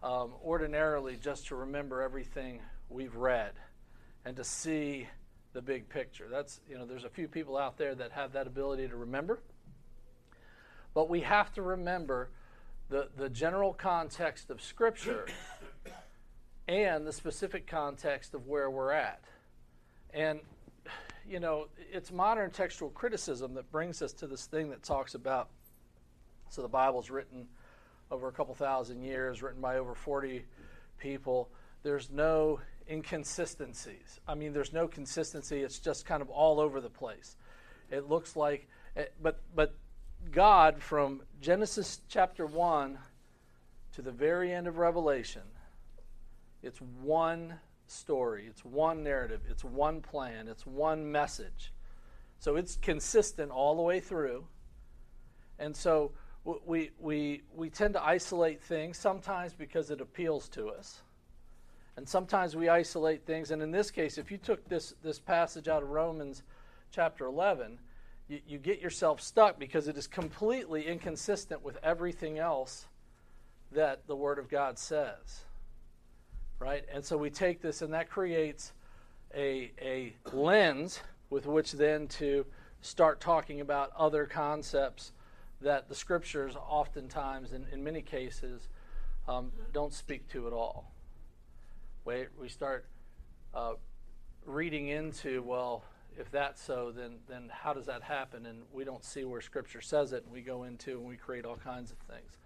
um, 0.04 0.34
ordinarily 0.44 1.18
just 1.18 1.48
to 1.48 1.56
remember 1.56 2.02
everything 2.02 2.62
we've 2.90 3.16
read 3.16 3.54
and 4.24 4.36
to 4.36 4.44
see 4.44 5.08
the 5.54 5.62
big 5.62 5.90
picture. 5.90 6.28
That's, 6.30 6.60
you 6.70 6.78
know, 6.78 6.86
there's 6.86 7.06
a 7.06 7.10
few 7.10 7.28
people 7.28 7.58
out 7.58 7.78
there 7.78 7.96
that 7.96 8.12
have 8.12 8.34
that 8.34 8.46
ability 8.46 8.88
to 8.88 8.96
remember. 8.96 9.40
But 10.94 11.10
we 11.10 11.22
have 11.22 11.52
to 11.54 11.62
remember 11.62 12.30
the, 12.90 13.10
the 13.18 13.30
general 13.30 13.74
context 13.74 14.52
of 14.52 14.62
Scripture 14.62 15.28
and 16.68 17.08
the 17.08 17.14
specific 17.14 17.66
context 17.66 18.34
of 18.34 18.48
where 18.48 18.70
we're 18.70 18.92
at. 18.92 19.24
And, 20.16 20.40
you 21.28 21.40
know, 21.40 21.68
it's 21.92 22.12
modern 22.12 22.50
textual 22.50 22.90
criticism 22.90 23.54
that 23.56 23.72
brings 23.72 24.02
us 24.02 24.14
to 24.14 24.28
this 24.28 24.46
thing 24.46 24.70
that 24.70 24.82
talks 24.82 25.14
about 25.14 25.50
so 26.50 26.62
the 26.62 26.68
Bible's 26.68 27.10
written 27.10 27.48
over 28.10 28.28
a 28.28 28.32
couple 28.32 28.56
thousand 28.56 29.02
years, 29.02 29.44
written 29.44 29.62
by 29.62 29.78
over 29.78 29.94
40 29.94 30.46
people. 30.98 31.50
There's 31.84 32.10
no 32.10 32.62
inconsistencies. 32.90 34.20
I 34.28 34.36
mean, 34.36 34.54
there's 34.54 34.72
no 34.72 34.88
consistency. 34.88 35.62
It's 35.62 35.80
just 35.80 36.06
kind 36.06 36.22
of 36.22 36.30
all 36.30 36.60
over 36.60 36.80
the 36.80 36.90
place. 36.90 37.36
It 37.92 38.08
looks 38.08 38.36
like, 38.36 38.68
eh, 38.96 39.06
but 39.22 39.42
but 39.54 39.76
God 40.32 40.82
from 40.82 41.24
Genesis 41.42 42.00
chapter 42.08 42.46
one 42.46 43.00
to 43.94 44.02
the 44.02 44.12
very 44.12 44.54
end 44.54 44.68
of 44.68 44.78
Revelation 44.78 45.42
it's 46.66 46.80
one 46.80 47.54
story, 47.88 48.46
it's 48.48 48.64
one 48.64 49.04
narrative, 49.04 49.42
it's 49.50 49.64
one 49.64 50.02
plan, 50.02 50.48
it's 50.48 50.66
one 50.66 51.12
message. 51.12 51.74
So 52.40 52.56
it's 52.56 52.76
consistent 52.76 53.52
all 53.52 53.76
the 53.76 53.82
way 53.82 54.00
through. 54.00 54.46
And 55.58 55.76
so 55.76 56.12
we, 56.44 56.92
we, 57.00 57.42
we 57.56 57.70
tend 57.70 57.94
to 57.96 58.04
isolate 58.04 58.62
things 58.62 58.98
sometimes 58.98 59.54
because 59.54 59.90
it 59.90 60.02
appeals 60.02 60.48
to 60.50 60.68
us. 60.68 61.02
And 61.98 62.08
sometimes 62.08 62.56
we 62.56 62.68
isolate 62.68 63.26
things. 63.26 63.52
And 63.52 63.62
in 63.62 63.72
this 63.72 63.90
case, 63.90 64.18
if 64.18 64.30
you 64.30 64.38
took 64.38 64.68
this, 64.68 64.94
this 65.02 65.18
passage 65.18 65.68
out 65.68 65.82
of 65.82 65.90
Romans 65.90 66.44
chapter 66.92 67.26
11, 67.26 67.80
you, 68.28 68.42
you 68.48 68.58
get 68.58 68.82
yourself 68.82 69.22
stuck 69.22 69.58
because 69.58 69.88
it 69.88 69.98
is 69.98 70.06
completely 70.06 70.86
inconsistent 70.88 71.64
with 71.64 71.78
everything 71.82 72.38
else 72.38 72.86
that 73.72 74.08
the 74.08 74.16
Word 74.16 74.40
of 74.40 74.50
God 74.50 74.78
says 74.78 75.46
right? 76.60 76.86
And 76.94 77.04
so 77.04 77.18
we 77.18 77.30
take 77.30 77.62
this, 77.62 77.82
and 77.82 77.94
that 77.94 78.10
creates 78.10 78.74
a, 79.36 79.72
a 79.82 80.16
lens 80.32 81.02
with 81.30 81.46
which 81.46 81.74
then 81.74 82.08
to 82.08 82.46
start 82.82 83.20
talking 83.20 83.62
about 83.62 83.92
other 83.98 84.26
concepts 84.26 85.12
that 85.62 85.90
the 85.90 85.96
scriptures 85.96 86.56
oftentimes, 86.56 87.52
in, 87.54 87.66
in 87.72 87.84
many 87.84 88.02
cases, 88.02 88.68
um, 89.28 89.52
don't 89.74 89.94
speak 89.94 90.28
to 90.30 90.48
at 90.48 90.54
all. 90.54 90.92
We, 92.06 92.26
we 92.40 92.50
start 92.50 92.86
uh, 93.54 93.74
reading 94.46 94.90
into, 94.90 95.42
well, 95.42 95.84
if 96.18 96.30
that's 96.32 96.62
so, 96.62 96.94
then, 96.96 97.16
then 97.28 97.50
how 97.52 97.74
does 97.74 97.88
that 97.88 98.04
happen? 98.04 98.46
And 98.46 98.64
we 98.72 98.84
don't 98.84 99.04
see 99.04 99.24
where 99.26 99.42
Scripture 99.42 99.82
says 99.82 100.14
it, 100.14 100.24
and 100.24 100.32
we 100.32 100.42
go 100.42 100.64
into 100.64 100.92
and 100.92 101.08
we 101.08 101.18
create 101.18 101.46
all 101.46 101.58
kinds 101.58 101.92
of 101.92 101.98
things. 101.98 102.38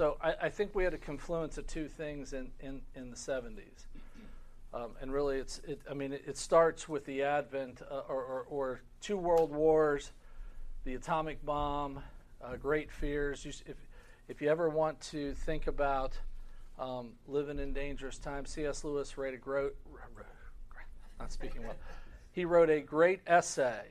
So 0.00 0.16
I, 0.22 0.34
I, 0.44 0.48
think 0.48 0.74
we 0.74 0.82
had 0.82 0.94
a 0.94 0.98
confluence 0.98 1.58
of 1.58 1.66
two 1.66 1.86
things 1.86 2.32
in, 2.32 2.50
in, 2.60 2.80
in 2.94 3.10
the 3.10 3.16
70s. 3.16 3.84
Um, 4.72 4.92
and 5.02 5.12
really, 5.12 5.36
it's, 5.36 5.60
it, 5.68 5.78
I 5.90 5.92
mean, 5.92 6.14
it, 6.14 6.38
starts 6.38 6.88
with 6.88 7.04
the 7.04 7.22
advent 7.22 7.82
uh, 7.82 8.00
or, 8.08 8.22
or, 8.24 8.46
or, 8.48 8.80
two 9.02 9.18
world 9.18 9.52
wars, 9.52 10.12
the 10.84 10.94
atomic 10.94 11.44
bomb, 11.44 12.00
uh, 12.42 12.56
great 12.56 12.90
fears. 12.90 13.44
You, 13.44 13.52
if, 13.66 13.76
if 14.26 14.40
you 14.40 14.48
ever 14.48 14.70
want 14.70 14.98
to 15.10 15.34
think 15.34 15.66
about 15.66 16.18
um, 16.78 17.10
living 17.28 17.58
in 17.58 17.74
dangerous 17.74 18.16
times. 18.16 18.48
C.S. 18.48 18.84
Lewis 18.84 19.18
wrote 19.18 19.34
a 19.34 19.36
great, 19.36 19.72
not 21.18 21.30
speaking 21.30 21.62
well. 21.62 21.76
He 22.32 22.46
wrote 22.46 22.70
a 22.70 22.80
great 22.80 23.20
essay 23.26 23.82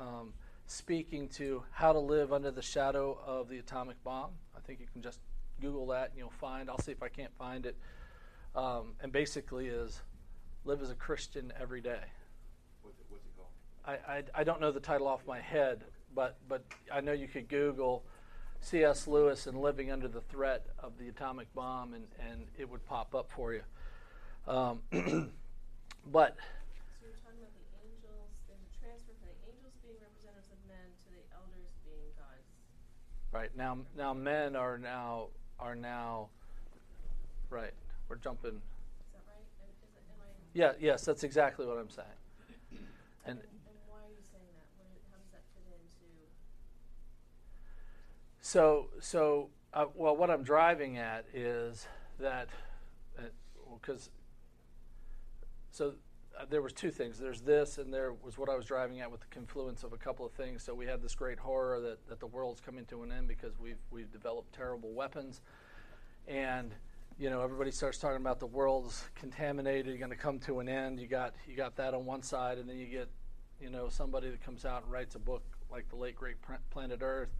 um, 0.00 0.32
speaking 0.66 1.28
to 1.34 1.64
how 1.70 1.92
to 1.92 2.00
live 2.00 2.32
under 2.32 2.50
the 2.50 2.62
shadow 2.62 3.18
of 3.26 3.50
the 3.50 3.58
atomic 3.58 4.02
bomb. 4.04 4.30
I 4.56 4.60
think 4.60 4.80
you 4.80 4.86
can 4.90 5.02
just 5.02 5.20
Google 5.64 5.86
that 5.86 6.10
and 6.10 6.18
you'll 6.18 6.30
find. 6.30 6.68
I'll 6.68 6.78
see 6.78 6.92
if 6.92 7.02
I 7.02 7.08
can't 7.08 7.34
find 7.38 7.64
it. 7.64 7.76
Um, 8.54 8.92
and 9.00 9.10
basically 9.10 9.66
is 9.66 10.02
live 10.64 10.82
as 10.82 10.90
a 10.90 10.94
Christian 10.94 11.52
every 11.58 11.80
day. 11.80 12.04
What's 12.82 12.98
it, 12.98 13.06
what's 13.08 13.24
it 13.24 13.32
called? 13.36 13.48
I, 13.86 14.16
I, 14.16 14.22
I 14.40 14.44
don't 14.44 14.60
know 14.60 14.70
the 14.70 14.80
title 14.80 15.08
off 15.08 15.26
my 15.26 15.40
head, 15.40 15.84
but 16.14 16.36
but 16.48 16.64
I 16.92 17.00
know 17.00 17.12
you 17.12 17.28
could 17.28 17.48
Google 17.48 18.04
C.S. 18.60 19.06
Lewis 19.06 19.46
and 19.46 19.60
living 19.60 19.90
under 19.90 20.08
the 20.08 20.20
threat 20.20 20.66
of 20.78 20.96
the 20.98 21.08
atomic 21.08 21.52
bomb, 21.54 21.94
and, 21.94 22.04
and 22.18 22.46
it 22.56 22.68
would 22.70 22.84
pop 22.86 23.14
up 23.14 23.30
for 23.30 23.52
you. 23.52 23.62
Um, 24.46 24.80
but 26.06 26.36
So 26.96 27.04
you're 27.04 27.20
talking 27.20 27.40
about 27.40 27.52
the 27.56 27.68
angels, 27.84 28.32
there's 28.48 28.64
a 28.64 28.72
transfer 28.80 29.12
from 29.20 29.28
the 29.32 29.52
angels 29.52 29.76
being 29.84 29.96
representatives 30.00 30.48
of 30.48 30.60
men 30.68 30.88
to 31.04 31.08
the 31.12 31.24
elders 31.36 31.68
being 31.84 32.08
God's. 32.16 32.48
right 33.32 33.52
now, 33.56 33.84
now 33.96 34.14
men 34.14 34.56
are 34.56 34.78
now 34.78 35.28
are 35.58 35.74
now 35.74 36.28
right. 37.50 37.72
We're 38.08 38.16
jumping. 38.16 38.50
Is 38.50 38.60
that 39.12 39.22
right? 39.26 39.44
And 39.60 39.70
is 39.70 39.82
it, 39.82 40.02
am 40.10 40.20
I? 40.20 40.26
Yeah, 40.52 40.72
yes, 40.80 41.04
that's 41.04 41.24
exactly 41.24 41.66
what 41.66 41.78
I'm 41.78 41.90
saying. 41.90 42.08
And 43.26 43.38
And 43.38 43.48
why 43.88 43.96
are 43.96 44.10
you 44.10 44.20
saying 44.30 44.44
that? 44.52 44.68
What, 44.76 44.88
how 45.10 45.16
does 45.16 45.30
that 45.32 45.42
fit 45.54 45.64
into? 45.72 46.04
So, 48.42 48.90
so 49.00 49.48
uh, 49.72 49.86
well, 49.94 50.16
what 50.16 50.30
I'm 50.30 50.42
driving 50.42 50.98
at 50.98 51.24
is 51.32 51.86
that 52.20 52.48
because 53.80 54.10
so 55.70 55.94
there 56.50 56.62
was 56.62 56.72
two 56.72 56.90
things. 56.90 57.18
There's 57.18 57.40
this, 57.40 57.78
and 57.78 57.92
there 57.92 58.12
was 58.12 58.36
what 58.38 58.48
I 58.48 58.56
was 58.56 58.66
driving 58.66 59.00
at 59.00 59.10
with 59.10 59.20
the 59.20 59.26
confluence 59.30 59.82
of 59.84 59.92
a 59.92 59.96
couple 59.96 60.26
of 60.26 60.32
things. 60.32 60.62
So 60.62 60.74
we 60.74 60.86
had 60.86 61.02
this 61.02 61.14
great 61.14 61.38
horror 61.38 61.80
that, 61.80 62.06
that 62.08 62.20
the 62.20 62.26
world's 62.26 62.60
coming 62.60 62.84
to 62.86 63.02
an 63.02 63.12
end 63.12 63.28
because 63.28 63.58
we've 63.58 63.78
we've 63.90 64.10
developed 64.10 64.54
terrible 64.54 64.92
weapons, 64.92 65.40
and 66.26 66.74
you 67.18 67.30
know 67.30 67.42
everybody 67.42 67.70
starts 67.70 67.98
talking 67.98 68.20
about 68.20 68.40
the 68.40 68.46
world's 68.46 69.04
contaminated, 69.14 69.98
going 69.98 70.10
to 70.10 70.16
come 70.16 70.38
to 70.40 70.60
an 70.60 70.68
end. 70.68 71.00
You 71.00 71.06
got 71.06 71.34
you 71.48 71.56
got 71.56 71.76
that 71.76 71.94
on 71.94 72.04
one 72.04 72.22
side, 72.22 72.58
and 72.58 72.68
then 72.68 72.78
you 72.78 72.86
get 72.86 73.08
you 73.60 73.70
know 73.70 73.88
somebody 73.88 74.30
that 74.30 74.44
comes 74.44 74.64
out 74.64 74.84
and 74.84 74.92
writes 74.92 75.14
a 75.14 75.20
book 75.20 75.42
like 75.70 75.88
the 75.88 75.96
late 75.96 76.16
great 76.16 76.36
Planet 76.70 77.00
Earth 77.02 77.34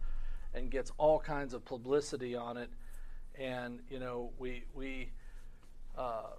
and 0.53 0.71
gets 0.71 0.91
all 0.97 1.19
kinds 1.19 1.53
of 1.53 1.63
publicity 1.65 2.35
on 2.35 2.57
it. 2.57 2.69
And 3.37 3.81
you 3.89 3.99
know, 3.99 4.31
we 4.39 4.63
we 4.73 5.09
uh, 5.97 6.31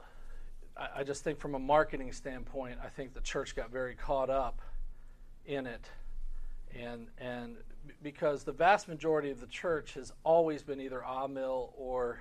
I, 0.76 1.04
just 1.04 1.24
think 1.24 1.38
from 1.38 1.54
a 1.54 1.58
marketing 1.58 2.12
standpoint, 2.12 2.78
I 2.84 2.88
think 2.88 3.14
the 3.14 3.20
church 3.20 3.56
got 3.56 3.70
very 3.70 3.94
caught 3.94 4.28
up 4.28 4.60
in 5.46 5.66
it, 5.66 5.88
and 6.78 7.06
and 7.18 7.56
because 8.02 8.44
the 8.44 8.52
vast 8.52 8.88
majority 8.88 9.30
of 9.30 9.40
the 9.40 9.46
church 9.46 9.94
has 9.94 10.12
always 10.24 10.62
been 10.62 10.80
either 10.80 11.00
amill 11.00 11.72
or 11.76 12.20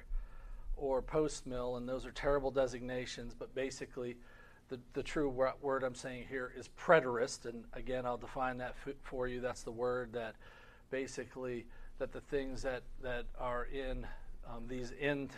or 0.78 1.02
post 1.02 1.46
mill, 1.46 1.78
and 1.78 1.88
those 1.88 2.06
are 2.06 2.12
terrible 2.12 2.52
designations. 2.52 3.34
But 3.38 3.54
basically, 3.56 4.18
the, 4.70 4.80
the 4.94 5.04
true 5.04 5.30
word 5.62 5.84
I'm 5.84 5.96
saying 5.96 6.26
here 6.30 6.52
is 6.58 6.70
preterist, 6.80 7.46
and 7.46 7.66
again, 7.74 8.06
I'll 8.06 8.18
define 8.18 8.58
that 8.60 8.76
for 9.04 9.28
you. 9.28 9.42
That's 9.42 9.64
the 9.64 9.72
word 9.72 10.14
that 10.14 10.36
basically 10.92 11.66
that 12.00 12.12
the 12.12 12.22
things 12.22 12.62
that 12.64 12.84
that 13.02 13.26
are 13.40 13.66
in 13.66 14.06
um, 14.48 14.68
these 14.68 14.94
end 15.00 15.32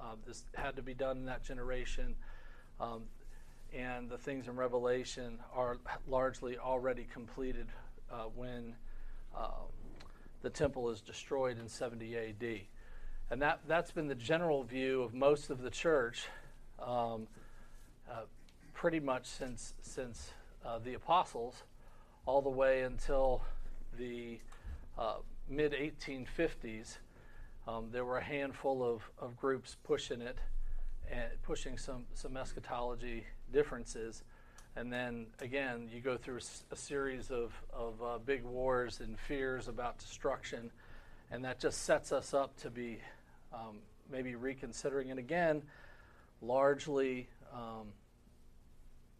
uh, 0.00 0.16
this 0.26 0.44
had 0.54 0.76
to 0.76 0.82
be 0.82 0.94
done 0.94 1.18
in 1.18 1.24
that 1.26 1.42
generation, 1.42 2.14
um, 2.80 3.02
and 3.72 4.08
the 4.08 4.18
things 4.18 4.46
in 4.48 4.56
Revelation 4.56 5.38
are 5.54 5.78
largely 6.08 6.58
already 6.58 7.06
completed 7.12 7.66
uh, 8.12 8.24
when 8.34 8.74
uh, 9.36 9.48
the 10.42 10.50
temple 10.50 10.90
is 10.90 11.00
destroyed 11.00 11.58
in 11.58 11.68
70 11.68 12.14
A.D. 12.14 12.68
And 13.30 13.42
that 13.42 13.60
that's 13.66 13.90
been 13.90 14.06
the 14.06 14.14
general 14.14 14.62
view 14.62 15.02
of 15.02 15.14
most 15.14 15.50
of 15.50 15.62
the 15.62 15.70
church, 15.70 16.26
um, 16.78 17.26
uh, 18.10 18.22
pretty 18.74 19.00
much 19.00 19.26
since 19.26 19.72
since 19.80 20.32
uh, 20.64 20.78
the 20.78 20.94
apostles, 20.94 21.62
all 22.26 22.42
the 22.42 22.50
way 22.50 22.82
until 22.82 23.42
the 23.98 24.38
uh, 24.98 25.16
mid 25.48 25.72
1850s. 25.72 26.98
Um, 27.66 27.88
there 27.90 28.04
were 28.04 28.18
a 28.18 28.24
handful 28.24 28.84
of, 28.84 29.02
of 29.18 29.38
groups 29.38 29.78
pushing 29.84 30.20
it 30.20 30.36
and 31.10 31.30
pushing 31.42 31.78
some, 31.78 32.04
some 32.14 32.36
eschatology 32.36 33.24
differences. 33.52 34.22
And 34.76 34.92
then 34.92 35.26
again, 35.40 35.88
you 35.92 36.00
go 36.00 36.16
through 36.16 36.40
a 36.70 36.76
series 36.76 37.30
of, 37.30 37.52
of 37.72 38.02
uh, 38.02 38.18
big 38.18 38.42
wars 38.42 39.00
and 39.00 39.18
fears 39.18 39.68
about 39.68 39.98
destruction. 39.98 40.70
And 41.30 41.44
that 41.44 41.60
just 41.60 41.82
sets 41.82 42.12
us 42.12 42.34
up 42.34 42.56
to 42.58 42.70
be 42.70 43.00
um, 43.52 43.78
maybe 44.10 44.34
reconsidering. 44.34 45.10
And 45.10 45.18
again, 45.18 45.62
largely, 46.42 47.28
um, 47.52 47.92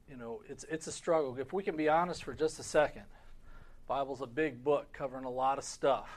you 0.09 0.17
know, 0.17 0.43
it's, 0.49 0.65
it's 0.71 0.87
a 0.87 0.93
struggle. 0.93 1.37
If 1.39 1.53
we 1.53 1.63
can 1.63 1.77
be 1.77 1.89
honest 1.89 2.25
for 2.25 2.35
just 2.35 2.59
a 2.59 2.63
second, 2.63 3.05
Bible's 3.87 4.23
a 4.23 4.27
big 4.27 4.65
book 4.65 4.93
covering 4.93 5.25
a 5.25 5.31
lot 5.31 5.59
of 5.59 5.65
stuff, 5.65 6.09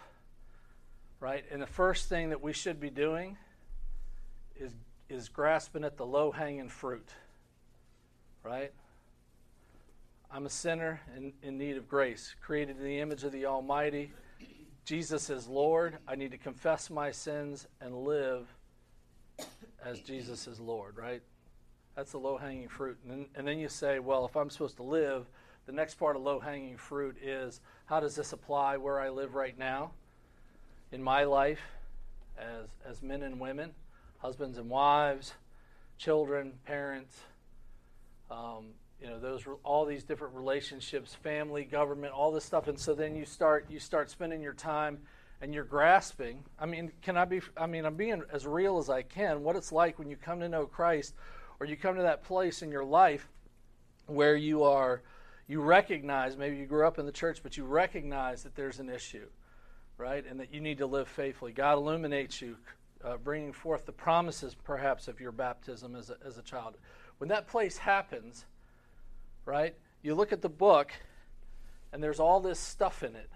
right? 1.20 1.44
And 1.52 1.62
the 1.62 1.68
first 1.68 2.10
thing 2.10 2.30
that 2.30 2.42
we 2.42 2.54
should 2.54 2.80
be 2.80 2.90
doing 2.90 3.38
is 4.56 4.74
is 5.10 5.30
grasping 5.30 5.84
at 5.84 5.98
the 5.98 6.06
low 6.06 6.32
hanging 6.32 6.70
fruit, 6.70 7.10
right? 8.44 8.72
I'm 10.30 10.46
a 10.46 10.50
sinner 10.50 11.00
in, 11.16 11.34
in 11.42 11.58
need 11.58 11.78
of 11.78 11.88
grace, 11.88 12.36
created 12.42 12.78
in 12.78 12.84
the 12.84 13.00
image 13.00 13.24
of 13.24 13.32
the 13.32 13.46
Almighty. 13.46 14.12
Jesus 14.84 15.30
is 15.30 15.48
Lord. 15.48 15.98
I 16.08 16.16
need 16.16 16.32
to 16.32 16.38
confess 16.38 16.90
my 16.90 17.12
sins 17.12 17.68
and 17.82 17.96
live 17.96 18.48
as 19.84 20.00
Jesus 20.02 20.48
is 20.48 20.60
Lord, 20.60 20.98
right? 20.98 21.22
That's 21.96 22.12
the 22.12 22.20
low 22.20 22.38
hanging 22.38 22.68
fruit. 22.68 22.98
And 23.04 23.12
then, 23.12 23.26
and 23.36 23.48
then 23.48 23.58
you 23.58 23.70
say, 23.70 24.00
well, 24.00 24.26
if 24.26 24.36
I'm 24.36 24.50
supposed 24.50 24.78
to 24.78 24.84
live, 24.84 25.26
the 25.66 25.72
next 25.72 25.96
part 25.96 26.16
of 26.16 26.22
low 26.22 26.40
hanging 26.40 26.78
fruit 26.78 27.18
is 27.22 27.62
how 27.86 28.00
does 28.00 28.16
this 28.16 28.34
apply 28.34 28.78
where 28.78 29.00
I 29.00 29.10
live 29.10 29.36
right 29.36 29.58
now 29.58 29.92
in 30.92 31.02
my 31.02 31.24
life 31.24 31.60
as, 32.38 32.68
as 32.90 33.02
men 33.02 33.24
and 33.24 33.40
women, 33.40 33.72
husbands 34.18 34.58
and 34.58 34.70
wives, 34.70 35.34
children, 35.98 36.54
parents, 36.66 37.18
um, 38.30 38.68
you 39.02 39.08
know, 39.08 39.20
those 39.20 39.44
all 39.64 39.86
these 39.86 40.04
different 40.04 40.36
relationships, 40.36 41.14
family, 41.14 41.64
government, 41.64 42.14
all 42.14 42.32
this 42.32 42.46
stuff. 42.46 42.68
And 42.68 42.80
so 42.80 42.96
then 42.96 43.16
you 43.16 43.26
start 43.26 43.66
you 43.70 43.80
start 43.80 44.10
spending 44.10 44.42
your 44.42 44.54
time 44.54 45.00
and 45.42 45.54
you're 45.54 45.64
grasping. 45.64 46.44
I 46.60 46.66
mean, 46.66 46.92
can 47.02 47.16
I 47.16 47.26
be? 47.26 47.42
I 47.56 47.68
mean, 47.68 47.86
I'm 47.86 47.96
being 47.96 48.24
as 48.34 48.48
real 48.48 48.80
as 48.80 48.90
I 48.90 49.04
can. 49.04 49.44
What 49.44 49.56
it's 49.56 49.72
like 49.72 50.00
when 50.00 50.10
you 50.10 50.16
come 50.16 50.40
to 50.40 50.50
know 50.50 50.66
Christ, 50.66 51.14
or 51.60 51.68
you 51.68 51.78
come 51.78 51.96
to 51.96 52.02
that 52.02 52.24
place 52.24 52.62
in 52.62 52.72
your 52.72 52.84
life 52.84 53.28
where 54.08 54.36
you 54.36 54.64
are 54.64 55.02
you 55.48 55.62
recognize 55.62 56.38
maybe 56.38 56.58
you 56.58 56.66
grew 56.66 56.86
up 56.86 56.98
in 57.00 57.06
the 57.06 57.12
church 57.12 57.40
but 57.44 57.58
you 57.58 57.66
recognize 57.66 58.44
that 58.44 58.56
there's 58.56 58.80
an 58.80 58.90
issue 58.90 59.28
right 59.98 60.26
and 60.30 60.40
that 60.40 60.54
you 60.54 60.62
need 60.62 60.78
to 60.78 60.86
live 60.86 61.08
faithfully 61.08 61.52
god 61.52 61.74
illuminates 61.74 62.42
you 62.42 62.56
uh, 63.08 63.18
bringing 63.18 63.54
forth 63.54 63.86
the 63.86 63.92
promises 63.92 64.56
perhaps 64.56 65.08
of 65.08 65.20
your 65.20 65.32
baptism 65.32 65.96
as 65.96 66.10
a, 66.10 66.18
as 66.26 66.38
a 66.38 66.42
child. 66.42 66.78
When 67.18 67.30
that 67.30 67.48
place 67.48 67.78
happens 67.78 68.46
right 69.46 69.76
you 70.04 70.14
look 70.14 70.34
at 70.34 70.42
the 70.42 70.50
book 70.50 70.92
and 71.92 72.04
there's 72.04 72.20
all 72.20 72.40
this 72.40 72.60
stuff 72.60 73.02
in 73.02 73.16
it. 73.16 73.30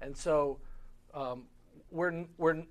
And 0.00 0.16
so 0.16 0.58
um, 1.14 1.44
we're, 1.90 2.24
we're 2.36 2.62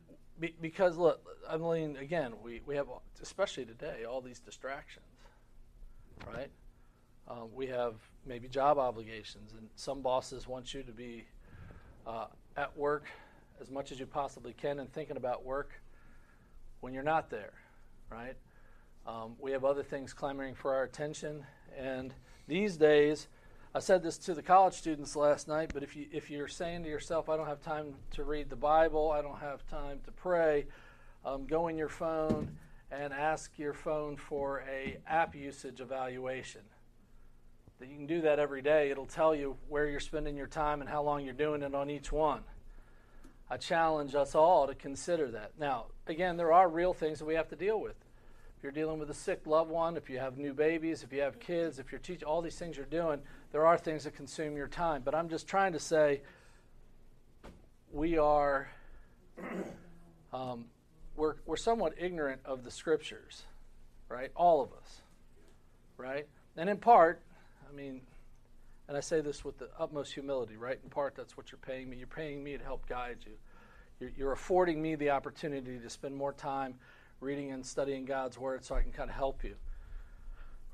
because 0.61 0.97
look 0.97 1.19
i 1.49 1.57
mean 1.57 1.97
again 1.97 2.31
we, 2.43 2.61
we 2.67 2.75
have 2.75 2.85
especially 3.23 3.65
today 3.65 4.05
all 4.07 4.21
these 4.21 4.39
distractions 4.39 5.07
right? 6.25 6.49
Um, 7.27 7.49
we 7.53 7.67
have 7.67 7.95
maybe 8.25 8.47
job 8.47 8.77
obligations, 8.77 9.53
and 9.57 9.67
some 9.75 10.01
bosses 10.01 10.47
want 10.47 10.73
you 10.73 10.83
to 10.83 10.91
be 10.91 11.25
uh, 12.05 12.27
at 12.55 12.75
work 12.77 13.05
as 13.61 13.69
much 13.69 13.91
as 13.91 13.99
you 13.99 14.05
possibly 14.05 14.53
can 14.53 14.79
and 14.79 14.91
thinking 14.93 15.17
about 15.17 15.43
work 15.43 15.71
when 16.79 16.93
you're 16.93 17.03
not 17.03 17.29
there, 17.29 17.53
right? 18.09 18.35
Um, 19.05 19.35
we 19.39 19.51
have 19.51 19.63
other 19.63 19.83
things 19.83 20.13
clamoring 20.13 20.55
for 20.55 20.73
our 20.73 20.83
attention, 20.83 21.45
and 21.77 22.13
these 22.47 22.77
days, 22.77 23.27
I 23.73 23.79
said 23.79 24.03
this 24.03 24.17
to 24.19 24.33
the 24.33 24.41
college 24.41 24.73
students 24.73 25.15
last 25.15 25.47
night. 25.47 25.71
But 25.73 25.83
if 25.83 25.95
you 25.95 26.07
if 26.11 26.29
you're 26.29 26.47
saying 26.47 26.83
to 26.83 26.89
yourself, 26.89 27.29
"I 27.29 27.37
don't 27.37 27.47
have 27.47 27.61
time 27.61 27.95
to 28.11 28.23
read 28.23 28.49
the 28.49 28.55
Bible, 28.55 29.11
I 29.11 29.21
don't 29.21 29.39
have 29.39 29.65
time 29.67 30.01
to 30.05 30.11
pray," 30.11 30.67
um, 31.23 31.45
go 31.45 31.67
in 31.67 31.77
your 31.77 31.89
phone 31.89 32.57
and 32.91 33.13
ask 33.13 33.57
your 33.57 33.73
phone 33.73 34.17
for 34.17 34.63
a 34.69 34.97
app 35.07 35.35
usage 35.35 35.81
evaluation 35.81 36.61
that 37.79 37.89
you 37.89 37.95
can 37.95 38.07
do 38.07 38.21
that 38.21 38.39
every 38.39 38.61
day. 38.61 38.89
It'll 38.89 39.05
tell 39.05 39.35
you 39.35 39.57
where 39.69 39.87
you're 39.87 39.99
spending 39.99 40.35
your 40.35 40.47
time 40.47 40.81
and 40.81 40.89
how 40.89 41.03
long 41.03 41.23
you're 41.23 41.33
doing 41.33 41.61
it 41.61 41.75
on 41.75 41.89
each 41.89 42.11
one. 42.11 42.43
I 43.49 43.57
challenge 43.57 44.13
us 44.13 44.35
all 44.35 44.67
to 44.67 44.75
consider 44.75 45.31
that. 45.31 45.51
Now, 45.57 45.85
again, 46.07 46.37
there 46.37 46.51
are 46.51 46.67
real 46.67 46.93
things 46.93 47.19
that 47.19 47.25
we 47.25 47.35
have 47.35 47.49
to 47.49 47.55
deal 47.55 47.79
with. 47.79 47.95
If 48.57 48.63
you're 48.63 48.71
dealing 48.71 48.99
with 48.99 49.09
a 49.09 49.13
sick 49.13 49.41
loved 49.45 49.69
one, 49.69 49.97
if 49.97 50.09
you 50.09 50.17
have 50.17 50.37
new 50.37 50.53
babies, 50.53 51.03
if 51.03 51.13
you 51.13 51.21
have 51.21 51.39
kids, 51.39 51.79
if 51.79 51.91
you're 51.91 51.99
teaching, 51.99 52.27
all 52.27 52.41
these 52.41 52.57
things 52.57 52.75
you're 52.75 52.85
doing, 52.87 53.19
there 53.51 53.65
are 53.65 53.77
things 53.77 54.03
that 54.03 54.15
consume 54.15 54.57
your 54.57 54.67
time. 54.67 55.03
But 55.05 55.13
I'm 55.15 55.29
just 55.29 55.47
trying 55.47 55.73
to 55.73 55.79
say 55.79 56.21
we 57.91 58.17
are 58.17 58.67
um, 60.33 60.65
we're, 61.15 61.35
we're 61.45 61.55
somewhat 61.55 61.93
ignorant 61.97 62.41
of 62.45 62.63
the 62.63 62.71
scriptures, 62.71 63.43
right? 64.09 64.31
All 64.35 64.61
of 64.61 64.71
us, 64.73 65.01
right? 65.97 66.27
And 66.57 66.69
in 66.69 66.77
part, 66.77 67.21
I 67.69 67.75
mean, 67.75 68.01
and 68.87 68.95
I 68.95 69.01
say 69.01 69.21
this 69.21 69.43
with 69.43 69.57
the 69.57 69.69
utmost 69.77 70.13
humility, 70.13 70.55
right? 70.55 70.79
In 70.81 70.89
part, 70.89 71.15
that's 71.15 71.35
what 71.35 71.51
you're 71.51 71.59
paying 71.59 71.89
me. 71.89 71.97
You're 71.97 72.07
paying 72.07 72.43
me 72.43 72.57
to 72.57 72.63
help 72.63 72.87
guide 72.87 73.17
you. 73.25 73.33
You're, 73.99 74.11
you're 74.17 74.31
affording 74.31 74.81
me 74.81 74.95
the 74.95 75.09
opportunity 75.09 75.77
to 75.77 75.89
spend 75.89 76.15
more 76.15 76.31
time 76.31 76.75
reading 77.19 77.51
and 77.51 77.65
studying 77.65 78.05
God's 78.05 78.37
word 78.37 78.63
so 78.63 78.75
I 78.75 78.81
can 78.81 78.91
kind 78.91 79.09
of 79.09 79.15
help 79.15 79.43
you. 79.43 79.55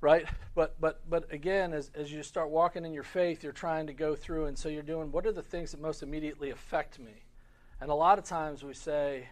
Right? 0.01 0.25
But 0.53 0.79
but 0.81 1.09
but 1.09 1.31
again, 1.31 1.73
as, 1.73 1.89
as 1.95 2.11
you 2.11 2.23
start 2.23 2.49
walking 2.49 2.83
in 2.83 2.93
your 2.93 3.03
faith, 3.03 3.41
you're 3.41 3.53
trying 3.53 3.87
to 3.87 3.93
go 3.93 4.15
through 4.15 4.45
and 4.45 4.57
so 4.57 4.67
you're 4.67 4.83
doing 4.83 5.11
what 5.13 5.25
are 5.25 5.31
the 5.31 5.41
things 5.41 5.71
that 5.71 5.81
most 5.81 6.03
immediately 6.03 6.49
affect 6.49 6.99
me? 6.99 7.23
And 7.79 7.89
a 7.89 7.95
lot 7.95 8.19
of 8.19 8.25
times 8.25 8.63
we 8.63 8.73
say 8.73 9.29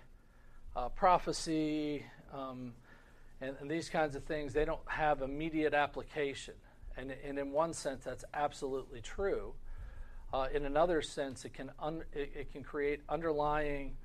uh, 0.75 0.87
prophecy 0.89 2.05
um, 2.33 2.73
and, 3.41 3.55
and 3.59 3.69
these 3.69 3.89
kinds 3.89 4.15
of 4.15 4.23
things, 4.23 4.53
they 4.53 4.65
don't 4.65 4.79
have 4.87 5.21
immediate 5.21 5.73
application. 5.73 6.53
And, 6.97 7.13
and 7.25 7.39
in 7.39 7.51
one 7.51 7.73
sense, 7.73 8.03
that's 8.03 8.25
absolutely 8.33 9.01
true. 9.01 9.53
Uh, 10.33 10.47
in 10.53 10.65
another 10.65 11.01
sense, 11.01 11.45
it 11.45 11.53
can, 11.53 11.71
un, 11.79 12.03
it, 12.13 12.31
it 12.35 12.51
can 12.51 12.63
create 12.63 13.01
underlying 13.09 13.97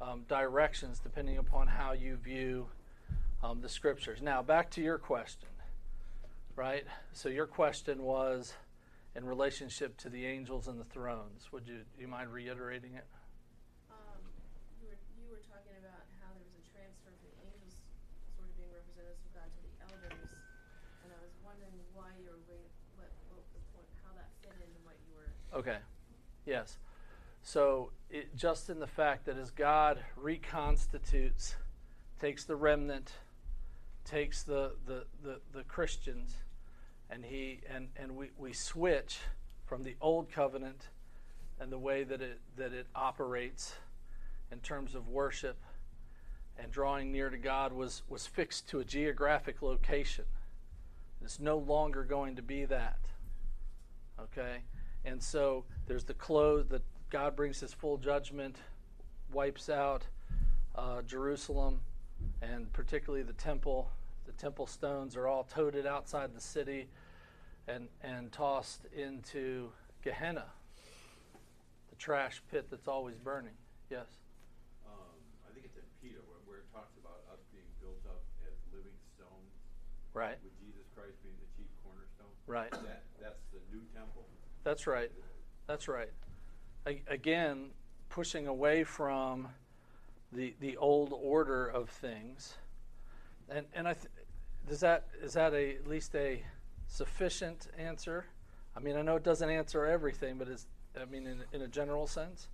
um, 0.00 0.24
directions 0.28 0.98
depending 0.98 1.38
upon 1.38 1.66
how 1.66 1.92
you 1.92 2.16
view 2.16 2.66
um, 3.42 3.60
the 3.60 3.68
scriptures. 3.68 4.20
Now, 4.22 4.42
back 4.42 4.70
to 4.70 4.82
your 4.82 4.98
question, 4.98 5.48
right? 6.56 6.84
So, 7.12 7.28
your 7.28 7.46
question 7.46 8.02
was 8.02 8.54
in 9.14 9.24
relationship 9.24 9.96
to 9.98 10.08
the 10.08 10.26
angels 10.26 10.66
and 10.68 10.78
the 10.78 10.84
thrones. 10.84 11.50
Would 11.52 11.66
you, 11.66 11.82
you 11.98 12.08
mind 12.08 12.32
reiterating 12.32 12.94
it? 12.94 13.06
Um, 13.90 14.22
you 14.82 14.86
were, 14.90 14.98
you 15.18 15.26
were 15.30 15.42
talking 15.46 15.74
about 15.78 16.06
how 16.22 16.30
there 16.34 16.42
was 16.46 16.54
a 16.58 16.64
transfer 16.70 17.10
from 17.14 17.18
the 17.22 17.34
angels 17.46 17.78
sort 18.34 18.46
of 18.46 18.54
being 18.58 18.70
representatives 18.74 19.22
of 19.26 19.30
God 19.38 19.48
to 19.50 19.60
the 19.62 19.74
elders, 19.90 20.30
and 21.02 21.10
I 21.14 21.18
was 21.22 21.34
wondering 21.46 21.74
why 21.94 22.10
you 22.18 22.30
were, 22.30 22.42
re- 22.46 22.70
what, 22.98 23.10
what 23.30 23.42
the 23.54 23.62
point, 23.74 23.86
how 24.02 24.14
that 24.18 24.30
fit 24.42 24.54
into 24.58 24.78
what 24.82 24.98
you 25.06 25.14
were. 25.18 25.30
Okay. 25.58 25.78
Yes. 26.46 26.78
So, 27.42 27.90
it, 28.10 28.36
just 28.36 28.70
in 28.70 28.78
the 28.78 28.86
fact 28.86 29.26
that 29.26 29.36
as 29.36 29.50
God 29.50 29.98
reconstitutes, 30.16 31.56
takes 32.20 32.44
the 32.44 32.56
remnant, 32.56 33.12
takes 34.04 34.42
the, 34.42 34.72
the, 34.86 35.04
the, 35.22 35.40
the 35.52 35.62
Christians, 35.64 36.36
and 37.10 37.24
he 37.24 37.60
and, 37.74 37.88
and 37.96 38.16
we, 38.16 38.30
we 38.38 38.52
switch 38.52 39.18
from 39.66 39.82
the 39.82 39.96
old 40.00 40.30
covenant 40.30 40.88
and 41.60 41.72
the 41.72 41.78
way 41.78 42.04
that 42.04 42.20
it 42.20 42.40
that 42.56 42.72
it 42.72 42.86
operates 42.94 43.74
in 44.52 44.58
terms 44.60 44.94
of 44.94 45.08
worship 45.08 45.56
and 46.58 46.70
drawing 46.72 47.12
near 47.12 47.30
to 47.30 47.38
God 47.38 47.72
was, 47.72 48.02
was 48.08 48.26
fixed 48.26 48.68
to 48.70 48.80
a 48.80 48.84
geographic 48.84 49.62
location. 49.62 50.24
It's 51.22 51.38
no 51.38 51.58
longer 51.58 52.04
going 52.04 52.36
to 52.36 52.42
be 52.42 52.64
that. 52.64 52.98
Okay? 54.20 54.58
And 55.08 55.22
so 55.22 55.64
there's 55.86 56.04
the 56.04 56.12
close 56.14 56.66
that 56.68 56.82
God 57.08 57.34
brings 57.34 57.60
his 57.60 57.72
full 57.72 57.96
judgment, 57.96 58.56
wipes 59.32 59.70
out 59.70 60.06
uh, 60.76 61.00
Jerusalem, 61.00 61.80
and 62.42 62.70
particularly 62.74 63.22
the 63.22 63.32
temple. 63.32 63.88
The 64.26 64.32
temple 64.32 64.66
stones 64.66 65.16
are 65.16 65.26
all 65.26 65.44
toted 65.44 65.86
outside 65.86 66.34
the 66.34 66.40
city 66.42 66.88
and, 67.66 67.88
and 68.02 68.30
tossed 68.30 68.84
into 68.94 69.70
Gehenna, 70.04 70.44
the 71.88 71.96
trash 71.96 72.42
pit 72.52 72.66
that's 72.70 72.86
always 72.86 73.16
burning. 73.16 73.56
Yes? 73.88 74.04
Um, 74.84 75.16
I 75.48 75.54
think 75.54 75.64
it's 75.64 75.76
in 75.80 75.88
Peter 76.04 76.20
where, 76.28 76.36
where 76.44 76.58
it 76.60 76.68
talks 76.68 76.92
about 77.00 77.24
us 77.32 77.40
being 77.48 77.64
built 77.80 78.04
up 78.04 78.20
as 78.44 78.52
living 78.76 78.92
stones, 79.16 79.56
Right. 80.12 80.36
with 80.44 80.52
Jesus 80.60 80.84
Christ 80.92 81.16
being 81.24 81.40
the 81.40 81.48
chief 81.56 81.72
cornerstone. 81.80 82.28
Right. 82.44 82.70
That, 82.84 83.08
that's 83.16 83.40
the 83.56 83.64
new 83.72 83.80
temple. 83.96 84.28
That's 84.68 84.86
right. 84.86 85.10
That's 85.66 85.88
right. 85.88 86.10
Again, 86.84 87.70
pushing 88.10 88.48
away 88.48 88.84
from 88.84 89.48
the 90.30 90.54
the 90.60 90.76
old 90.76 91.14
order 91.14 91.66
of 91.66 91.88
things, 91.88 92.52
and 93.48 93.64
and 93.72 93.88
I 93.88 93.94
th- 93.94 94.12
does 94.68 94.80
that 94.80 95.06
is 95.22 95.32
that 95.32 95.54
a 95.54 95.76
at 95.76 95.86
least 95.86 96.14
a 96.14 96.44
sufficient 96.86 97.68
answer? 97.78 98.26
I 98.76 98.80
mean, 98.80 98.98
I 98.98 99.00
know 99.00 99.16
it 99.16 99.22
doesn't 99.22 99.48
answer 99.48 99.86
everything, 99.86 100.36
but 100.36 100.48
is 100.48 100.66
I 101.00 101.06
mean 101.06 101.26
in 101.26 101.44
in 101.54 101.62
a 101.62 101.68
general 101.68 102.06
sense. 102.06 102.48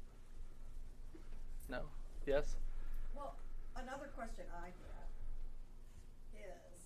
No. 1.69 1.81
Yes. 2.27 2.55
Well, 3.13 3.35
another 3.75 4.07
question 4.17 4.45
I 4.63 4.67
have 4.67 5.11
is, 6.33 6.81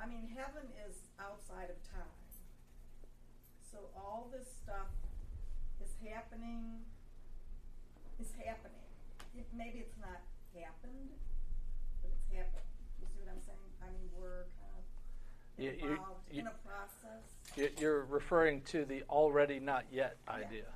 I 0.00 0.06
mean, 0.08 0.26
heaven 0.36 0.66
is 0.88 0.96
outside 1.20 1.70
of 1.70 1.80
time. 1.88 2.15
So 3.76 3.82
all 3.94 4.30
this 4.32 4.48
stuff 4.64 4.88
is 5.84 5.90
happening, 6.10 6.80
is 8.18 8.28
happening. 8.42 8.80
It, 9.36 9.44
maybe 9.54 9.80
it's 9.80 9.98
not 10.00 10.20
happened, 10.54 11.10
but 12.00 12.10
it's 12.10 12.34
happening. 12.34 12.64
You 13.02 13.06
see 13.12 13.20
what 13.20 13.34
I'm 13.34 13.42
saying? 13.44 13.58
I 13.82 13.92
mean, 13.92 14.08
we're 14.18 14.46
kind 14.56 14.72
of 14.78 15.62
You- 15.62 15.90
involved 15.90 16.32
you- 16.32 16.40
in 16.40 16.46
a 16.46 16.54
process. 16.64 17.34
You- 17.54 17.74
You're 17.78 18.04
referring 18.06 18.62
to 18.72 18.86
the 18.86 19.02
already 19.10 19.60
not 19.60 19.84
yet 19.92 20.16
idea. 20.26 20.72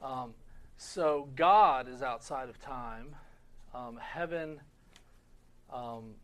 Um, 0.00 0.34
so 0.76 1.28
God 1.34 1.88
is 1.88 2.00
outside 2.00 2.48
of 2.48 2.60
time. 2.60 3.16
Um, 3.74 3.96
heaven, 3.96 4.60
um, 5.68 6.14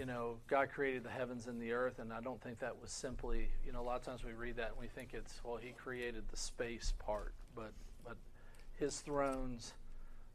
you 0.00 0.06
know, 0.06 0.36
God 0.48 0.70
created 0.70 1.04
the 1.04 1.10
heavens 1.10 1.46
and 1.46 1.60
the 1.60 1.72
earth, 1.72 1.98
and 1.98 2.10
I 2.10 2.22
don't 2.22 2.40
think 2.40 2.60
that 2.60 2.80
was 2.80 2.90
simply, 2.90 3.50
you 3.66 3.70
know, 3.70 3.82
a 3.82 3.84
lot 3.84 3.96
of 3.96 4.02
times 4.02 4.24
we 4.24 4.32
read 4.32 4.56
that 4.56 4.70
and 4.70 4.80
we 4.80 4.86
think 4.86 5.12
it's, 5.12 5.38
well, 5.44 5.58
He 5.58 5.72
created 5.72 6.24
the 6.30 6.38
space 6.38 6.94
part, 6.98 7.34
but 7.54 7.72
but 8.02 8.16
His 8.78 9.00
thrones, 9.00 9.74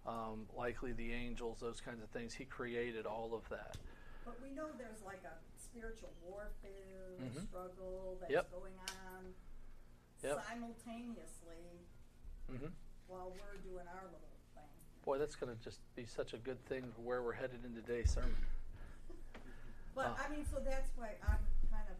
um, 0.05 0.45
likely 0.55 0.91
the 0.91 1.11
angels, 1.13 1.57
those 1.61 1.82
kinds 1.82 2.03
of 2.03 2.09
things, 2.09 2.36
He 2.36 2.45
created 2.45 3.07
all 3.07 3.34
of 3.34 3.49
that. 3.49 3.76
But 4.24 4.39
we 4.39 4.51
know 4.51 4.68
there's 4.78 5.01
like 5.03 5.24
a 5.26 5.34
spiritual 5.59 6.13
warfare 6.24 7.18
Mhm. 7.20 7.47
struggle 7.47 8.18
that's 8.22 8.32
Yep. 8.32 8.51
going 8.51 8.78
on 8.78 9.34
Yep. 10.22 10.43
simultaneously 10.45 11.82
hmm 12.47 12.68
while 13.07 13.32
we're 13.32 13.57
doing 13.63 13.88
our 13.88 14.03
little 14.05 14.30
thing. 14.53 14.70
Boy, 15.03 15.18
that's 15.18 15.36
going 15.36 15.55
to 15.57 15.63
just 15.63 15.80
be 15.95 16.05
such 16.05 16.36
a 16.36 16.38
good 16.38 16.63
thing 16.68 16.91
for 16.91 17.01
where 17.01 17.24
we're 17.24 17.34
headed 17.34 17.66
in 17.66 17.74
today's 17.74 18.11
sermon. 18.11 18.45
But 19.96 20.08
Uh. 20.08 20.16
I 20.20 20.28
mean, 20.30 20.46
so 20.46 20.60
that's 20.60 20.91
why 20.98 21.16
I'm 21.24 21.39
kind 21.72 21.88
of 21.89 21.96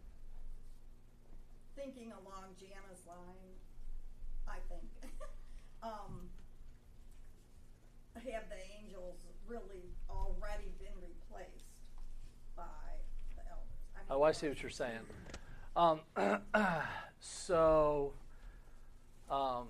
thinking 1.76 2.12
along 2.12 2.56
Jana's 2.60 3.06
line. 3.08 3.56
I 4.48 4.60
think 4.70 4.84
um, 5.84 6.30
have 8.14 8.48
the 8.50 8.62
angels 8.80 9.18
really 9.48 9.94
already 10.10 10.72
been 10.80 10.94
replaced 11.02 11.66
by 12.56 12.64
the 13.36 13.42
elders? 13.50 13.80
I 13.96 14.00
mean, 14.00 14.06
Oh, 14.10 14.24
I 14.24 14.32
see 14.32 14.48
what 14.50 14.62
you're 14.62 14.70
saying. 14.70 15.00
Um, 15.76 16.02
so, 17.20 18.14
um, 19.30 19.68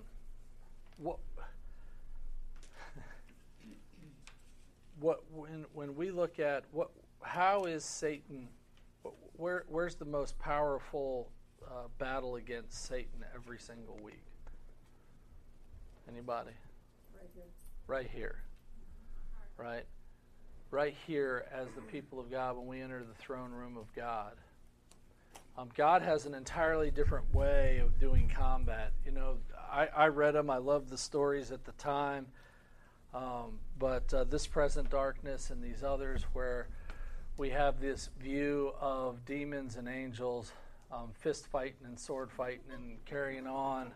what, 0.97 1.17
what 4.99 5.23
when 5.32 5.65
when 5.73 5.95
we 5.95 6.11
look 6.11 6.39
at 6.39 6.63
what 6.71 6.91
how 7.22 7.66
is 7.66 7.84
Satan? 7.84 8.47
Where 9.38 9.66
where's 9.68 9.95
the 9.95 10.05
most 10.05 10.38
powerful 10.39 11.30
uh, 11.66 11.88
battle 11.97 12.36
against 12.36 12.86
Satan 12.86 13.24
every 13.34 13.59
single 13.59 13.99
week? 14.03 14.24
Anybody? 16.07 16.51
right 17.18 17.30
here. 17.34 17.43
Right 17.88 18.09
here. 18.13 18.36
Right? 19.57 19.86
Right 20.72 20.95
here, 21.07 21.45
as 21.53 21.68
the 21.76 21.82
people 21.82 22.20
of 22.20 22.30
God, 22.30 22.57
when 22.57 22.68
we 22.68 22.82
enter 22.82 22.99
the 22.99 23.13
throne 23.13 23.51
room 23.51 23.78
of 23.78 23.93
God. 23.95 24.34
Um, 25.57 25.70
God 25.76 26.01
has 26.01 26.26
an 26.26 26.34
entirely 26.34 26.91
different 26.91 27.34
way 27.34 27.80
of 27.82 27.97
doing 27.97 28.30
combat. 28.34 28.91
You 29.05 29.13
know, 29.13 29.38
I, 29.72 29.88
I 29.95 30.07
read 30.07 30.36
them, 30.36 30.49
I 30.49 30.57
loved 30.57 30.89
the 30.89 30.97
stories 30.97 31.51
at 31.51 31.63
the 31.63 31.72
time. 31.74 32.28
Um, 33.13 33.59
but 33.80 34.13
uh, 34.13 34.26
this 34.26 34.45
present 34.45 34.89
darkness 34.89 35.49
and 35.49 35.63
these 35.63 35.82
others, 35.82 36.24
where 36.34 36.68
we 37.38 37.49
have 37.49 37.79
this 37.81 38.09
view 38.21 38.71
of 38.79 39.25
demons 39.25 39.75
and 39.75 39.88
angels 39.88 40.51
um, 40.91 41.09
fist 41.19 41.47
fighting 41.47 41.86
and 41.86 41.99
sword 41.99 42.31
fighting 42.31 42.71
and 42.73 43.03
carrying 43.05 43.47
on. 43.47 43.91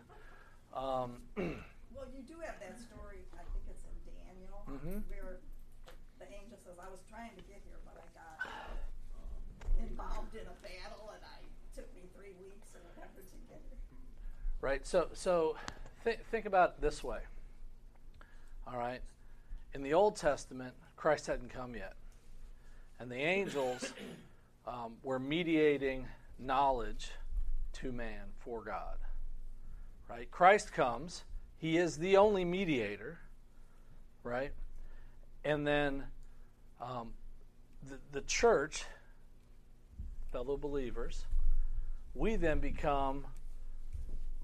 Um, 0.74 1.16
Well, 1.92 2.08
you 2.16 2.22
do 2.22 2.40
have 2.46 2.54
that 2.60 2.80
story, 2.80 3.18
I 3.34 3.44
think 3.52 3.64
it's 3.68 3.84
in 3.84 3.92
Daniel, 4.08 4.64
Mhm. 4.70 5.02
where 5.10 5.36
the 6.18 6.24
angel 6.32 6.56
says, 6.56 6.78
I 6.80 6.88
was 6.88 7.00
trying 7.10 7.30
to 7.36 7.42
get 7.42 7.60
here, 7.66 7.76
but 7.84 7.92
I 8.00 8.06
got 8.16 8.70
involved 9.78 10.34
in 10.34 10.46
a 10.46 10.56
battle 10.62 11.10
and 11.12 11.20
I, 11.22 11.44
took 11.74 11.92
me 11.94 12.02
three 12.16 12.32
weeks 12.40 12.68
or 12.74 12.80
whatever 12.88 13.20
to 13.20 13.36
get 13.48 13.60
here. 13.68 13.78
Right? 14.62 14.86
So, 14.86 15.08
so 15.12 15.56
th- 16.04 16.20
think 16.30 16.46
about 16.46 16.70
it 16.70 16.80
this 16.80 17.04
way. 17.04 17.20
All 18.66 18.78
right? 18.78 19.02
In 19.74 19.82
the 19.82 19.92
Old 19.92 20.16
Testament, 20.16 20.74
Christ 20.96 21.26
hadn't 21.26 21.50
come 21.50 21.74
yet. 21.74 21.94
And 23.00 23.10
the 23.10 23.16
angels 23.16 23.94
um, 24.66 24.92
were 25.02 25.18
mediating 25.18 26.06
knowledge 26.38 27.10
to 27.72 27.92
man 27.92 28.26
for 28.40 28.62
God. 28.62 28.98
Right? 30.08 30.30
Christ 30.30 30.72
comes, 30.72 31.24
He 31.56 31.78
is 31.78 31.96
the 31.96 32.18
only 32.18 32.44
mediator. 32.44 33.18
Right? 34.22 34.52
And 35.44 35.66
then 35.66 36.04
um, 36.78 37.14
the, 37.88 37.98
the 38.12 38.20
church, 38.20 38.84
fellow 40.30 40.58
believers, 40.58 41.24
we 42.14 42.36
then 42.36 42.60
become 42.60 43.24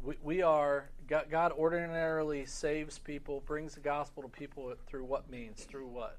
we, 0.02 0.14
we 0.22 0.42
are 0.42 0.88
God, 1.09 1.26
God 1.30 1.52
ordinarily 1.52 2.46
saves 2.46 2.98
people 2.98 3.42
brings 3.46 3.74
the 3.74 3.80
gospel 3.80 4.22
to 4.22 4.28
people 4.28 4.72
through 4.86 5.04
what 5.04 5.28
means 5.28 5.64
through 5.64 5.88
what 5.88 6.18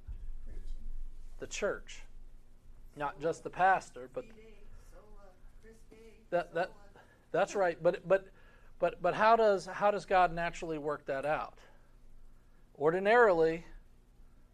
the 1.40 1.48
church 1.48 2.02
not 2.98 3.20
just 3.22 3.44
the 3.44 3.50
pastor 3.50 4.10
but 4.14 4.26
that 6.30 6.54
that 6.54 6.72
that's 7.32 7.56
right 7.56 7.78
but 7.82 8.08
but 8.08 8.28
but 8.80 9.02
but 9.02 9.14
how 9.14 9.36
does 9.36 9.66
how 9.66 9.92
does 9.92 10.06
God 10.06 10.34
naturally 10.34 10.78
work 10.78 11.06
that 11.06 11.26
out? 11.26 11.58
Ordinarily 12.78 13.66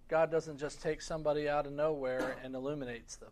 God 0.08 0.32
doesn't 0.32 0.58
just 0.58 0.82
take 0.82 1.02
somebody 1.02 1.50
out 1.50 1.66
of 1.66 1.74
nowhere 1.74 2.38
and 2.44 2.56
illuminates 2.56 3.16
them 3.16 3.32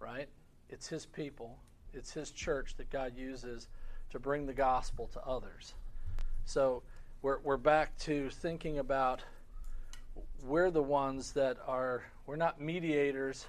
right? 0.00 0.28
It's 0.68 0.88
his 0.88 1.06
people 1.06 1.58
it's 1.94 2.12
his 2.12 2.30
church 2.30 2.76
that 2.76 2.90
God 2.90 3.16
uses 3.16 3.68
to 4.10 4.18
bring 4.18 4.46
the 4.46 4.52
gospel 4.52 5.08
to 5.12 5.20
others. 5.24 5.74
So 6.44 6.82
we're 7.22 7.38
we're 7.40 7.56
back 7.56 7.96
to 8.00 8.28
thinking 8.30 8.78
about 8.78 9.22
we're 10.44 10.70
the 10.70 10.82
ones 10.82 11.32
that 11.32 11.56
are 11.66 12.04
we're 12.26 12.36
not 12.36 12.60
mediators 12.60 13.46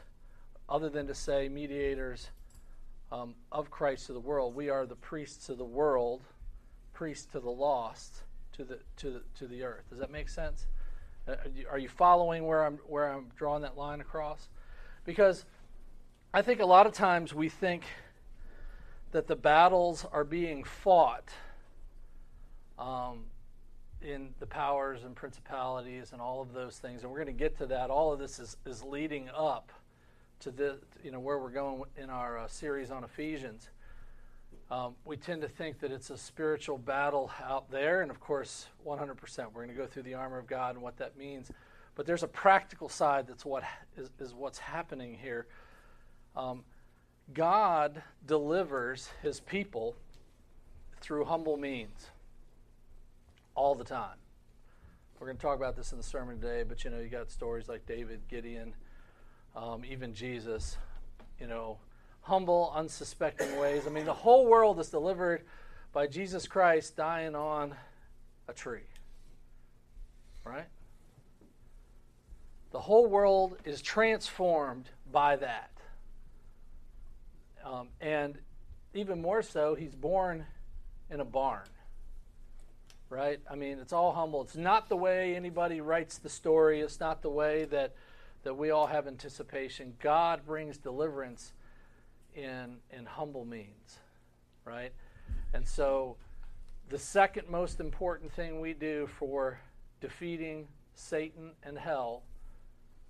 other 0.68 0.90
than 0.90 1.08
to 1.08 1.14
say 1.14 1.48
mediators 1.50 2.30
um, 3.12 3.36
of 3.52 3.70
Christ 3.70 4.08
to 4.08 4.14
the 4.14 4.20
world. 4.20 4.56
We 4.56 4.70
are 4.70 4.86
the 4.86 4.96
priests 4.96 5.50
of 5.50 5.58
the 5.58 5.66
world, 5.66 6.22
priests 6.94 7.26
to 7.34 7.40
the 7.40 7.50
lost, 7.50 8.24
to 8.54 8.64
the 8.64 8.80
to 8.98 9.12
the 9.12 9.22
to 9.38 9.48
the 9.48 9.64
earth. 9.64 9.84
Does 9.90 10.00
that 10.00 10.12
make 10.12 10.30
sense? 10.30 10.68
Uh, 11.28 11.32
are, 11.32 11.50
you, 11.54 11.68
are 11.72 11.80
you 11.80 11.90
following 11.90 12.46
where 12.46 12.64
I'm 12.64 12.80
where 12.88 13.12
I'm 13.12 13.28
drawing 13.36 13.62
that 13.62 13.78
line 13.78 14.02
across? 14.02 14.50
Because 15.06 15.46
I 16.34 16.42
think 16.42 16.60
a 16.60 16.66
lot 16.66 16.88
of 16.88 16.94
times 16.94 17.34
we 17.34 17.50
think 17.50 17.84
that 19.12 19.28
the 19.28 19.36
battles 19.36 20.06
are 20.12 20.24
being 20.24 20.64
fought 20.64 21.30
um, 22.78 23.26
in 24.02 24.34
the 24.40 24.46
powers 24.46 25.04
and 25.04 25.16
principalities 25.16 26.12
and 26.12 26.22
all 26.22 26.42
of 26.42 26.54
those 26.54 26.78
things, 26.78 27.04
and 27.04 27.12
we're 27.12 27.24
going 27.24 27.28
to 27.28 27.40
get 27.40 27.58
to 27.60 27.68
that. 27.68 27.90
All 27.90 28.12
of 28.12 28.20
this 28.20 28.40
is 28.40 28.58
is 28.66 28.84
leading 28.84 29.30
up 29.30 29.72
to 30.42 30.52
the 30.52 30.80
you 31.04 31.12
know 31.12 31.20
where 31.20 31.40
we're 31.40 31.50
going 31.50 31.84
in 31.98 32.10
our 32.10 32.38
uh, 32.38 32.48
series 32.48 32.92
on 32.92 33.04
Ephesians. 33.04 33.70
Um, 34.72 34.96
we 35.06 35.16
tend 35.16 35.42
to 35.44 35.48
think 35.48 35.80
that 35.80 35.92
it's 35.92 36.10
a 36.10 36.18
spiritual 36.18 36.78
battle 36.78 37.32
out 37.44 37.70
there, 37.70 38.02
and 38.02 38.10
of 38.10 38.20
course, 38.20 38.68
100%. 38.86 39.20
We're 39.54 39.64
going 39.64 39.68
to 39.70 39.76
go 39.76 39.86
through 39.86 40.04
the 40.04 40.16
armor 40.16 40.40
of 40.40 40.48
God 40.48 40.74
and 40.74 40.84
what 40.84 40.98
that 40.98 41.16
means. 41.18 41.52
But 41.94 42.08
there's 42.08 42.24
a 42.24 42.28
practical 42.28 42.90
side 42.90 43.28
that's 43.28 43.46
what 43.46 43.64
is, 43.96 44.10
is 44.20 44.34
what's 44.34 44.58
happening 44.58 45.18
here. 45.22 45.46
Um, 46.36 46.64
God 47.34 48.02
delivers 48.26 49.10
His 49.22 49.40
people 49.40 49.96
through 51.00 51.26
humble 51.26 51.58
means 51.58 52.08
all 53.54 53.76
the 53.76 53.84
time. 53.84 54.18
We're 55.20 55.28
going 55.28 55.38
to 55.38 55.42
talk 55.42 55.58
about 55.58 55.76
this 55.76 55.92
in 55.92 55.98
the 55.98 56.04
sermon 56.04 56.42
today, 56.42 56.64
but 56.68 56.84
you 56.84 56.90
know, 56.90 57.00
you 57.00 57.08
got 57.08 57.32
stories 57.32 57.70
like 57.70 57.86
David, 57.86 58.22
Gideon, 58.28 58.74
um, 59.56 59.84
even 59.86 60.14
Jesus, 60.14 60.78
you 61.40 61.48
know, 61.48 61.78
humble, 62.22 62.72
unsuspecting 62.76 63.58
ways. 63.58 63.84
I 63.88 63.90
mean, 63.90 64.06
the 64.06 64.14
whole 64.14 64.46
world 64.48 64.80
is 64.80 64.90
delivered 64.90 65.44
by 65.94 66.08
Jesus 66.08 66.48
Christ 66.48 66.96
dying 66.96 67.36
on 67.36 67.76
a 68.48 68.54
tree. 68.54 68.88
Right? 70.44 70.66
The 72.72 72.80
whole 72.80 73.08
world 73.08 73.58
is 73.64 73.82
transformed 73.82 74.90
by 75.12 75.38
that. 75.38 75.72
Um, 77.64 77.88
and 78.02 78.38
even 78.94 79.22
more 79.22 79.42
so, 79.42 79.76
he's 79.76 79.96
born 79.96 80.46
in 81.10 81.20
a 81.20 81.26
barn. 81.26 81.68
Right? 83.10 83.40
I 83.50 83.56
mean, 83.56 83.80
it's 83.80 83.94
all 83.94 84.12
humble. 84.12 84.42
It's 84.42 84.56
not 84.56 84.90
the 84.90 84.98
way 84.98 85.36
anybody 85.36 85.80
writes 85.80 86.18
the 86.18 86.30
story, 86.30 86.82
it's 86.82 87.00
not 87.00 87.22
the 87.22 87.30
way 87.30 87.66
that 87.66 87.94
that 88.46 88.54
we 88.54 88.70
all 88.70 88.86
have 88.86 89.08
anticipation. 89.08 89.96
God 90.00 90.46
brings 90.46 90.78
deliverance 90.78 91.54
in 92.36 92.78
in 92.92 93.06
humble 93.06 93.44
means, 93.44 94.00
right? 94.64 94.94
And 95.54 95.68
so 95.68 96.16
the 96.90 97.00
second 97.00 97.50
most 97.50 97.80
important 97.80 98.32
thing 98.32 98.62
we 98.62 98.74
do 98.74 99.08
for 99.18 99.60
defeating 100.00 100.68
Satan 100.94 101.52
and 101.64 101.78
hell 101.78 102.22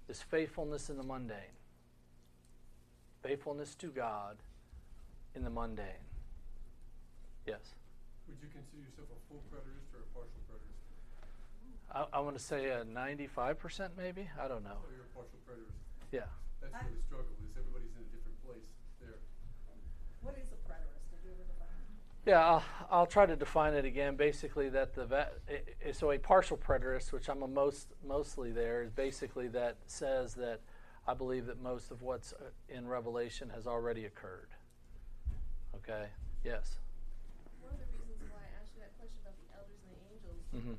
is 0.08 0.22
faithfulness 0.22 0.90
in 0.90 0.96
the 0.98 1.04
mundane. 1.04 1.58
Faithfulness 3.22 3.76
to 3.76 3.88
God 3.88 4.38
in 5.36 5.44
the 5.44 5.50
mundane. 5.50 6.06
Yes. 7.46 7.76
Would 8.28 8.38
you 8.42 8.48
consider 8.54 8.84
yourself 8.88 9.10
a 9.12 9.20
full 9.28 9.44
preterist? 9.52 9.95
I, 11.96 12.06
I 12.14 12.20
want 12.20 12.38
to 12.38 12.44
say 12.44 12.70
a 12.70 12.84
95% 12.84 13.90
maybe. 13.98 14.30
I 14.42 14.48
don't 14.48 14.64
know. 14.64 14.78
You're 14.92 15.06
a 15.06 15.16
partial 15.16 15.40
preterist. 15.48 15.72
Yeah. 16.12 16.22
That's 16.62 16.74
I- 16.76 16.84
where 16.84 16.92
the 16.94 17.02
struggle 17.08 17.32
is. 17.44 17.56
Everybody's 17.58 17.96
in 17.96 18.04
a 18.04 18.10
different 18.16 18.38
place 18.46 18.68
there. 19.00 19.16
What 20.22 20.36
is 20.36 20.52
a 20.52 20.60
preterist? 20.70 21.08
Did 21.10 21.24
you 21.24 21.32
ever 21.32 21.44
define 21.48 21.80
it? 21.80 22.30
Yeah, 22.30 22.44
I'll, 22.46 22.64
I'll 22.92 23.06
try 23.08 23.26
to 23.26 23.36
define 23.36 23.74
it 23.74 23.86
again. 23.86 24.16
Basically, 24.18 24.68
that 24.70 24.94
the 24.94 25.06
va- 25.06 25.30
i- 25.50 25.88
i- 25.88 25.92
so 25.92 26.12
a 26.12 26.18
partial 26.18 26.58
preterist, 26.58 27.14
which 27.14 27.30
I'm 27.30 27.42
a 27.44 27.48
most 27.48 27.94
mostly 28.06 28.52
there, 28.52 28.84
is 28.84 28.92
basically 28.92 29.48
that 29.50 29.78
says 29.88 30.34
that 30.36 30.60
I 31.08 31.14
believe 31.14 31.46
that 31.46 31.62
most 31.62 31.92
of 31.92 32.02
what's 32.02 32.34
uh, 32.34 32.50
in 32.68 32.88
Revelation 32.88 33.50
has 33.56 33.68
already 33.68 34.06
occurred. 34.06 34.50
Okay. 35.78 36.08
Yes. 36.44 36.80
One 37.62 37.72
of 37.74 37.80
the 37.80 37.86
reasons 38.04 38.32
why 38.34 38.42
I 38.42 38.50
asked 38.62 38.74
you 38.76 38.82
that 38.82 38.98
question 39.00 39.22
about 39.24 39.38
the 39.40 39.48
elders 39.56 39.80
and 39.86 39.94
the 39.96 40.02
angels, 40.12 40.42
Mm-hmm. 40.56 40.76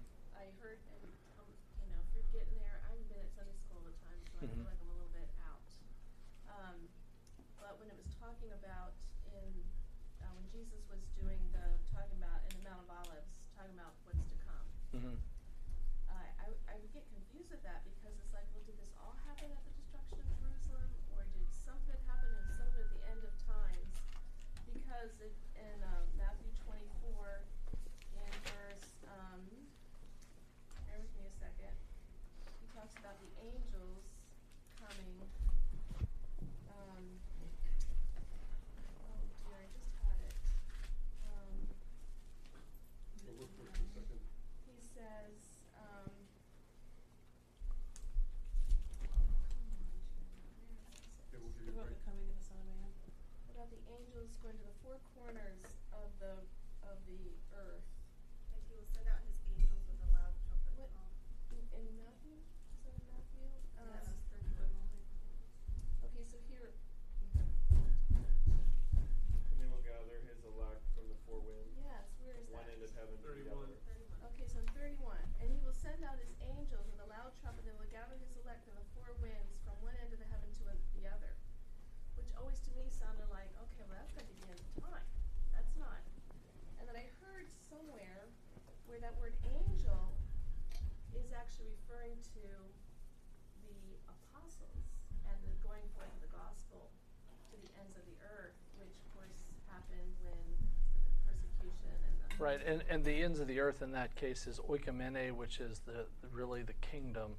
And, 102.67 102.83
and 102.91 103.05
the 103.05 103.23
ends 103.23 103.39
of 103.39 103.47
the 103.47 103.61
earth 103.61 103.81
in 103.81 103.93
that 103.93 104.15
case 104.17 104.47
is 104.49 104.59
oikoumene, 104.59 105.33
which 105.33 105.61
is 105.61 105.81
the 105.87 106.07
really 106.33 106.63
the 106.63 106.73
kingdom, 106.75 107.31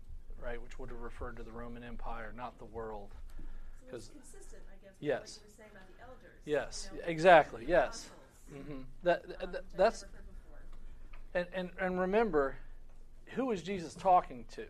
right, 0.41 0.61
which 0.61 0.79
would 0.79 0.89
have 0.89 1.01
referred 1.01 1.35
to 1.37 1.43
the 1.43 1.51
Roman 1.51 1.83
Empire, 1.83 2.33
not 2.35 2.57
the 2.59 2.65
world. 2.65 3.13
So 3.89 3.95
it's 3.97 4.07
'Cause- 4.07 4.09
consistent, 4.15 4.63
I 4.71 4.75
guess, 4.85 4.93
with 4.93 5.01
Yes. 5.01 5.19
what 5.19 5.43
you 5.43 5.49
were 5.51 5.55
saying 5.57 5.71
about 5.71 5.87
the 5.87 6.01
elders. 6.03 6.41
Yes, 6.45 6.89
you 6.93 6.99
know, 6.99 7.05
exactly, 7.07 7.65
the 7.65 7.69
yes. 7.71 8.09
apostles, 8.49 8.67
hmm 8.67 8.81
That, 9.03 9.25
um, 9.43 9.51
that- 9.51 9.77
that's 9.77 10.01
never 10.03 10.13
heard 10.15 10.25
before. 10.27 10.59
and, 11.33 11.47
and 11.53 11.71
and 11.79 11.99
remember, 11.99 12.55
who 13.35 13.51
is 13.51 13.61
Jesus 13.61 13.93
talking 13.95 14.45
to? 14.51 14.65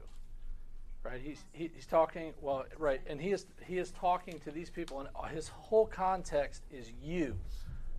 Right, 1.03 1.21
he's 1.21 1.45
he, 1.53 1.67
he's 1.73 1.85
talking 1.85 2.33
well, 2.41 2.65
right, 2.77 2.99
and 3.05 3.21
he 3.21 3.31
is 3.31 3.45
he 3.65 3.77
is 3.77 3.91
talking 3.91 4.39
to 4.39 4.51
these 4.51 4.69
people, 4.71 4.99
and 5.01 5.09
his 5.31 5.47
whole 5.49 5.85
context 5.85 6.63
is 6.71 6.91
you, 6.91 7.39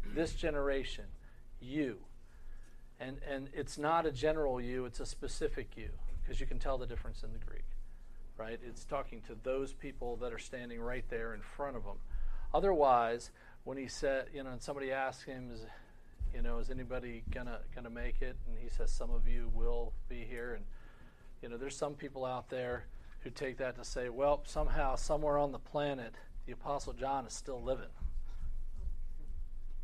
this 0.05 0.35
generation, 0.35 1.07
you, 1.61 2.05
and 3.01 3.19
and 3.29 3.49
it's 3.53 3.79
not 3.79 4.07
a 4.07 4.13
general 4.13 4.61
you, 4.61 4.85
it's 4.85 5.01
a 5.01 5.07
specific 5.07 5.77
you, 5.77 5.91
because 6.23 6.41
you 6.41 6.47
can 6.47 6.59
tell 6.59 6.79
the 6.79 6.87
difference 6.87 7.23
in 7.23 7.33
the 7.33 7.39
Greek, 7.39 7.67
right? 8.37 8.59
It's 8.67 8.85
talking 8.85 9.21
to 9.23 9.37
those 9.43 9.73
people 9.73 10.17
that 10.17 10.33
are 10.33 10.39
standing 10.39 10.81
right 10.81 11.05
there 11.09 11.35
in 11.35 11.41
front 11.41 11.77
of 11.77 11.85
them. 11.85 11.99
Otherwise, 12.53 13.31
when 13.65 13.77
he 13.77 13.87
said, 13.89 14.27
you 14.35 14.43
know, 14.43 14.51
and 14.51 14.63
somebody 14.63 14.93
asks 14.93 15.25
him, 15.25 15.51
is 15.53 15.61
you 16.35 16.43
know, 16.43 16.59
is 16.59 16.71
anybody 16.71 17.25
gonna 17.31 17.61
gonna 17.75 17.91
make 17.91 18.21
it? 18.21 18.37
And 18.47 18.59
he 18.59 18.69
says, 18.69 18.91
some 18.91 19.11
of 19.11 19.27
you 19.27 19.51
will 19.55 19.93
be 20.09 20.25
here. 20.29 20.55
And 20.55 20.65
you 21.43 21.49
know, 21.49 21.57
there's 21.57 21.77
some 21.77 21.95
people 21.95 22.25
out 22.25 22.51
there 22.51 22.85
who 23.21 23.31
take 23.31 23.59
that 23.59 23.77
to 23.77 23.85
say, 23.85 24.09
well, 24.09 24.43
somehow, 24.47 24.95
somewhere 24.95 25.39
on 25.39 25.53
the 25.53 25.59
planet, 25.59 26.15
the 26.47 26.53
Apostle 26.53 26.93
John 26.93 27.27
is 27.27 27.33
still 27.33 27.63
living. 27.63 27.91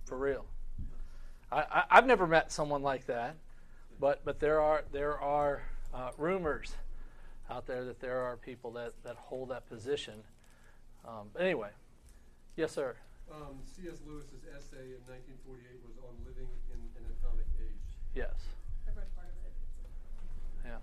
For 0.05 0.17
real. 0.17 0.47
I, 1.53 1.61
I 1.61 1.85
I've 1.91 2.07
never 2.07 2.27
met 2.27 2.53
someone 2.53 2.83
like 2.83 3.07
that, 3.07 3.37
but 4.01 4.25
but 4.25 4.41
there 4.41 4.61
are 4.61 4.85
there 4.93 5.19
are 5.21 5.63
uh, 5.93 6.11
rumors 6.19 6.75
out 7.51 7.67
there 7.67 7.85
that 7.85 8.01
there 8.01 8.21
are 8.21 8.37
people 8.37 8.71
that 8.73 8.93
that 9.05 9.17
hold 9.17 9.51
that 9.51 9.69
position. 9.69 10.15
Um, 11.07 11.29
but 11.33 11.43
anyway, 11.43 11.69
yes, 12.57 12.73
sir. 12.73 12.97
Um, 13.31 13.57
C.S. 13.65 14.01
Lewis's 14.07 14.45
essay 14.57 14.93
in 14.97 15.01
1948 15.09 15.81
was 15.89 15.97
on 16.05 16.13
living 16.29 16.49
in 16.73 16.81
an 16.97 17.05
atomic 17.21 17.49
age. 17.61 17.89
Yes. 18.15 18.33
I 18.87 18.93
read 18.97 19.09
part 19.17 19.29
of 19.29 19.41
it. 19.49 19.55
Yeah. 20.65 20.81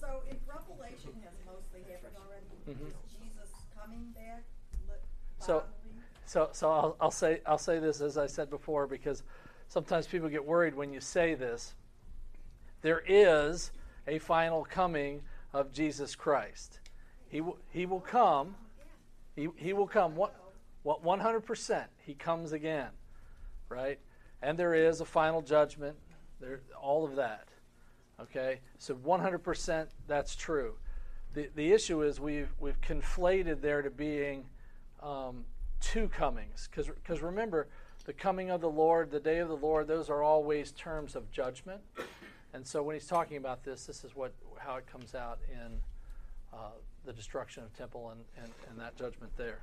So 0.00 0.20
if 0.28 0.36
Revelation 0.48 1.12
has 1.24 1.32
mostly 1.48 1.80
happened 1.90 2.16
already, 2.20 2.48
Mhm. 2.68 2.88
is 2.88 2.94
Jesus 3.16 3.50
coming 3.76 4.12
back 4.12 4.44
li- 4.88 4.96
So- 5.40 5.64
So, 6.26 6.48
so 6.52 6.70
I'll, 6.72 6.96
I'll 7.00 7.10
say 7.10 7.40
I'll 7.44 7.58
say 7.58 7.78
this 7.78 8.00
as 8.00 8.16
I 8.16 8.26
said 8.26 8.48
before 8.48 8.86
because 8.86 9.22
sometimes 9.68 10.06
people 10.06 10.28
get 10.28 10.44
worried 10.44 10.74
when 10.74 10.92
you 10.92 11.00
say 11.00 11.34
this. 11.34 11.74
There 12.82 13.02
is 13.06 13.72
a 14.06 14.18
final 14.18 14.64
coming 14.64 15.22
of 15.52 15.72
Jesus 15.72 16.14
Christ. 16.14 16.80
He 17.28 17.40
will 17.40 17.58
he 17.70 17.86
will 17.86 18.00
come. 18.00 18.56
He 19.34 19.48
he 19.56 19.72
will 19.72 19.86
come. 19.86 20.14
What 20.16 20.34
what 20.82 21.02
one 21.02 21.20
hundred 21.20 21.40
percent? 21.40 21.86
He 22.04 22.14
comes 22.14 22.52
again, 22.52 22.90
right? 23.68 23.98
And 24.42 24.58
there 24.58 24.74
is 24.74 25.00
a 25.00 25.04
final 25.04 25.40
judgment. 25.40 25.96
There 26.40 26.60
all 26.80 27.04
of 27.04 27.16
that. 27.16 27.48
Okay, 28.20 28.60
so 28.78 28.94
one 28.94 29.20
hundred 29.20 29.38
percent 29.42 29.88
that's 30.06 30.36
true. 30.36 30.74
The 31.32 31.48
the 31.54 31.72
issue 31.72 32.02
is 32.02 32.20
we've 32.20 32.52
we've 32.60 32.80
conflated 32.80 33.60
there 33.60 33.82
to 33.82 33.90
being 33.90 34.44
um, 35.02 35.44
two 35.80 36.08
comings. 36.08 36.68
Because 36.70 37.22
remember, 37.22 37.68
the 38.04 38.12
coming 38.12 38.50
of 38.50 38.60
the 38.60 38.70
Lord, 38.70 39.10
the 39.10 39.20
day 39.20 39.38
of 39.38 39.48
the 39.48 39.56
Lord, 39.56 39.86
those 39.86 40.10
are 40.10 40.22
always 40.22 40.72
terms 40.72 41.16
of 41.16 41.30
judgment. 41.30 41.80
And 42.52 42.66
so 42.66 42.82
when 42.82 42.94
he's 42.94 43.06
talking 43.06 43.36
about 43.36 43.64
this, 43.64 43.86
this 43.86 44.04
is 44.04 44.14
what 44.14 44.32
how 44.58 44.76
it 44.76 44.86
comes 44.86 45.14
out 45.14 45.38
in 45.50 45.78
uh, 46.52 46.70
the 47.04 47.12
destruction 47.12 47.62
of 47.62 47.76
temple 47.76 48.10
and, 48.10 48.20
and, 48.42 48.52
and 48.70 48.80
that 48.80 48.96
judgment 48.96 49.32
there. 49.36 49.58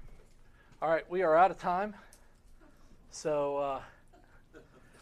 All 0.81 0.89
right, 0.89 1.09
we 1.09 1.23
are 1.23 1.35
out 1.35 1.51
of 1.51 1.57
time. 1.57 1.95
So 3.09 3.57
uh, 3.57 3.81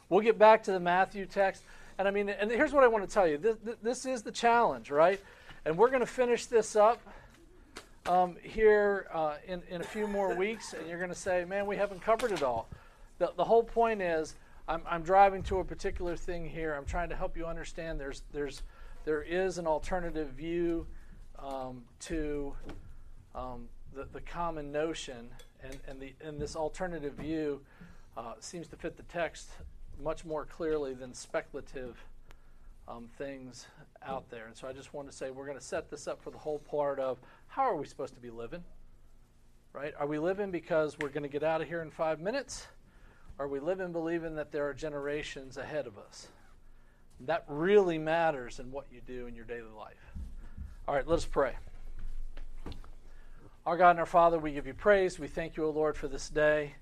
we'll 0.08 0.22
get 0.22 0.38
back 0.38 0.64
to 0.64 0.72
the 0.72 0.80
Matthew 0.80 1.26
text. 1.26 1.64
And 1.98 2.08
I 2.08 2.12
mean, 2.12 2.30
and 2.30 2.50
here's 2.50 2.72
what 2.72 2.84
I 2.84 2.88
want 2.88 3.08
to 3.08 3.14
tell 3.14 3.28
you 3.28 3.38
this, 3.38 3.58
this 3.82 4.06
is 4.06 4.24
the 4.24 4.32
challenge, 4.32 4.90
right? 4.90 5.20
And 5.66 5.78
we're 5.78 5.90
going 5.90 6.00
to 6.00 6.06
finish 6.06 6.46
this 6.46 6.76
up 6.76 7.02
um, 8.06 8.38
here 8.42 9.08
uh, 9.14 9.36
in, 9.46 9.62
in 9.70 9.82
a 9.82 9.84
few 9.84 10.08
more 10.08 10.34
weeks, 10.34 10.74
and 10.74 10.88
you're 10.88 10.98
going 10.98 11.10
to 11.10 11.16
say, 11.16 11.44
man, 11.46 11.66
we 11.66 11.76
haven't 11.76 12.02
covered 12.02 12.32
it 12.32 12.42
all. 12.42 12.70
The, 13.20 13.34
the 13.36 13.44
whole 13.44 13.64
point 13.64 14.02
is, 14.02 14.36
I'm, 14.68 14.82
I'm 14.90 15.04
driving 15.04 15.44
to 15.44 15.60
a 15.60 15.64
particular 15.64 16.16
thing 16.16 16.50
here. 16.50 16.74
I'm 16.74 16.86
trying 16.86 17.10
to 17.10 17.16
help 17.16 17.38
you 17.38 17.46
understand 17.46 18.00
there's, 18.00 18.24
there's, 18.32 18.64
there 19.06 19.22
is 19.22 19.58
an 19.58 19.68
alternative 19.68 20.30
view 20.30 20.88
um, 21.38 21.84
to 22.02 22.54
um, 23.36 23.68
the, 23.94 24.08
the 24.12 24.22
common 24.22 24.72
notion, 24.72 25.30
and, 25.64 25.78
and, 25.88 26.00
the, 26.00 26.14
and 26.22 26.40
this 26.40 26.56
alternative 26.56 27.14
view 27.14 27.62
uh, 28.18 28.34
seems 28.40 28.68
to 28.68 28.76
fit 28.76 28.96
the 28.96 29.04
text 29.04 29.50
much 30.02 30.24
more 30.24 30.46
clearly 30.46 30.94
than 30.94 31.14
speculative 31.14 32.02
um, 32.88 33.10
things 33.18 33.68
out 34.06 34.30
there. 34.30 34.48
And 34.48 34.56
so 34.56 34.68
I 34.68 34.74
just 34.74 34.94
want 34.94 35.10
to 35.12 35.16
say 35.16 35.30
we're 35.30 35.46
going 35.46 35.58
to 35.58 35.64
set 35.64 35.90
this 35.90 36.08
up 36.08 36.22
for 36.22 36.32
the 36.32 36.38
whole 36.38 36.60
part 36.60 37.00
of 37.00 37.20
how 37.48 37.64
are 37.64 37.76
we 37.76 37.86
supposed 37.86 38.14
to 38.16 38.22
be 38.22 38.30
living? 38.30 38.64
Right? 39.74 39.94
Are 40.00 40.08
we 40.08 40.20
living 40.20 40.52
because 40.52 40.98
we're 41.00 41.10
going 41.10 41.24
to 41.24 41.30
get 41.30 41.44
out 41.44 41.62
of 41.62 41.68
here 41.68 41.82
in 41.82 41.92
five 41.92 42.20
minutes? 42.20 42.68
Are 43.40 43.48
we 43.48 43.62
living 43.62 43.94
believing 43.94 44.36
that 44.36 44.52
there 44.52 44.68
are 44.68 44.74
generations 44.74 45.56
ahead 45.56 45.88
of 45.88 45.98
us? 45.98 46.28
That 47.22 47.46
really 47.48 47.98
matters 47.98 48.60
in 48.60 48.70
what 48.70 48.88
you 48.92 49.00
do 49.00 49.28
in 49.28 49.36
your 49.36 49.46
daily 49.46 49.72
life. 49.78 50.14
All 50.86 50.94
right, 50.94 51.08
let 51.08 51.16
us 51.16 51.26
pray. 51.26 51.56
Our 53.66 53.78
God 53.78 53.92
and 53.92 54.00
our 54.00 54.06
Father, 54.06 54.38
we 54.38 54.52
give 54.52 54.68
you 54.68 54.74
praise. 54.74 55.20
We 55.20 55.28
thank 55.28 55.56
you, 55.56 55.66
O 55.66 55.70
Lord, 55.70 55.96
for 55.96 56.10
this 56.10 56.30
day. 56.30 56.76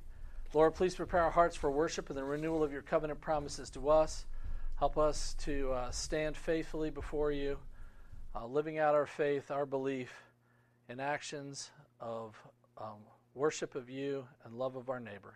Lord, 0.52 0.74
please 0.74 0.96
prepare 0.96 1.22
our 1.22 1.30
hearts 1.30 1.56
for 1.56 1.70
worship 1.70 2.10
and 2.10 2.18
the 2.18 2.24
renewal 2.24 2.64
of 2.64 2.72
your 2.72 2.82
covenant 2.82 3.22
promises 3.22 3.70
to 3.72 3.90
us. 3.90 4.26
Help 4.80 4.98
us 4.98 5.36
to 5.40 5.72
uh, 5.74 5.92
stand 5.92 6.36
faithfully 6.36 6.90
before 6.90 7.32
you, 7.32 7.60
uh, 8.36 8.48
living 8.48 8.80
out 8.80 8.96
our 8.96 9.06
faith, 9.06 9.52
our 9.52 9.68
belief 9.68 10.12
in 10.90 11.00
actions 11.00 11.70
of 12.00 12.36
um, 12.80 12.98
worship 13.36 13.76
of 13.76 13.92
you 13.92 14.26
and 14.44 14.56
love 14.56 14.76
of 14.76 14.90
our 14.90 15.00
neighbor. 15.00 15.36